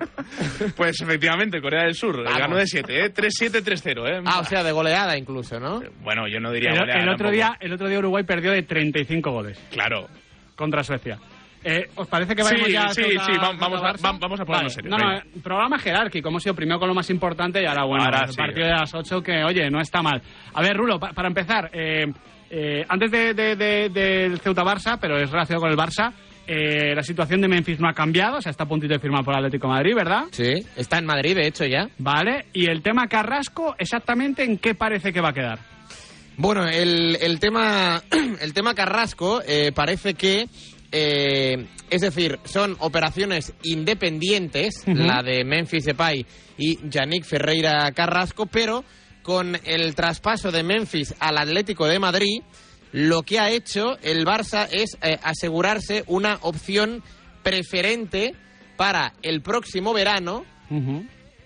Pues 0.77 1.01
efectivamente, 1.01 1.61
Corea 1.61 1.85
del 1.85 1.95
Sur. 1.95 2.25
Vamos. 2.25 2.39
Ganó 2.39 2.57
de 2.57 2.67
7, 2.67 3.05
¿eh? 3.07 3.15
3-7, 3.15 3.63
3-0, 3.63 4.09
¿eh? 4.09 4.23
Ah, 4.27 4.41
o 4.41 4.45
sea, 4.45 4.63
de 4.65 4.73
goleada 4.73 5.17
incluso, 5.17 5.61
¿no? 5.61 5.81
Bueno, 6.03 6.27
yo 6.29 6.41
no 6.41 6.51
diría 6.51 6.71
El, 6.73 6.79
goleada 6.81 7.01
el 7.03 7.09
otro 7.09 7.27
tampoco. 7.29 7.33
día, 7.33 7.57
el 7.61 7.73
otro 7.73 7.89
día 7.89 7.99
Uruguay 8.01 8.25
perdió 8.25 8.51
de 8.53 8.63
35 8.63 9.31
goles 9.31 9.59
Claro. 9.71 10.09
contra 10.57 10.83
Suecia. 10.83 11.19
Eh, 11.63 11.89
¿Os 11.95 12.09
parece 12.09 12.35
que 12.35 12.43
vayamos 12.43 12.67
Sí, 12.69 12.73
ya 12.73 12.85
a 12.87 12.89
sí, 12.95 13.03
Ceuta- 13.03 13.25
sí, 13.27 13.33
va- 13.33 13.53
vamos 13.53 13.83
a- 13.83 13.95
vamos 14.19 14.41
a 14.41 14.45
ponernos 14.47 14.73
serios, 14.73 14.91
No, 14.91 14.97
no, 14.97 15.13
eh, 15.19 15.23
programa 15.43 15.79
jerárquico. 15.79 16.31
Hemos 16.31 16.45
ido 16.47 16.55
primero 16.55 16.79
con 16.81 16.89
lo 16.89 16.95
más 16.95 17.11
importante 17.11 17.63
y 17.63 17.67
ahora, 17.67 17.85
bueno, 17.85 18.05
Ahora 18.05 18.23
el 18.25 18.31
sí. 18.31 18.37
partido 18.37 18.65
de 18.67 18.73
las 18.73 18.95
8 18.95 19.23
que, 19.23 19.45
oye, 19.45 19.69
no 19.71 19.79
está 19.79 20.01
mal. 20.01 20.23
A 20.55 20.63
ver, 20.63 20.75
Rulo, 20.75 20.99
pa- 20.99 21.13
para 21.13 21.29
empezar, 21.29 21.69
eh, 21.75 22.07
eh, 22.51 22.85
antes 22.89 23.11
de, 23.11 23.33
de- 23.35 23.57
de- 23.57 23.89
del 23.89 24.41
Ceuta-Barça, 24.41 24.99
pero 25.01 25.17
es 25.19 25.31
relacionado 25.31 25.63
con 25.63 25.71
el 25.71 25.77
Barça, 25.79 26.13
eh, 26.47 26.95
la 26.97 27.03
situación 27.03 27.41
de 27.41 27.47
Memphis 27.49 27.79
no 27.79 27.89
ha 27.89 27.93
cambiado, 27.93 28.39
o 28.39 28.43
sea, 28.43 28.51
está 28.51 28.65
a 28.65 28.69
puntito 28.69 28.93
de 28.93 28.99
firmar 28.99 29.25
por 29.25 29.37
Atlético 29.37 29.69
de 29.69 29.75
Madrid, 29.75 29.95
¿verdad? 29.95 30.25
Sí, 30.33 30.53
está 30.77 30.99
en 30.99 31.07
Madrid, 31.07 31.37
de 31.37 31.47
hecho, 31.47 31.65
ya. 31.65 31.89
Vale, 31.99 32.47
y 32.53 32.67
el 32.69 32.83
tema 32.83 33.07
Carrasco, 33.07 33.77
exactamente 33.79 34.43
en 34.43 34.59
qué 34.59 34.75
parece 34.75 35.13
que 35.13 35.21
va 35.21 35.29
a 35.29 35.33
quedar. 35.33 35.59
Bueno, 36.37 36.67
el, 36.67 37.17
el 37.21 37.39
tema 37.39 38.03
el 38.41 38.53
tema 38.53 38.75
Carrasco 38.75 39.43
eh, 39.47 39.71
parece 39.75 40.15
que 40.15 40.47
eh, 40.93 41.67
es 41.89 42.01
decir, 42.01 42.39
son 42.45 42.75
operaciones 42.81 43.53
independientes, 43.63 44.83
la 44.87 45.23
de 45.23 45.45
Memphis 45.45 45.85
Depay 45.85 46.25
y 46.59 46.79
Yannick 46.89 47.25
Ferreira 47.25 47.93
Carrasco, 47.93 48.47
pero 48.47 48.85
con 49.31 49.57
el 49.63 49.95
traspaso 49.95 50.51
de 50.51 50.65
Memphis 50.65 51.15
al 51.21 51.39
Atlético 51.39 51.87
de 51.87 52.01
Madrid, 52.01 52.43
lo 52.91 53.23
que 53.23 53.39
ha 53.39 53.49
hecho 53.49 53.97
el 54.03 54.27
Barça 54.27 54.67
es 54.73 54.99
eh, 55.03 55.21
asegurarse 55.23 56.03
una 56.09 56.41
opción 56.41 57.05
preferente 57.45 58.35
para 58.77 59.13
el 59.23 59.41
próximo 59.41 59.93
verano 59.93 60.45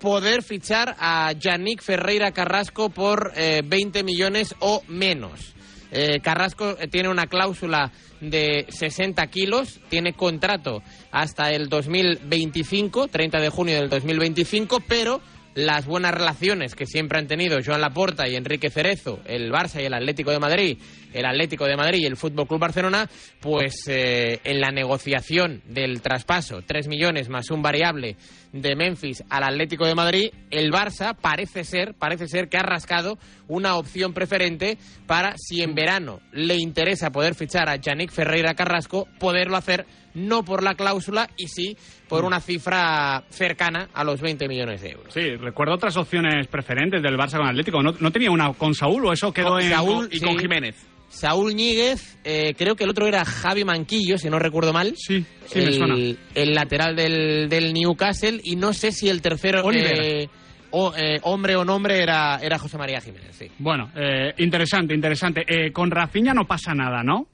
poder 0.01 0.43
fichar 0.43 0.97
a 0.99 1.32
Yannick 1.32 1.82
Ferreira 1.82 2.32
Carrasco 2.32 2.89
por 2.89 3.32
eh, 3.37 3.61
20 3.62 4.03
millones 4.03 4.55
o 4.61 4.82
menos. 4.89 5.55
Eh, 5.91 6.20
Carrasco 6.22 6.78
eh, 6.80 6.89
tiene 6.89 7.11
una 7.11 7.26
cláusula 7.26 7.93
de 8.18 8.64
60 8.70 9.26
kilos, 9.26 9.80
tiene 9.91 10.14
contrato 10.14 10.82
hasta 11.12 11.51
el 11.51 11.68
2025, 11.68 13.09
30 13.09 13.41
de 13.41 13.49
junio 13.51 13.76
del 13.76 13.91
2025, 13.91 14.80
pero 14.89 15.20
las 15.55 15.87
buenas 15.87 16.13
relaciones 16.13 16.75
que 16.75 16.87
siempre 16.87 17.19
han 17.19 17.29
tenido 17.29 17.59
Joan 17.65 17.81
Laporta 17.81 18.29
y 18.29 18.37
Enrique 18.37 18.71
Cerezo, 18.71 19.21
el 19.25 19.53
Barça 19.53 19.81
y 19.81 19.87
el 19.87 19.95
Atlético 19.95 20.31
de 20.31 20.41
Madrid, 20.41 20.79
el 21.15 21.25
Atlético 21.25 21.65
de 21.65 21.77
Madrid 21.77 22.01
y 22.01 22.07
el 22.07 22.17
Fútbol 22.17 22.47
Club 22.47 22.61
Barcelona, 22.61 23.09
pues 23.41 23.89
eh, 23.89 24.41
en 24.45 24.61
la 24.61 24.71
negociación 24.71 25.62
del 25.67 26.03
traspaso, 26.03 26.62
3 26.67 26.89
millones 26.89 27.29
más 27.29 27.51
un 27.51 27.62
variable 27.62 28.17
de 28.53 28.77
Memphis 28.77 29.25
al 29.31 29.45
Atlético 29.45 29.87
de 29.87 29.95
Madrid, 29.95 30.31
el 30.51 30.71
Barça 30.71 31.17
parece 31.21 31.65
ser, 31.65 31.95
parece 31.95 32.29
ser 32.29 32.49
que 32.49 32.57
ha 32.57 32.62
rascado 32.62 33.19
una 33.49 33.77
opción 33.77 34.12
preferente 34.12 34.79
para 35.07 35.35
si 35.37 35.62
en 35.62 35.75
verano 35.75 36.21
le 36.33 36.57
interesa 36.57 37.11
poder 37.11 37.35
fichar 37.35 37.69
a 37.69 37.77
Yannick 37.77 38.11
Ferreira 38.11 38.55
Carrasco, 38.55 39.09
poderlo 39.19 39.57
hacer 39.57 39.87
no 40.15 40.45
por 40.45 40.62
la 40.62 40.75
cláusula 40.75 41.29
y 41.37 41.49
sí 41.49 41.77
por 42.09 42.25
una 42.25 42.41
cifra 42.41 43.25
cercana 43.31 43.89
a 43.93 44.05
los 44.05 44.21
20 44.21 44.49
millones 44.49 44.81
de 44.83 44.91
euros. 44.91 45.12
Sí, 45.12 45.35
recuerdo 45.37 45.75
otras 45.75 45.97
opciones 45.97 46.47
preferentes 46.47 47.03
del 47.03 47.17
Barça 47.17 47.39
con 47.39 47.49
Atlético. 47.49 47.83
¿No, 47.83 47.93
no 47.99 48.11
tenía 48.12 48.31
una 48.31 48.53
con 48.53 48.75
Saúl 48.75 49.07
o 49.07 49.12
eso 49.12 49.33
quedó 49.33 49.51
Con 49.51 49.62
en... 49.62 49.71
Saúl 49.71 50.09
y 50.11 50.19
sí. 50.19 50.25
con 50.25 50.39
Jiménez? 50.39 50.77
Saúl 51.09 51.55
Ñíguez, 51.55 52.19
eh, 52.25 52.55
creo 52.57 52.75
que 52.75 52.85
el 52.85 52.91
otro 52.91 53.07
era 53.07 53.25
Javi 53.25 53.65
Manquillo, 53.65 54.19
si 54.19 54.29
no 54.29 54.39
recuerdo 54.39 54.73
mal. 54.73 54.95
Sí, 54.97 55.25
sí 55.47 55.59
me 55.59 55.65
el, 55.65 55.75
suena. 55.75 55.95
el 56.35 56.55
lateral 56.55 56.97
del, 56.97 57.49
del 57.49 57.73
Newcastle. 57.73 58.41
Y 58.43 58.57
no 58.57 58.73
sé 58.73 58.91
si 58.91 59.09
el 59.09 59.23
tercero, 59.23 59.63
eh, 59.73 60.29
o, 60.71 60.93
eh, 60.97 61.21
hombre 61.23 61.55
o 61.55 61.65
nombre, 61.65 62.03
era, 62.03 62.41
era 62.43 62.59
José 62.59 62.79
María 62.79 63.01
Jiménez. 63.01 63.37
Sí. 63.37 63.49
Bueno, 63.59 63.93
eh, 63.95 64.35
interesante, 64.39 64.95
interesante. 64.95 65.45
Con 65.73 65.91
Rafinha 65.91 66.35
no 66.35 66.47
pasa 66.47 66.75
nada, 66.75 67.03
¿no? 67.05 67.29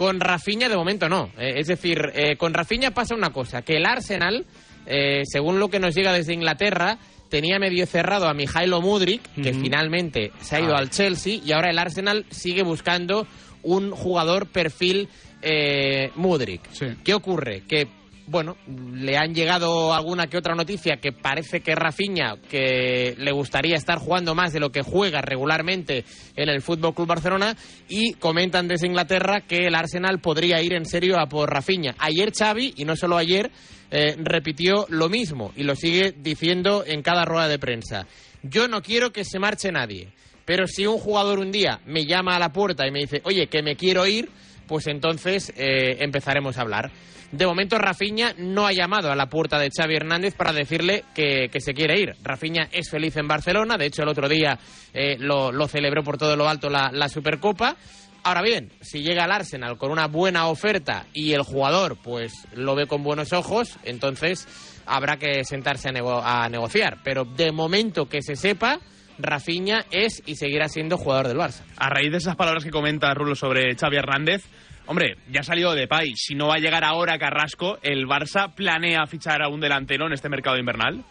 Con 0.00 0.18
Rafinha 0.18 0.70
de 0.70 0.76
momento 0.76 1.10
no. 1.10 1.30
Es 1.36 1.66
decir, 1.66 2.00
eh, 2.14 2.36
con 2.36 2.54
Rafinha 2.54 2.90
pasa 2.92 3.14
una 3.14 3.34
cosa, 3.34 3.60
que 3.60 3.76
el 3.76 3.84
Arsenal, 3.84 4.46
eh, 4.86 5.24
según 5.26 5.60
lo 5.60 5.68
que 5.68 5.78
nos 5.78 5.94
llega 5.94 6.14
desde 6.14 6.32
Inglaterra, 6.32 6.96
tenía 7.30 7.58
medio 7.58 7.86
cerrado 7.86 8.28
a 8.28 8.34
Mijailo 8.34 8.82
Mudrik, 8.82 9.22
que 9.42 9.54
finalmente 9.54 10.32
se 10.40 10.56
ha 10.56 10.60
ido 10.60 10.74
Ah. 10.74 10.78
al 10.80 10.90
Chelsea, 10.90 11.40
y 11.42 11.52
ahora 11.52 11.70
el 11.70 11.78
Arsenal 11.78 12.26
sigue 12.30 12.62
buscando 12.62 13.26
un 13.62 13.92
jugador 13.92 14.46
perfil 14.48 15.08
eh, 15.42 16.10
Mudrik. 16.16 16.60
¿Qué 17.02 17.14
ocurre? 17.14 17.62
Que 17.66 17.88
bueno, 18.26 18.56
le 18.94 19.16
han 19.16 19.34
llegado 19.34 19.92
alguna 19.92 20.28
que 20.28 20.36
otra 20.38 20.54
noticia 20.54 20.98
que 20.98 21.10
parece 21.10 21.62
que 21.62 21.74
Rafinha, 21.74 22.36
que 22.48 23.16
le 23.18 23.32
gustaría 23.32 23.74
estar 23.74 23.98
jugando 23.98 24.36
más 24.36 24.52
de 24.52 24.60
lo 24.60 24.70
que 24.70 24.82
juega 24.82 25.20
regularmente 25.20 26.04
en 26.36 26.48
el 26.48 26.62
Fútbol 26.62 26.94
Club 26.94 27.08
Barcelona, 27.08 27.56
y 27.88 28.12
comentan 28.14 28.68
desde 28.68 28.86
Inglaterra 28.86 29.40
que 29.40 29.66
el 29.66 29.74
Arsenal 29.74 30.20
podría 30.20 30.62
ir 30.62 30.74
en 30.74 30.84
serio 30.84 31.18
a 31.18 31.26
por 31.26 31.50
Rafinha. 31.50 31.96
Ayer 31.98 32.30
Xavi, 32.32 32.74
y 32.76 32.84
no 32.84 32.94
solo 32.94 33.16
ayer, 33.16 33.50
eh, 33.90 34.16
repitió 34.18 34.86
lo 34.88 35.08
mismo 35.08 35.52
y 35.56 35.64
lo 35.64 35.74
sigue 35.74 36.14
diciendo 36.16 36.84
en 36.86 37.02
cada 37.02 37.24
rueda 37.24 37.48
de 37.48 37.58
prensa. 37.58 38.06
Yo 38.42 38.68
no 38.68 38.82
quiero 38.82 39.12
que 39.12 39.24
se 39.24 39.38
marche 39.38 39.72
nadie, 39.72 40.12
pero 40.44 40.66
si 40.66 40.86
un 40.86 40.98
jugador 40.98 41.38
un 41.38 41.52
día 41.52 41.80
me 41.86 42.06
llama 42.06 42.36
a 42.36 42.38
la 42.38 42.52
puerta 42.52 42.86
y 42.86 42.90
me 42.90 43.00
dice, 43.00 43.20
oye, 43.24 43.48
que 43.48 43.62
me 43.62 43.76
quiero 43.76 44.06
ir, 44.06 44.30
pues 44.66 44.86
entonces 44.86 45.52
eh, 45.56 45.96
empezaremos 46.00 46.56
a 46.56 46.62
hablar. 46.62 46.90
De 47.32 47.46
momento 47.46 47.78
Rafinha 47.78 48.34
no 48.38 48.66
ha 48.66 48.72
llamado 48.72 49.12
a 49.12 49.16
la 49.16 49.28
puerta 49.28 49.58
de 49.58 49.70
Xavi 49.70 49.94
Hernández 49.94 50.34
para 50.34 50.52
decirle 50.52 51.04
que, 51.14 51.48
que 51.48 51.60
se 51.60 51.74
quiere 51.74 52.00
ir. 52.00 52.16
Rafinha 52.24 52.68
es 52.72 52.90
feliz 52.90 53.16
en 53.16 53.28
Barcelona, 53.28 53.76
de 53.76 53.86
hecho 53.86 54.02
el 54.02 54.08
otro 54.08 54.28
día 54.28 54.58
eh, 54.92 55.16
lo, 55.18 55.52
lo 55.52 55.68
celebró 55.68 56.02
por 56.02 56.18
todo 56.18 56.34
lo 56.36 56.48
alto 56.48 56.68
la, 56.68 56.90
la 56.92 57.08
Supercopa. 57.08 57.76
Ahora 58.22 58.42
bien, 58.42 58.70
si 58.82 59.02
llega 59.02 59.24
al 59.24 59.32
Arsenal 59.32 59.78
con 59.78 59.90
una 59.90 60.06
buena 60.06 60.46
oferta 60.48 61.06
y 61.14 61.32
el 61.32 61.42
jugador 61.42 61.96
pues 62.02 62.32
lo 62.54 62.74
ve 62.74 62.86
con 62.86 63.02
buenos 63.02 63.32
ojos, 63.32 63.78
entonces 63.82 64.46
habrá 64.86 65.16
que 65.16 65.42
sentarse 65.44 65.88
a, 65.88 65.92
nego- 65.92 66.22
a 66.22 66.48
negociar. 66.48 66.98
Pero 67.02 67.24
de 67.24 67.50
momento 67.50 68.08
que 68.08 68.20
se 68.22 68.36
sepa, 68.36 68.78
Rafinha 69.18 69.86
es 69.90 70.22
y 70.26 70.36
seguirá 70.36 70.68
siendo 70.68 70.98
jugador 70.98 71.28
del 71.28 71.38
Barça. 71.38 71.62
A 71.78 71.88
raíz 71.88 72.10
de 72.10 72.18
esas 72.18 72.36
palabras 72.36 72.64
que 72.64 72.70
comenta 72.70 73.12
Rulo 73.14 73.34
sobre 73.34 73.74
Xavi 73.74 73.96
Hernández, 73.96 74.44
hombre, 74.86 75.16
ya 75.30 75.40
ha 75.40 75.44
salido 75.44 75.74
de 75.74 75.88
Pay. 75.88 76.12
Si 76.16 76.34
no 76.34 76.48
va 76.48 76.54
a 76.56 76.58
llegar 76.58 76.84
ahora 76.84 77.18
Carrasco, 77.18 77.78
¿el 77.82 78.06
Barça 78.06 78.54
planea 78.54 79.06
fichar 79.06 79.42
a 79.42 79.48
un 79.48 79.60
delantero 79.60 80.06
en 80.06 80.12
este 80.12 80.28
mercado 80.28 80.58
invernal? 80.58 81.04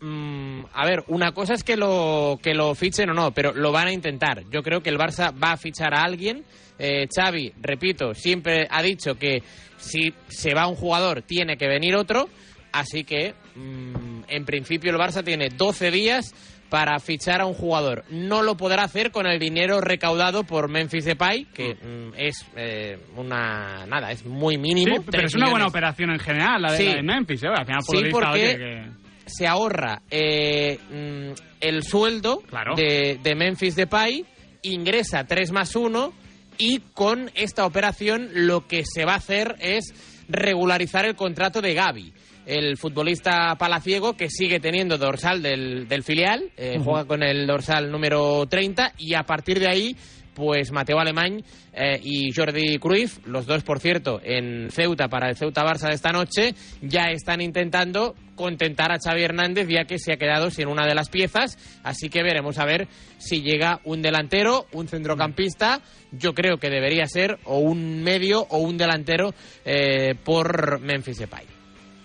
Mm, 0.00 0.62
a 0.72 0.86
ver, 0.86 1.04
una 1.08 1.32
cosa 1.32 1.54
es 1.54 1.62
que 1.62 1.76
lo, 1.76 2.38
que 2.42 2.54
lo 2.54 2.74
fichen 2.74 3.10
o 3.10 3.14
no, 3.14 3.32
pero 3.32 3.52
lo 3.52 3.70
van 3.72 3.88
a 3.88 3.92
intentar. 3.92 4.44
Yo 4.50 4.62
creo 4.62 4.80
que 4.82 4.90
el 4.90 4.98
Barça 4.98 5.32
va 5.32 5.52
a 5.52 5.56
fichar 5.56 5.94
a 5.94 6.02
alguien. 6.02 6.44
Eh, 6.78 7.06
Xavi, 7.14 7.52
repito, 7.60 8.14
siempre 8.14 8.66
ha 8.70 8.82
dicho 8.82 9.16
que 9.16 9.42
si 9.76 10.12
se 10.28 10.54
va 10.54 10.66
un 10.66 10.76
jugador 10.76 11.22
tiene 11.22 11.56
que 11.56 11.68
venir 11.68 11.94
otro. 11.96 12.28
Así 12.72 13.04
que, 13.04 13.34
mm, 13.56 14.22
en 14.28 14.44
principio, 14.44 14.90
el 14.90 14.96
Barça 14.96 15.24
tiene 15.24 15.48
12 15.50 15.90
días 15.90 16.32
para 16.70 17.00
fichar 17.00 17.40
a 17.40 17.46
un 17.46 17.54
jugador. 17.54 18.04
No 18.10 18.42
lo 18.44 18.56
podrá 18.56 18.84
hacer 18.84 19.10
con 19.10 19.26
el 19.26 19.40
dinero 19.40 19.80
recaudado 19.80 20.44
por 20.44 20.68
Memphis 20.70 21.04
Depay, 21.04 21.46
que 21.46 21.74
mm, 21.74 22.14
es 22.16 22.46
eh, 22.56 22.96
una... 23.16 23.84
nada, 23.86 24.12
es 24.12 24.24
muy 24.24 24.56
mínimo. 24.56 24.98
Sí, 24.98 25.02
pero 25.10 25.26
es 25.26 25.34
una 25.34 25.50
buena 25.50 25.66
operación 25.66 26.10
en 26.12 26.20
general, 26.20 26.62
la 26.62 26.70
de, 26.72 26.78
Sí. 26.78 26.84
la 26.86 26.94
de 26.94 27.02
Memphis, 27.02 27.42
¿eh? 27.42 27.48
Al 27.48 27.66
final, 27.66 27.80
por 27.84 27.96
Sí, 27.96 28.00
lo 28.00 28.02
visto, 28.06 28.20
porque 28.20 28.40
oye, 28.40 28.56
que- 28.56 28.99
se 29.34 29.46
ahorra 29.46 30.02
eh, 30.10 30.78
mm, 30.90 31.32
el 31.60 31.82
sueldo 31.82 32.42
de, 32.76 33.18
de 33.22 33.34
Memphis 33.34 33.76
Depay, 33.76 34.24
ingresa 34.62 35.24
3 35.24 35.52
más 35.52 35.76
1 35.76 36.12
y 36.58 36.80
con 36.92 37.30
esta 37.34 37.64
operación 37.64 38.28
lo 38.32 38.66
que 38.66 38.82
se 38.84 39.04
va 39.04 39.14
a 39.14 39.16
hacer 39.16 39.56
es 39.60 39.94
regularizar 40.28 41.06
el 41.06 41.16
contrato 41.16 41.60
de 41.60 41.74
Gaby. 41.74 42.12
El 42.46 42.76
futbolista 42.76 43.54
palaciego 43.58 44.14
que 44.14 44.28
sigue 44.28 44.60
teniendo 44.60 44.98
dorsal 44.98 45.42
del, 45.42 45.88
del 45.88 46.02
filial, 46.02 46.50
eh, 46.56 46.78
juega 46.82 47.04
con 47.04 47.22
el 47.22 47.46
dorsal 47.46 47.90
número 47.90 48.46
30 48.46 48.94
y 48.98 49.14
a 49.14 49.22
partir 49.22 49.60
de 49.60 49.68
ahí 49.68 49.96
pues 50.40 50.72
Mateo 50.72 50.98
Alemán 50.98 51.44
eh, 51.74 52.00
y 52.02 52.32
Jordi 52.32 52.78
Cruyff, 52.78 53.18
los 53.26 53.44
dos, 53.44 53.62
por 53.62 53.78
cierto, 53.78 54.20
en 54.24 54.70
Ceuta 54.70 55.08
para 55.08 55.28
el 55.28 55.36
Ceuta 55.36 55.62
Barça 55.62 55.88
de 55.88 55.94
esta 55.94 56.12
noche, 56.12 56.54
ya 56.80 57.10
están 57.10 57.42
intentando 57.42 58.14
contentar 58.36 58.90
a 58.90 58.96
Xavi 58.98 59.22
Hernández 59.22 59.68
ya 59.68 59.84
que 59.84 59.98
se 59.98 60.14
ha 60.14 60.16
quedado 60.16 60.50
sin 60.50 60.68
una 60.68 60.86
de 60.86 60.94
las 60.94 61.10
piezas, 61.10 61.58
así 61.84 62.08
que 62.08 62.22
veremos 62.22 62.58
a 62.58 62.64
ver 62.64 62.88
si 63.18 63.42
llega 63.42 63.80
un 63.84 64.00
delantero, 64.00 64.66
un 64.72 64.88
centrocampista, 64.88 65.82
yo 66.10 66.32
creo 66.32 66.56
que 66.56 66.70
debería 66.70 67.06
ser 67.06 67.38
o 67.44 67.58
un 67.58 68.02
medio 68.02 68.46
o 68.48 68.58
un 68.58 68.78
delantero 68.78 69.34
eh, 69.66 70.14
por 70.24 70.80
Memphis 70.80 71.18
Depay. 71.18 71.49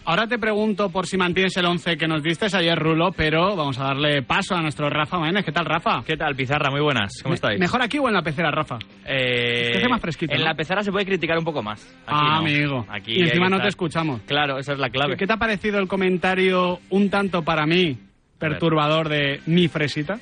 Ahora 0.08 0.28
te 0.28 0.38
pregunto 0.38 0.90
por 0.92 1.08
si 1.08 1.18
mantienes 1.18 1.58
el 1.58 1.66
11 1.66 1.98
que 1.98 2.08
nos 2.08 2.22
diste 2.22 2.46
ayer, 2.56 2.78
Rulo, 2.78 3.12
pero 3.12 3.56
vamos 3.56 3.80
a 3.80 3.86
darle 3.86 4.22
paso 4.22 4.56
a 4.56 4.62
nuestro 4.62 4.88
Rafa 4.88 5.18
Maínez. 5.18 5.44
¿Qué 5.44 5.52
tal, 5.52 5.66
Rafa? 5.66 6.04
¿Qué 6.06 6.16
tal, 6.16 6.36
Pizarra? 6.36 6.70
Muy 6.70 6.82
buenas. 6.82 7.12
¿Cómo 7.24 7.32
Me- 7.32 7.36
estáis? 7.36 7.60
¿Mejor 7.60 7.82
aquí 7.82 7.98
o 7.98 8.08
en 8.08 8.14
la 8.14 8.22
pecera, 8.22 8.52
Rafa? 8.52 8.78
Eh, 9.04 9.72
Que 9.72 9.78
hace 9.80 9.90
más 9.90 10.00
fresquito, 10.02 10.34
En 10.34 10.42
¿no? 10.42 10.46
la 10.46 10.54
pecera 10.54 10.84
se 10.84 10.92
puede 10.92 11.08
criticar 11.08 11.40
un 11.40 11.44
poco 11.44 11.64
más. 11.64 11.84
Aquí 12.06 12.20
Ah, 12.22 12.36
no. 12.40 12.48
amigo. 12.48 12.86
Aquí 12.88 13.14
y 13.14 13.22
encima 13.24 13.48
que 13.48 13.56
no 13.56 13.62
te 13.62 13.68
escuchamos. 13.70 14.22
Claro, 14.28 14.60
esa 14.60 14.74
es 14.74 14.80
la 14.80 14.92
clave. 14.92 15.18
¿Qué 15.18 15.26
te 15.26 15.34
ha 15.34 15.38
parecido 15.38 15.80
el 15.80 15.88
comentario 15.88 16.80
un 16.92 17.10
tanto 17.10 17.42
para 17.42 17.66
mí 17.66 17.98
perturbador 18.38 19.10
de 19.10 19.42
mi 19.48 19.68
fresita? 19.70 20.20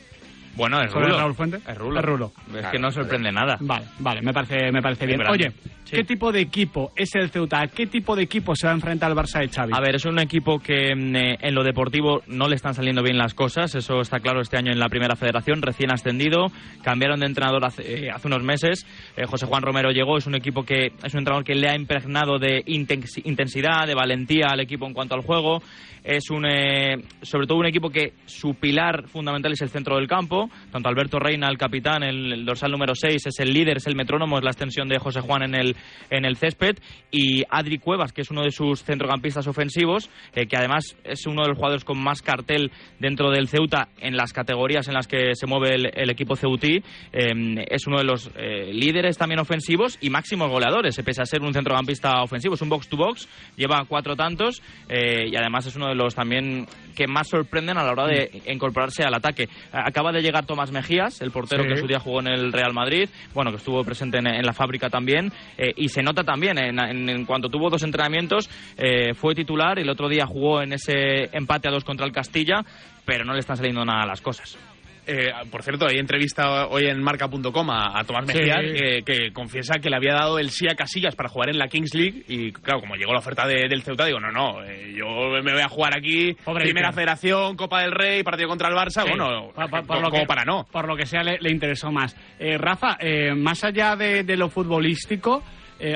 Bueno, 0.56 0.82
es 0.82 0.92
sobre 0.92 1.06
Rulo. 1.08 1.18
Raúl? 1.18 1.32
Es 1.68 1.78
Rulo. 1.78 2.00
Es 2.00 2.06
Rulo. 2.06 2.32
Es 2.56 2.66
que 2.68 2.80
no 2.80 2.92
sorprende 2.92 3.32
nada. 3.32 3.58
Vale, 3.60 3.86
vale, 4.00 4.22
me 4.22 4.34
parece, 4.34 4.72
me 4.72 4.82
parece 4.82 5.06
bien. 5.08 5.22
Oye, 5.28 5.52
¿qué 5.90 6.04
tipo 6.04 6.32
de 6.32 6.42
equipo 6.42 6.92
es 6.96 7.14
el 7.16 7.30
Ceuta? 7.32 7.60
¿A 7.62 7.68
qué 7.68 7.88
tipo 7.88 8.16
de 8.16 8.24
equipo 8.24 8.56
se 8.56 8.68
va 8.68 8.74
a 8.74 8.76
enfrentar 8.76 9.10
el 9.12 9.18
Barça 9.18 9.40
de 9.40 9.48
Xavi? 9.50 9.74
A 9.76 9.80
ver, 9.80 9.96
es 9.96 10.06
un 10.06 10.20
equipo 10.20 10.60
que 10.60 10.94
mm, 10.96 11.16
eh, 11.16 11.38
en 11.42 11.56
lo 11.56 11.64
deportivo 11.64 12.22
no 12.28 12.48
le 12.48 12.56
están 12.56 12.74
saliendo 12.76 13.02
bien 13.02 13.18
las 13.18 13.34
cosas, 13.34 13.74
eso 13.76 14.00
está 14.02 14.20
claro 14.20 14.42
este 14.42 14.58
año 14.58 14.72
en 14.72 14.80
la 14.80 14.90
primera 14.90 15.16
federación, 15.16 15.62
recién 15.62 15.92
ascendido, 15.92 16.48
cambiaron 16.84 17.20
de 17.20 17.26
entrenador 17.26 17.66
hace, 17.66 18.06
eh, 18.06 18.12
hace 18.12 18.28
unos 18.28 18.44
meses, 18.44 18.86
Eh, 19.18 19.26
José 19.26 19.46
Juan 19.46 19.62
Romero 19.64 19.90
llegó, 19.92 20.18
es 20.18 20.26
un 20.28 20.36
equipo 20.36 20.64
que 20.64 20.88
es 21.04 21.14
un 21.14 21.20
entrenador 21.20 21.44
que 21.44 21.56
le 21.56 21.70
ha 21.70 21.76
impregnado 21.76 22.38
de 22.40 22.64
intensi- 22.66 23.22
intensidad, 23.26 23.86
de 23.88 23.94
valentía 23.96 24.48
al 24.52 24.60
equipo 24.60 24.86
en 24.88 24.94
cuanto 24.94 25.16
al 25.16 25.22
juego, 25.22 25.62
es 26.04 26.30
un 26.32 26.46
eh, 26.46 26.98
sobre 27.22 27.48
todo 27.48 27.60
un 27.60 27.66
equipo 27.66 27.90
que 27.90 28.14
su 28.26 28.56
pilar 28.56 29.08
fundamental 29.08 29.54
es 29.54 29.62
el 29.62 29.70
centro 29.70 29.96
del 29.98 30.08
campo, 30.08 30.43
tanto 30.72 30.90
Alberto 30.90 31.20
Reina, 31.20 31.48
el 31.50 31.58
capitán, 31.58 32.04
el, 32.04 32.34
el 32.34 32.46
dorsal 32.46 32.72
número 32.72 32.96
6, 32.96 33.28
es 33.28 33.40
el 33.40 33.54
líder, 33.54 33.78
es 33.78 33.88
el 33.88 33.96
metrónomo, 33.96 34.38
es 34.38 34.44
la 34.44 34.52
extensión 34.52 34.88
de 34.88 35.00
José 35.00 35.22
Juan 35.22 35.44
en 35.44 35.56
el, 35.56 35.76
en 36.10 36.26
el 36.26 36.38
césped, 36.38 36.78
y 37.12 37.44
Adri 37.50 37.78
Cuevas, 37.78 38.14
que 38.14 38.22
es 38.22 38.32
uno 38.32 38.44
de 38.44 38.52
sus 38.52 38.84
centrocampistas 38.84 39.48
ofensivos, 39.48 40.10
eh, 40.34 40.48
que 40.48 40.58
además 40.58 40.96
es 41.04 41.26
uno 41.26 41.44
de 41.44 41.50
los 41.50 41.58
jugadores 41.58 41.84
con 41.84 42.02
más 42.02 42.22
cartel 42.22 42.72
dentro 43.00 43.32
del 43.32 43.48
Ceuta 43.48 43.90
en 44.00 44.16
las 44.16 44.34
categorías 44.34 44.88
en 44.88 44.94
las 44.94 45.08
que 45.08 45.36
se 45.36 45.48
mueve 45.48 45.76
el, 45.76 45.92
el 45.94 46.10
equipo 46.10 46.36
ceutí, 46.36 46.84
eh, 47.12 47.66
es 47.70 47.88
uno 47.88 47.98
de 47.98 48.04
los 48.04 48.32
eh, 48.36 48.72
líderes 48.74 49.18
también 49.18 49.40
ofensivos 49.40 49.98
y 50.02 50.10
máximos 50.10 50.50
goleadores, 50.50 50.98
eh, 50.98 51.04
pese 51.04 51.22
a 51.22 51.26
ser 51.26 51.42
un 51.42 51.54
centrocampista 51.54 52.22
ofensivo, 52.22 52.56
es 52.56 52.62
un 52.62 52.70
box-to-box, 52.70 53.28
lleva 53.56 53.86
cuatro 53.88 54.16
tantos 54.16 54.62
eh, 54.90 55.28
y 55.28 55.36
además 55.36 55.66
es 55.66 55.76
uno 55.76 55.88
de 55.88 55.96
los 55.96 56.16
también 56.16 56.66
que 56.96 57.08
más 57.08 57.28
sorprenden 57.28 57.78
a 57.78 57.84
la 57.84 57.92
hora 57.92 58.08
de 58.08 58.42
incorporarse 58.48 59.04
al 59.04 59.14
ataque. 59.14 59.48
Acaba 59.72 60.12
de 60.12 60.22
llegar 60.22 60.33
Tomás 60.42 60.72
Mejías, 60.72 61.22
el 61.22 61.30
portero 61.32 61.62
Sí. 61.64 61.68
que 61.68 61.74
en 61.76 61.80
su 61.82 61.88
día 61.88 62.00
jugó 62.00 62.20
en 62.22 62.28
el 62.28 62.52
Real 62.52 62.74
Madrid, 62.74 63.08
bueno, 63.36 63.52
que 63.52 63.58
estuvo 63.58 63.84
presente 63.84 64.18
en, 64.18 64.26
en 64.26 64.44
la 64.46 64.54
fábrica 64.54 64.90
también, 64.90 65.32
eh, 65.58 65.72
y 65.76 65.90
se 65.90 66.02
nota 66.02 66.24
también, 66.24 66.58
en, 66.58 66.80
en- 66.80 67.10
en 67.10 67.26
cuanto 67.26 67.50
tuvo 67.50 67.70
dos 67.70 67.84
entrenamientos, 67.84 68.50
eh, 68.78 69.14
fue 69.14 69.36
titular, 69.36 69.78
el 69.78 69.90
otro 69.90 70.10
día 70.10 70.26
jugó 70.26 70.62
en 70.64 70.74
ese 70.74 71.30
empate 71.32 71.68
a 71.68 71.72
dos 71.72 71.84
contra 71.84 72.06
el 72.08 72.12
Castilla, 72.12 72.64
pero 73.06 73.24
no 73.24 73.34
le 73.34 73.40
están 73.40 73.58
saliendo 73.58 73.86
nada 73.86 74.06
las 74.08 74.22
cosas. 74.22 74.58
Eh, 75.06 75.32
por 75.52 75.64
cierto, 75.64 75.86
hay 75.88 75.98
entrevista 75.98 76.68
hoy 76.68 76.86
en 76.86 77.02
marca.com 77.04 77.70
a, 77.72 78.00
a 78.00 78.04
Tomás 78.06 78.26
Mejía 78.26 78.58
Sí. 78.62 78.74
que, 78.74 79.02
que 79.06 79.34
confiesa 79.34 79.80
que 79.80 79.90
le 79.90 79.98
había 79.98 80.14
dado 80.14 80.40
el 80.40 80.50
sí 80.50 80.68
a 80.68 80.76
Casillas 80.76 81.16
para 81.16 81.28
jugar 81.30 81.50
en 81.50 81.58
la 81.58 81.68
Kings 81.68 81.94
League 81.94 82.24
y 82.28 82.52
claro, 82.54 82.80
como 82.82 82.96
llegó 82.96 83.12
la 83.12 83.20
oferta 83.20 83.46
de- 83.46 83.68
del 83.68 83.84
Ceuta, 83.84 84.06
digo, 84.06 84.20
no, 84.20 84.32
no, 84.32 84.64
eh, 84.64 84.94
yo 84.98 85.06
me 85.44 85.52
voy 85.54 85.62
a 85.62 85.68
jugar 85.68 85.98
aquí, 85.98 86.34
Pobre 86.46 86.64
Primera 86.64 86.88
Iker. 86.88 87.02
Federación, 87.02 87.56
Copa 87.58 87.82
del 87.82 87.92
Rey, 87.92 88.24
partido 88.24 88.48
contra 88.48 88.70
el 88.70 88.76
Barça, 88.76 89.04
Sí. 89.04 89.10
bueno, 89.10 89.52
Pa- 89.54 89.68
pa- 89.68 89.82
como- 89.84 90.26
para 90.26 90.46
no. 90.46 90.66
Por 90.72 90.88
lo 90.88 90.96
que 90.96 91.06
sea, 91.06 91.22
le, 91.24 91.38
le 91.40 91.52
interesó 91.52 91.92
más. 91.92 92.16
Eh, 92.40 92.58
Rafa, 92.58 92.98
eh, 93.00 93.34
más 93.36 93.64
allá 93.64 93.96
de, 93.96 94.24
de 94.24 94.38
lo 94.38 94.50
futbolístico, 94.50 95.44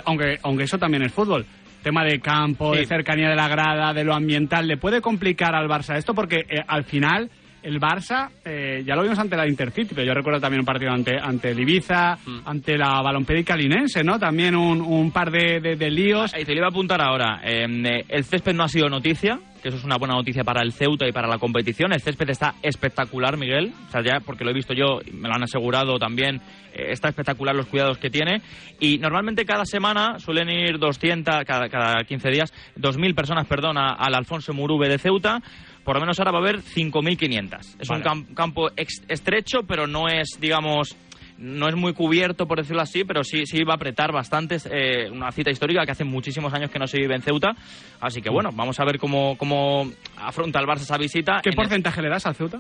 aunque, 0.06 0.38
aunque 0.44 0.66
eso 0.66 0.78
también 0.78 1.04
es 1.04 1.14
fútbol, 1.14 1.46
tema 1.82 2.04
de 2.04 2.20
campo, 2.20 2.74
Sí. 2.74 2.82
de 2.82 2.86
cercanía 2.88 3.30
de 3.30 3.36
la 3.38 3.48
grada, 3.48 3.94
de 3.94 4.04
lo 4.04 4.14
ambiental, 4.14 4.68
¿le 4.68 4.76
puede 4.76 5.00
complicar 5.00 5.56
al 5.56 5.70
Barça 5.70 5.96
esto? 5.96 6.14
Porque 6.14 6.44
al 6.68 6.84
final 6.84 7.30
el 7.68 7.80
Barça, 7.80 8.30
eh, 8.46 8.82
ya 8.86 8.96
lo 8.96 9.04
vimos 9.04 9.20
ante 9.20 9.36
la 9.36 9.48
Intercity, 9.48 9.94
pero 9.94 10.08
yo 10.08 10.14
recuerdo 10.14 10.40
también 10.40 10.62
un 10.62 10.66
partido 10.66 10.92
ante, 10.92 11.18
ante 11.22 11.52
el 11.52 11.60
Ibiza, 11.60 12.18
Mm. 12.26 12.40
ante 12.46 12.78
la 12.78 13.02
Balompédica 13.02 13.56
Linense, 13.56 14.04
¿no? 14.04 14.18
También 14.18 14.56
un, 14.56 14.82
un 14.82 15.12
par 15.12 15.30
de, 15.32 15.60
de- 15.60 15.76
de 15.76 15.92
líos. 15.92 16.32
Y 16.40 16.46
te 16.46 16.52
lo 16.54 16.58
iba 16.60 16.68
a 16.68 16.70
apuntar 16.70 17.02
ahora. 17.02 17.42
eh, 17.44 17.66
eh, 17.68 18.06
el 18.10 18.24
césped 18.24 18.54
no 18.56 18.64
ha 18.64 18.68
sido 18.70 18.88
noticia, 18.90 19.40
que 19.62 19.70
eso 19.70 19.78
es 19.78 19.84
una 19.84 19.98
buena 19.98 20.14
noticia 20.14 20.44
para 20.44 20.62
el 20.62 20.72
Ceuta 20.72 21.08
y 21.08 21.12
para 21.12 21.28
la 21.28 21.40
competición. 21.40 21.92
El 21.92 22.00
césped 22.02 22.30
está 22.30 22.54
espectacular, 22.62 23.38
Miguel. 23.38 23.74
O 23.88 23.92
sea, 23.92 24.02
ya 24.02 24.20
porque 24.22 24.44
lo 24.46 24.52
he 24.52 24.54
visto 24.54 24.74
yo, 24.74 25.00
me 25.12 25.28
lo 25.28 25.36
han 25.36 25.44
asegurado 25.44 25.98
también, 25.98 26.38
eh, 26.74 26.92
está 26.92 27.10
espectacular 27.10 27.56
los 27.56 27.66
cuidados 27.66 27.98
que 27.98 28.10
tiene. 28.10 28.42
Y 28.80 28.98
normalmente 29.00 29.44
cada 29.46 29.66
semana 29.66 30.20
suelen 30.20 30.50
ir 30.50 30.78
200, 30.80 31.44
cada, 31.46 31.68
cada 31.70 32.04
15 32.04 32.30
días, 32.30 32.54
2.000 32.78 33.14
personas, 33.16 33.46
perdón, 33.48 33.78
al 33.78 34.16
Alfonso 34.16 34.54
Murube 34.54 34.88
de 34.88 35.00
Ceuta. 35.00 35.42
Por 35.88 35.96
lo 35.96 36.02
menos 36.02 36.20
ahora 36.20 36.32
va 36.32 36.40
a 36.40 36.42
haber 36.42 36.58
5.500. 36.62 37.78
Es 37.80 37.90
un 37.90 38.02
campo 38.34 38.68
estrecho, 38.76 39.60
pero 39.66 39.88
no 39.88 40.10
es, 40.10 40.38
digamos, 40.38 40.98
no 41.38 41.70
es 41.70 41.76
muy 41.78 41.94
cubierto, 41.94 42.46
por 42.46 42.58
decirlo 42.58 42.82
así, 42.82 43.06
pero 43.06 43.24
sí, 43.24 43.46
sí 43.46 43.64
va 43.64 43.72
a 43.72 43.76
apretar 43.78 44.12
bastante. 44.12 44.56
es, 44.56 44.68
eh, 44.70 45.10
una 45.10 45.32
cita 45.32 45.50
histórica 45.50 45.86
que 45.86 45.94
hace 45.94 46.04
muchísimos 46.04 46.54
años 46.54 46.72
que 46.72 46.78
no 46.78 46.88
se 46.88 46.98
vive 46.98 47.16
en 47.16 47.22
Ceuta. 47.22 47.56
Así 48.02 48.22
que 48.22 48.30
bueno, 48.30 48.50
vamos 48.54 48.78
a 48.82 48.84
ver 48.84 49.00
cómo, 49.00 49.38
cómo 49.38 49.90
afronta 50.18 50.60
el 50.60 50.66
Barça 50.66 50.82
esa 50.82 50.98
visita. 50.98 51.40
¿Qué 51.42 51.52
el- 51.52 51.56
porcentaje 51.56 52.02
le 52.02 52.10
das 52.10 52.26
al 52.26 52.36
Ceuta? 52.36 52.60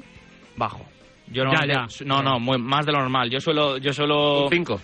Bajo. 0.55 0.85
Yo 1.27 1.43
Ya, 1.43 1.49
normalmente- 1.49 1.95
ya. 1.99 2.05
No, 2.05 2.23
no, 2.23 2.39
muy- 2.39 2.59
más 2.59 2.85
de 2.85 2.93
lo 2.93 2.99
normal. 2.99 3.29
Yo 3.29 3.41
suelo... 3.41 3.77
Yo 3.77 3.91
suelo 3.91 4.47
5. 4.49 4.79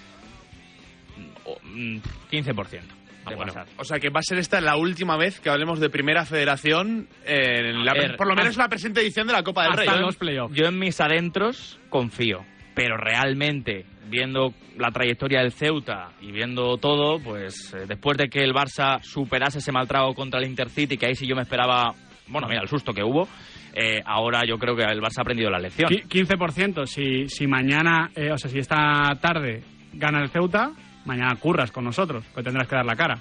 o, 1.45 1.57
mm, 1.63 1.97
15%. 2.29 2.81
De 3.29 3.35
Bueno, 3.35 3.53
pasar. 3.53 3.67
o 3.77 3.83
sea 3.83 3.99
que 3.99 4.09
va 4.09 4.19
a 4.19 4.23
ser 4.23 4.37
esta 4.37 4.59
la 4.61 4.75
última 4.77 5.17
vez 5.17 5.39
que 5.39 5.49
hablemos 5.49 5.79
de 5.79 5.89
Primera 5.89 6.25
Federación, 6.25 7.07
en 7.25 7.85
la- 7.85 7.93
ver, 7.93 8.15
por 8.17 8.27
lo 8.27 8.35
menos 8.35 8.51
hasta- 8.51 8.63
la 8.63 8.69
presente 8.69 9.01
edición 9.01 9.27
de 9.27 9.33
la 9.33 9.43
Copa 9.43 9.63
del 9.63 9.73
Rey. 9.73 9.87
hasta 9.87 9.99
¿eh? 9.99 10.03
los 10.03 10.15
playoffs. 10.17 10.55
Yo 10.55 10.65
en 10.65 10.79
mis 10.79 10.99
adentros 11.01 11.79
confío, 11.89 12.43
pero 12.75 12.97
realmente 12.97 13.85
viendo 14.09 14.53
la 14.77 14.91
trayectoria 14.91 15.39
del 15.39 15.51
Ceuta 15.51 16.09
y 16.21 16.31
viendo 16.31 16.77
todo, 16.77 17.19
pues 17.19 17.73
eh, 17.73 17.85
después 17.87 18.17
de 18.17 18.27
que 18.29 18.43
el 18.43 18.53
Barça 18.53 19.01
superase 19.01 19.59
ese 19.59 19.71
mal 19.71 19.87
trago 19.87 20.13
contra 20.13 20.39
el 20.39 20.47
Intercity, 20.47 20.97
que 20.97 21.05
ahí 21.07 21.15
sí 21.15 21.25
yo 21.25 21.35
me 21.35 21.41
esperaba, 21.43 21.93
bueno, 22.27 22.47
mira, 22.47 22.61
el 22.61 22.67
susto 22.67 22.93
que 22.93 23.03
hubo, 23.03 23.27
eh, 23.73 24.01
ahora 24.05 24.41
yo 24.47 24.57
creo 24.59 24.75
que 24.75 24.83
el 24.83 24.99
Barça 25.01 25.19
ha 25.19 25.21
aprendido 25.21 25.49
la 25.49 25.57
lección. 25.57 25.89
Qui- 25.89 26.05
15%. 26.07 26.85
Si, 26.85 27.27
si 27.27 27.47
mañana, 27.47 28.11
eh, 28.15 28.31
o 28.31 28.37
sea, 28.37 28.51
si 28.51 28.59
esta 28.59 28.77
tarde 29.19 29.63
gana 29.93 30.21
el 30.21 30.29
Ceuta, 30.29 30.71
mañana 31.05 31.35
curras 31.37 31.71
con 31.71 31.83
nosotros, 31.85 32.23
pues 32.33 32.43
tendrás 32.43 32.67
que 32.67 32.75
dar 32.75 32.85
la 32.85 32.95
cara. 32.95 33.19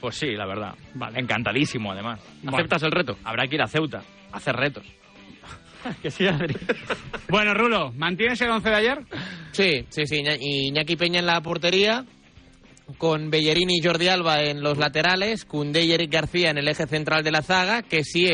Pues 0.00 0.16
sí, 0.16 0.32
la 0.32 0.46
verdad. 0.46 0.74
Vale. 0.94 1.18
Encantadísimo, 1.18 1.90
además. 1.92 2.20
Bueno. 2.42 2.56
¿Aceptas 2.58 2.82
el 2.82 2.92
reto? 2.92 3.16
Habrá 3.24 3.46
que 3.48 3.54
ir 3.56 3.62
a 3.62 3.66
Ceuta, 3.66 4.02
a 4.32 4.36
hacer 4.36 4.54
retos. 4.54 4.84
que 6.02 6.10
sí, 6.10 6.26
Adri. 6.26 6.54
Bueno, 7.28 7.54
Rulo, 7.54 7.92
¿mantienes 7.92 8.40
el 8.42 8.50
11 8.50 8.68
de 8.68 8.74
ayer? 8.76 8.98
Sí, 9.52 9.86
sí, 9.88 10.06
sí. 10.06 10.16
Iña- 10.16 10.36
Iñaki 10.38 10.96
Peña 10.96 11.20
en 11.20 11.26
la 11.26 11.40
portería, 11.40 12.04
con 12.98 13.30
Bellerini 13.30 13.78
y 13.78 13.82
Jordi 13.82 14.08
Alba 14.08 14.42
en 14.42 14.62
los 14.62 14.78
laterales, 14.78 15.44
Cundé 15.44 15.84
y 15.84 15.92
Eric 15.92 16.12
García 16.12 16.50
en 16.50 16.58
el 16.58 16.68
eje 16.68 16.86
central 16.86 17.24
de 17.24 17.30
la 17.32 17.42
zaga, 17.42 17.82
que 17.82 18.04
sí 18.04 18.26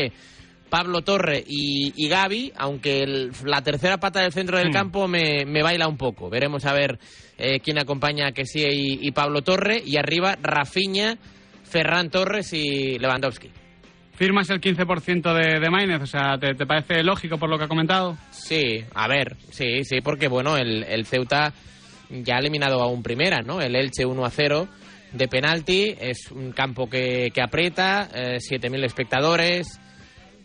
Pablo 0.73 1.03
Torre 1.03 1.43
y, 1.47 1.93
y 1.95 2.09
Gaby, 2.09 2.51
aunque 2.57 3.03
el- 3.03 3.31
la 3.45 3.61
tercera 3.61 3.97
pata 3.99 4.21
del 4.21 4.31
centro 4.33 4.57
del 4.57 4.69
Hmm. 4.69 4.73
campo 4.73 5.07
me, 5.07 5.45
me 5.45 5.61
baila 5.61 5.87
un 5.87 5.97
poco. 5.97 6.31
Veremos 6.31 6.65
a 6.65 6.73
ver 6.73 6.97
eh, 7.37 7.59
quién 7.59 7.77
acompaña 7.77 8.25
a 8.29 8.31
Kessie 8.31 8.73
y, 8.73 8.97
y 9.07 9.11
Pablo 9.11 9.43
Torre. 9.43 9.83
Y 9.85 9.97
arriba, 9.97 10.35
Rafiña, 10.41 11.19
Ferran 11.63 12.09
Torres 12.09 12.53
y 12.53 12.97
Lewandowski. 12.97 13.51
¿Firmas 14.15 14.49
el 14.49 14.59
15% 14.61 15.31
de, 15.33 15.59
de 15.59 15.69
Maínez? 15.69 16.01
O 16.01 16.07
sea, 16.07 16.39
¿te, 16.39 16.55
te 16.55 16.65
parece 16.65 17.03
lógico 17.03 17.37
por 17.37 17.49
lo 17.51 17.59
que 17.59 17.65
ha 17.65 17.67
comentado? 17.67 18.17
Sí, 18.31 18.83
a 18.95 19.07
ver, 19.07 19.35
sí, 19.51 19.83
sí, 19.83 20.01
porque 20.01 20.27
bueno, 20.27 20.57
el, 20.57 20.83
el 20.85 21.05
Ceuta 21.05 21.53
ya 22.09 22.37
ha 22.37 22.39
eliminado 22.39 22.81
a 22.81 22.87
un 22.87 23.03
primera, 23.03 23.41
¿no? 23.43 23.61
El 23.61 23.75
Elche 23.75 24.05
1 24.07 24.25
a 24.25 24.29
0 24.31 24.67
de 25.11 25.27
penalti, 25.27 25.95
es 25.99 26.31
un 26.31 26.51
campo 26.51 26.89
que, 26.89 27.29
que 27.31 27.41
aprieta, 27.43 28.09
eh, 28.13 28.37
7.000 28.39 28.83
espectadores. 28.85 29.79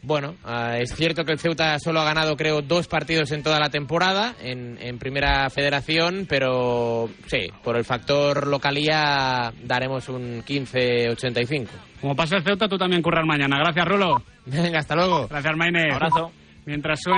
Bueno, 0.02 0.36
ah, 0.44 0.78
es 0.78 0.94
cierto 0.94 1.24
que 1.24 1.32
el 1.32 1.38
Ceuta 1.38 1.78
solo 1.78 2.00
ha 2.00 2.04
ganado, 2.04 2.36
creo, 2.36 2.62
dos 2.62 2.86
partidos 2.86 3.32
en 3.32 3.42
toda 3.42 3.58
la 3.58 3.68
temporada 3.68 4.34
en, 4.40 4.78
en 4.80 4.98
primera 4.98 5.50
federación, 5.50 6.26
pero 6.28 7.08
sí, 7.26 7.48
por 7.62 7.76
el 7.76 7.84
factor 7.84 8.46
localía 8.46 9.52
daremos 9.64 10.08
un 10.08 10.44
15-85. 10.44 11.66
Como 12.00 12.14
pasa 12.14 12.36
el 12.36 12.44
Ceuta, 12.44 12.68
tú 12.68 12.78
también 12.78 13.02
curras 13.02 13.26
mañana. 13.26 13.58
Gracias, 13.58 13.86
Rulo. 13.86 14.22
Venga, 14.46 14.78
hasta 14.78 14.94
luego. 14.94 15.26
Gracias, 15.28 15.56
Maínez. 15.56 15.92
Abrazo. 15.92 16.30
Mientras 16.64 17.00
suena... 17.00 17.16